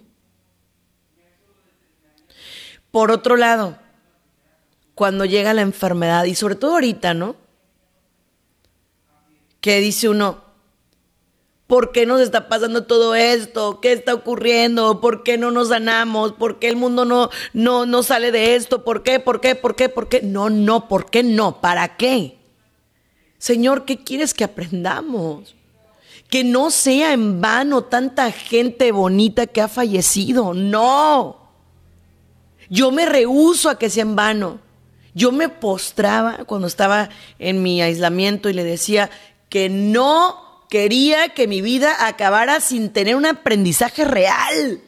Por 2.90 3.10
otro 3.10 3.36
lado, 3.36 3.78
cuando 4.94 5.24
llega 5.24 5.54
la 5.54 5.62
enfermedad, 5.62 6.24
y 6.24 6.34
sobre 6.34 6.54
todo 6.54 6.72
ahorita, 6.72 7.14
¿no? 7.14 7.36
Que 9.60 9.80
dice 9.80 10.08
uno, 10.08 10.42
¿por 11.68 11.92
qué 11.92 12.06
nos 12.06 12.20
está 12.20 12.48
pasando 12.48 12.84
todo 12.84 13.14
esto? 13.14 13.78
¿Qué 13.80 13.92
está 13.92 14.14
ocurriendo? 14.14 15.00
¿Por 15.00 15.22
qué 15.22 15.36
no 15.38 15.52
nos 15.52 15.68
sanamos? 15.68 16.32
¿Por 16.32 16.58
qué 16.58 16.68
el 16.68 16.76
mundo 16.76 17.04
no, 17.04 17.30
no, 17.52 17.86
no 17.86 18.02
sale 18.02 18.32
de 18.32 18.56
esto? 18.56 18.82
¿Por 18.82 19.04
qué? 19.04 19.20
¿Por 19.20 19.40
qué? 19.40 19.54
¿Por 19.54 19.76
qué? 19.76 19.88
¿Por 19.88 20.08
qué? 20.08 20.22
No, 20.22 20.50
no, 20.50 20.88
¿por 20.88 21.10
qué 21.10 21.22
no? 21.22 21.60
¿Para 21.60 21.96
qué? 21.96 22.38
Señor, 23.36 23.84
¿qué 23.84 24.02
quieres 24.02 24.32
que 24.32 24.44
aprendamos? 24.44 25.54
Que 26.30 26.42
no 26.42 26.70
sea 26.70 27.12
en 27.12 27.40
vano 27.40 27.84
tanta 27.84 28.32
gente 28.32 28.90
bonita 28.90 29.46
que 29.46 29.60
ha 29.60 29.68
fallecido. 29.68 30.54
No. 30.54 31.36
Yo 32.70 32.90
me 32.90 33.04
rehuso 33.04 33.68
a 33.68 33.78
que 33.78 33.90
sea 33.90 34.02
en 34.02 34.16
vano. 34.16 34.58
Yo 35.14 35.32
me 35.32 35.50
postraba 35.50 36.44
cuando 36.46 36.66
estaba 36.66 37.10
en 37.38 37.62
mi 37.62 37.82
aislamiento 37.82 38.48
y 38.48 38.54
le 38.54 38.64
decía 38.64 39.10
que 39.50 39.68
no 39.68 40.47
quería 40.68 41.30
que 41.30 41.46
mi 41.46 41.60
vida 41.62 42.06
acabara 42.06 42.60
sin 42.60 42.92
tener 42.92 43.16
un 43.16 43.26
aprendizaje 43.26 44.04
real. 44.04 44.80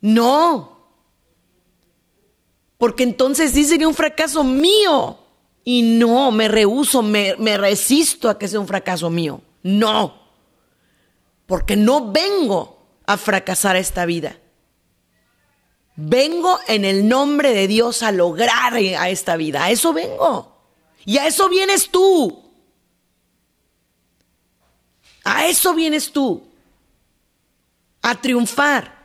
No. 0.00 0.78
Porque 2.78 3.02
entonces 3.02 3.52
sí 3.52 3.64
sería 3.64 3.88
un 3.88 3.94
fracaso 3.94 4.44
mío. 4.44 5.18
Y 5.64 5.82
no, 5.82 6.30
me 6.30 6.48
rehuso, 6.48 7.02
me, 7.02 7.34
resisto 7.58 8.28
a 8.28 8.38
que 8.38 8.48
sea 8.48 8.60
un 8.60 8.66
fracaso 8.66 9.10
mío. 9.10 9.42
No. 9.62 10.18
Porque 11.46 11.76
no 11.76 12.10
vengo 12.10 12.78
a 13.06 13.16
fracasar 13.16 13.76
esta 13.76 14.06
vida. 14.06 14.38
Vengo 15.96 16.58
en 16.66 16.86
el 16.86 17.06
nombre 17.06 17.52
de 17.52 17.68
Dios 17.68 18.02
a 18.02 18.12
lograr 18.12 18.74
a 18.74 19.10
esta 19.10 19.36
vida. 19.36 19.64
A 19.64 19.70
eso 19.70 19.92
vengo. 19.92 20.56
Y 21.04 21.18
a 21.18 21.26
eso 21.26 21.48
vienes 21.50 21.90
tú. 21.90 22.49
A 25.30 25.46
eso 25.46 25.74
vienes 25.74 26.10
tú. 26.10 26.42
A 28.02 28.20
triunfar. 28.20 28.98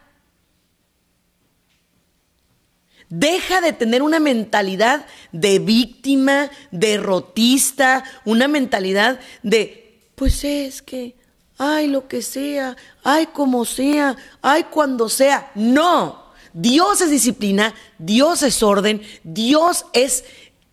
Deja 3.10 3.62
de 3.62 3.74
tener 3.74 4.02
una 4.02 4.20
mentalidad 4.20 5.06
de 5.32 5.60
víctima, 5.60 6.50
derrotista, 6.72 8.04
una 8.26 8.48
mentalidad 8.48 9.20
de, 9.44 10.02
pues 10.16 10.44
es 10.44 10.82
que, 10.82 11.16
ay, 11.60 11.88
lo 11.88 12.08
que 12.08 12.24
sea, 12.24 12.76
ay, 13.04 13.28
como 13.28 13.64
sea, 13.64 14.16
ay, 14.42 14.64
cuando 14.64 15.08
sea. 15.10 15.52
No. 15.54 16.26
Dios 16.54 17.02
es 17.02 17.12
disciplina, 17.12 17.76
Dios 18.00 18.42
es 18.42 18.64
orden, 18.64 19.04
Dios 19.24 19.86
es 19.94 20.24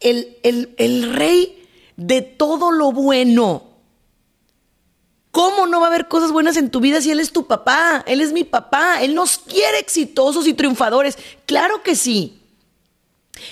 el, 0.01 0.39
el, 0.43 1.13
rey 1.13 1.69
de 1.97 2.23
todo 2.23 2.71
lo 2.71 2.93
bueno. 2.93 3.72
¿Cómo 5.33 5.67
no 5.67 5.81
va 5.81 5.87
a 5.87 5.89
haber 5.89 6.09
cosas 6.09 6.31
buenas 6.31 6.59
en 6.59 6.71
tu 6.71 6.81
vida 6.81 7.01
si 7.01 7.11
Él 7.11 7.19
es 7.19 7.33
tu 7.33 7.47
papá? 7.47 8.05
Él 8.07 8.21
es 8.21 8.33
mi 8.33 8.45
papá. 8.45 9.03
Él 9.03 9.15
nos 9.15 9.39
quiere 9.39 9.79
exitosos 9.79 10.47
y 10.47 10.53
triunfadores. 10.53 11.17
Claro 11.47 11.83
que 11.83 11.97
sí. 11.97 12.39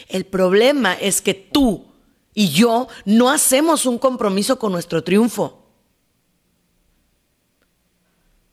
El 0.06 0.26
problema 0.26 0.92
es 0.92 1.22
que 1.22 1.32
tú 1.32 1.86
y 2.34 2.50
yo 2.50 2.86
no 3.06 3.30
hacemos 3.30 3.86
un 3.86 3.98
compromiso 3.98 4.58
con 4.58 4.72
nuestro 4.72 5.02
triunfo. 5.02 5.64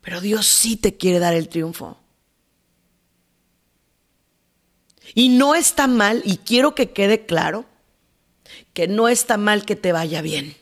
Pero 0.01 0.21
Dios 0.21 0.47
sí 0.47 0.77
te 0.77 0.95
quiere 0.95 1.19
dar 1.19 1.33
el 1.33 1.49
triunfo. 1.49 1.97
Y 5.13 5.27
no 5.29 5.53
está 5.53 5.87
mal, 5.87 6.21
y 6.23 6.37
quiero 6.37 6.75
que 6.75 6.91
quede 6.91 7.25
claro, 7.25 7.65
que 8.73 8.87
no 8.87 9.09
está 9.09 9.37
mal 9.37 9.65
que 9.65 9.75
te 9.75 9.91
vaya 9.91 10.21
bien. 10.21 10.55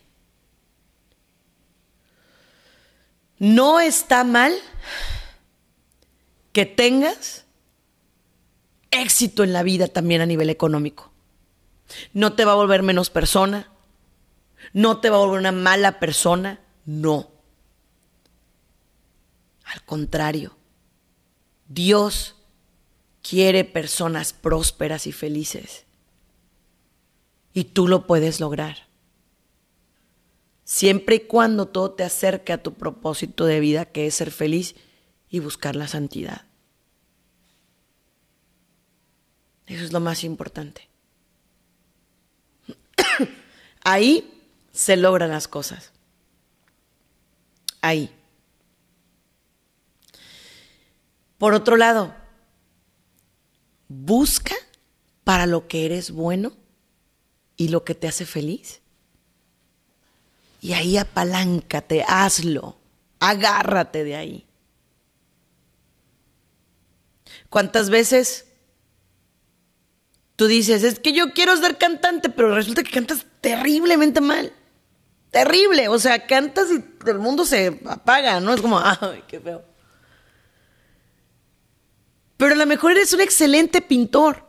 No 3.38 3.80
está 3.80 4.24
mal 4.24 4.54
que 6.54 6.66
tengas 6.66 7.46
éxito 8.92 9.44
en 9.44 9.54
la 9.54 9.64
vida 9.64 9.88
también 9.88 10.22
a 10.22 10.26
nivel 10.26 10.50
económico. 10.50 11.12
No 12.14 12.34
te 12.34 12.46
va 12.46 12.54
a 12.54 12.56
volver 12.56 12.82
menos 12.82 13.10
persona, 13.10 13.72
no 14.74 15.00
te 15.00 15.10
va 15.10 15.18
a 15.18 15.20
volver 15.20 15.40
una 15.40 15.52
mala 15.52 16.00
persona, 16.00 16.62
no. 16.86 17.30
Al 19.66 19.84
contrario, 19.84 20.56
Dios 21.68 22.36
quiere 23.22 23.64
personas 23.64 24.34
prósperas 24.34 25.08
y 25.08 25.12
felices. 25.12 25.86
Y 27.54 27.66
tú 27.66 27.88
lo 27.88 28.06
puedes 28.06 28.40
lograr. 28.40 28.85
Siempre 30.66 31.18
y 31.18 31.20
cuando 31.22 31.68
todo 31.68 31.92
te 31.92 32.04
acerque 32.04 32.52
a 32.52 32.62
tu 32.62 32.74
propósito 32.74 33.46
de 33.46 33.60
vida, 33.60 33.86
que 33.86 34.08
es 34.08 34.16
ser 34.16 34.32
feliz 34.32 34.76
y 35.30 35.40
buscar 35.40 35.76
la 35.76 35.88
santidad. 35.88 36.46
Eso 39.68 39.84
es 39.84 39.94
lo 39.94 40.00
más 40.00 40.24
importante. 40.24 40.90
Ahí 43.84 44.42
se 44.72 44.98
logran 44.98 45.30
las 45.30 45.48
cosas. 45.48 45.92
Ahí. 47.82 48.10
Por 51.38 51.54
otro 51.54 51.78
lado, 51.78 52.16
busca 53.88 54.56
para 55.24 55.46
lo 55.46 55.68
que 55.68 55.86
eres 55.86 56.10
bueno 56.10 56.54
y 57.56 57.68
lo 57.68 57.84
que 57.84 57.94
te 57.94 58.08
hace 58.08 58.26
feliz. 58.26 58.82
Y 60.66 60.74
ahí 60.74 60.98
apaláncate, 60.98 62.04
hazlo, 62.08 62.76
agárrate 63.20 64.04
de 64.04 64.16
ahí. 64.16 64.48
¿Cuántas 67.52 67.92
veces 67.92 68.48
tú 70.36 70.48
dices, 70.48 70.82
es 70.82 71.00
que 71.00 71.14
yo 71.14 71.34
quiero 71.34 71.56
ser 71.56 71.78
cantante, 71.78 72.30
pero 72.30 72.56
resulta 72.56 72.82
que 72.82 72.90
cantas 72.90 73.28
terriblemente 73.42 74.22
mal? 74.22 74.54
Terrible, 75.30 75.88
o 75.88 76.00
sea, 76.00 76.26
cantas 76.26 76.70
y 76.72 76.84
el 77.12 77.20
mundo 77.20 77.46
se 77.46 77.80
apaga, 77.86 78.40
¿no? 78.40 78.52
Es 78.52 78.62
como, 78.62 78.80
ay, 78.84 79.24
qué 79.28 79.40
feo. 79.40 79.64
Pero 82.38 82.54
a 82.56 82.58
lo 82.58 82.66
mejor 82.66 82.94
eres 82.94 83.14
un 83.14 83.22
excelente 83.22 83.82
pintor. 83.82 84.44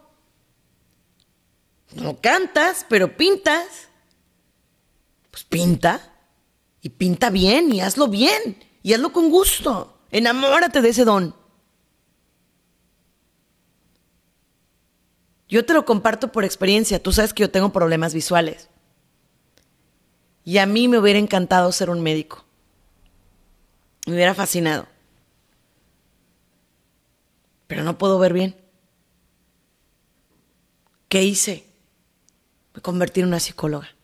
No 1.93 2.19
cantas, 2.23 2.87
pero 2.89 3.19
pintas. 3.19 3.86
Pues 5.37 5.45
pinta. 5.45 6.01
Y 6.81 6.89
pinta 6.89 7.29
bien 7.29 7.71
y 7.71 7.83
hazlo 7.83 8.09
bien. 8.09 8.65
Y 8.83 8.95
hazlo 8.95 9.13
con 9.13 9.29
gusto. 9.29 9.99
Enamórate 10.11 10.81
de 10.81 10.89
ese 10.89 11.05
don. 11.05 11.35
Yo 15.47 15.67
te 15.67 15.75
lo 15.75 15.85
comparto 15.85 16.33
por 16.33 16.47
experiencia. 16.47 17.03
Tú 17.03 17.13
sabes 17.13 17.35
que 17.35 17.43
yo 17.43 17.51
tengo 17.51 17.71
problemas 17.71 18.15
visuales. 18.15 18.71
Y 20.43 20.57
a 20.57 20.65
mí 20.65 20.89
me 20.89 20.97
hubiera 20.97 21.19
encantado 21.19 21.71
ser 21.71 21.91
un 21.91 22.01
médico. 22.01 22.47
Me 24.07 24.15
hubiera 24.15 24.33
fascinado 24.33 24.87
pero 27.67 27.83
no 27.83 27.99
puedo 27.99 28.19
ver 28.19 28.33
bien. 28.33 28.57
¿Qué 31.09 31.25
hice? 31.25 31.67
Me 32.75 32.81
convertí 32.81 33.21
en 33.21 33.27
una 33.27 33.41
psicóloga. 33.41 33.96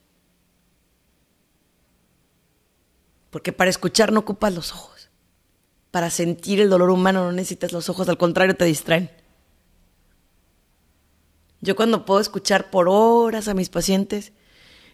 Porque 3.33 3.55
para 3.55 3.71
escuchar 3.71 4.13
no 4.13 4.21
ocupas 4.21 4.53
los 4.55 4.73
ojos. 4.73 5.09
Para 5.91 6.11
sentir 6.11 6.61
el 6.61 6.69
dolor 6.69 6.91
humano 6.91 7.25
no 7.25 7.33
necesitas 7.33 7.73
los 7.73 7.89
ojos, 7.89 8.07
al 8.11 8.19
contrario 8.19 8.55
te 8.55 8.67
distraen. 8.67 9.11
Yo 11.63 11.75
cuando 11.75 12.05
puedo 12.05 12.21
escuchar 12.21 12.71
por 12.71 12.91
horas 12.91 13.49
a 13.49 13.55
mis 13.55 13.71
pacientes, 13.71 14.33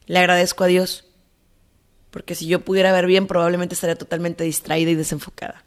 le 0.07 0.21
agradezco 0.21 0.63
a 0.63 0.69
Dios. 0.69 1.05
Porque 2.13 2.37
si 2.37 2.47
yo 2.47 2.65
pudiera 2.65 2.93
ver 2.93 3.07
bien, 3.07 3.27
probablemente 3.27 3.75
estaría 3.75 3.99
totalmente 3.99 4.45
distraída 4.45 4.93
y 4.93 4.95
desenfocada. 4.95 5.65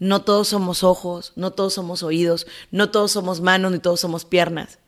No 0.00 0.24
todos 0.24 0.48
somos 0.48 0.82
ojos, 0.82 1.34
no 1.36 1.52
todos 1.52 1.74
somos 1.74 2.02
oídos, 2.02 2.48
no 2.72 2.90
todos 2.90 3.12
somos 3.12 3.40
manos, 3.40 3.70
ni 3.70 3.78
todos 3.78 4.00
somos 4.00 4.24
piernas. 4.24 4.80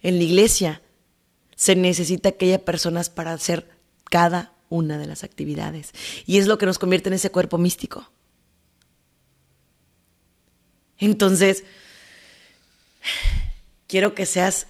En 0.00 0.16
la 0.16 0.24
iglesia 0.24 0.82
se 1.62 1.76
necesita 1.76 2.32
que 2.32 2.46
haya 2.46 2.64
personas 2.64 3.08
para 3.08 3.32
hacer 3.32 3.70
cada 4.10 4.52
una 4.68 4.98
de 4.98 5.06
las 5.06 5.22
actividades. 5.22 5.92
Y 6.26 6.38
es 6.38 6.48
lo 6.48 6.58
que 6.58 6.66
nos 6.66 6.80
convierte 6.80 7.08
en 7.08 7.12
ese 7.12 7.30
cuerpo 7.30 7.56
místico. 7.56 8.10
Entonces, 10.98 11.62
quiero 13.86 14.12
que 14.12 14.26
seas 14.26 14.66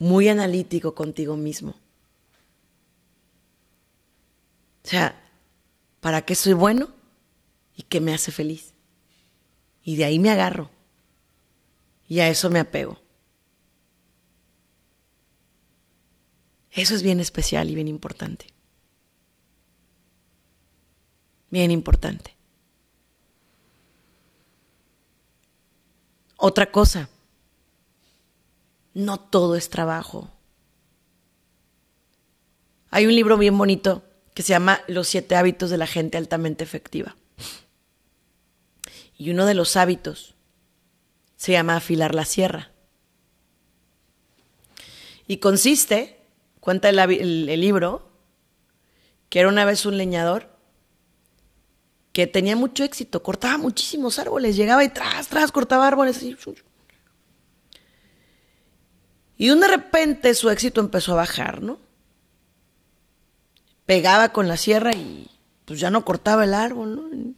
muy 0.00 0.28
analítico 0.28 0.96
contigo 0.96 1.36
mismo. 1.36 1.76
O 4.84 4.88
sea, 4.88 5.14
¿para 6.00 6.22
qué 6.22 6.34
soy 6.34 6.54
bueno? 6.54 6.90
y 7.76 7.82
que 7.82 8.00
me 8.00 8.12
hace 8.12 8.32
feliz. 8.32 8.74
Y 9.84 9.94
de 9.94 10.06
ahí 10.06 10.18
me 10.18 10.30
agarro. 10.30 10.70
Y 12.08 12.18
a 12.18 12.28
eso 12.28 12.50
me 12.50 12.58
apego. 12.58 13.01
Eso 16.72 16.94
es 16.94 17.02
bien 17.02 17.20
especial 17.20 17.70
y 17.70 17.74
bien 17.74 17.88
importante. 17.88 18.46
Bien 21.50 21.70
importante. 21.70 22.34
Otra 26.36 26.72
cosa, 26.72 27.08
no 28.94 29.20
todo 29.20 29.54
es 29.54 29.68
trabajo. 29.68 30.30
Hay 32.90 33.06
un 33.06 33.14
libro 33.14 33.38
bien 33.38 33.56
bonito 33.56 34.02
que 34.34 34.42
se 34.42 34.50
llama 34.50 34.80
Los 34.88 35.08
siete 35.08 35.36
hábitos 35.36 35.70
de 35.70 35.78
la 35.78 35.86
gente 35.86 36.16
altamente 36.16 36.64
efectiva. 36.64 37.16
Y 39.16 39.30
uno 39.30 39.46
de 39.46 39.54
los 39.54 39.76
hábitos 39.76 40.34
se 41.36 41.52
llama 41.52 41.76
afilar 41.76 42.14
la 42.14 42.24
sierra. 42.24 42.72
Y 45.28 45.36
consiste, 45.36 46.21
cuenta 46.62 46.88
el, 46.90 47.60
libro, 47.60 48.08
que 49.28 49.40
era 49.40 49.48
una 49.48 49.64
vez 49.64 49.84
un 49.84 49.98
leñador 49.98 50.48
que 52.12 52.28
tenía 52.28 52.54
mucho 52.54 52.84
éxito, 52.84 53.20
cortaba 53.20 53.58
muchísimos 53.58 54.20
árboles, 54.20 54.54
llegaba 54.54 54.84
y 54.84 54.88
tras, 54.88 55.26
tras, 55.26 55.50
cortaba 55.50 55.88
árboles. 55.88 56.22
Y 59.36 59.48
de 59.48 59.68
repente 59.68 60.34
su 60.34 60.50
éxito 60.50 60.80
empezó 60.80 61.14
a 61.14 61.16
bajar, 61.16 61.62
¿no? 61.62 61.80
Pegaba 63.84 64.32
con 64.32 64.46
la 64.46 64.56
sierra 64.56 64.92
y 64.92 65.28
pues 65.64 65.80
ya 65.80 65.90
no 65.90 66.04
cortaba 66.04 66.44
el 66.44 66.54
árbol, 66.54 66.94
¿no? 66.94 67.34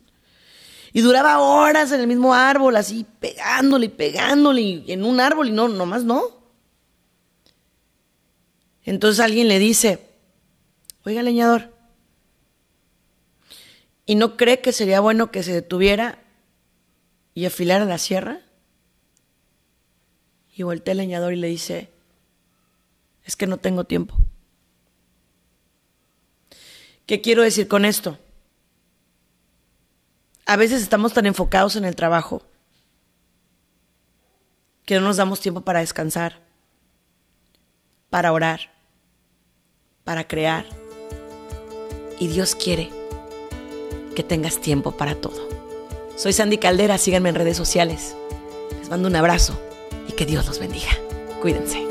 Y 0.93 1.01
duraba 1.01 1.39
horas 1.39 1.93
en 1.93 2.01
el 2.03 2.07
mismo 2.07 2.35
árbol, 2.35 2.77
así 2.77 3.07
pegándole 3.21 3.87
y 3.87 3.89
pegándole 3.89 4.85
en 4.87 5.03
un 5.03 5.19
árbol 5.19 5.49
y 5.49 5.53
no, 5.53 5.67
nomás 5.67 6.05
no. 6.05 6.44
Entonces 8.85 9.21
alguien 9.21 9.49
le 9.49 9.59
dice, 9.59 10.07
oiga 11.05 11.23
leñador, 11.23 11.75
¿y 14.07 14.15
no 14.15 14.37
cree 14.37 14.61
que 14.61 14.73
sería 14.73 15.01
bueno 15.01 15.31
que 15.31 15.43
se 15.43 15.53
detuviera 15.53 16.23
y 17.35 17.47
afilara 17.47 17.85
la 17.85 17.99
sierra? 17.99 18.41
Y 20.55 20.63
voltea 20.63 20.93
el 20.93 20.99
leñador 20.99 21.33
y 21.33 21.37
le 21.37 21.49
dice, 21.49 21.91
es 23.25 23.37
que 23.37 23.47
no 23.47 23.57
tengo 23.57 23.85
tiempo. 23.85 24.17
¿Qué 27.07 27.21
quiero 27.21 27.43
decir 27.43 27.69
con 27.69 27.85
esto? 27.85 28.19
a 30.47 30.57
veces 30.57 30.83
estamos 30.83 31.13
tan 31.13 31.27
enfocados 31.27 31.77
en 31.77 31.85
el 31.85 31.97
trabajo 31.97 32.43
que 34.85 34.97
no 34.97 35.01
nos 35.03 35.17
damos 35.17 35.41
tiempo 35.41 35.63
para 35.63 35.81
descansar, 35.81 36.41
para 38.11 38.33
orar, 38.33 38.74
para 40.05 40.25
crear. 40.25 40.67
Y 42.21 42.29
Dios 42.29 42.55
quiere 42.55 42.91
que 44.15 44.23
tengas 44.23 44.61
tiempo 44.61 44.93
para 44.93 45.15
todo. 45.17 45.49
Soy 46.17 46.33
Sandy 46.33 46.59
Caldera, 46.59 46.99
síganme 46.99 47.31
en 47.31 47.35
redes 47.35 47.57
sociales. 47.57 48.15
Les 48.79 48.89
mando 48.89 49.09
un 49.09 49.17
abrazo 49.17 49.59
y 50.09 50.13
que 50.13 50.27
Dios 50.27 50.47
los 50.47 50.61
bendiga. 50.61 50.91
Cuídense. 51.41 51.85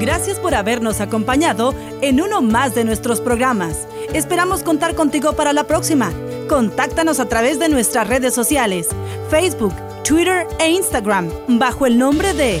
Gracias 0.00 0.38
por 0.38 0.54
habernos 0.54 1.00
acompañado 1.00 1.74
en 2.02 2.20
uno 2.20 2.42
más 2.42 2.74
de 2.74 2.84
nuestros 2.84 3.20
programas. 3.20 3.86
Esperamos 4.12 4.62
contar 4.62 4.94
contigo 4.94 5.34
para 5.34 5.52
la 5.52 5.64
próxima. 5.64 6.12
Contáctanos 6.48 7.20
a 7.20 7.28
través 7.28 7.58
de 7.58 7.70
nuestras 7.70 8.06
redes 8.06 8.34
sociales, 8.34 8.88
Facebook, 9.30 9.74
Twitter 10.02 10.46
e 10.58 10.70
Instagram, 10.70 11.30
bajo 11.58 11.86
el 11.86 11.96
nombre 11.96 12.34
de 12.34 12.60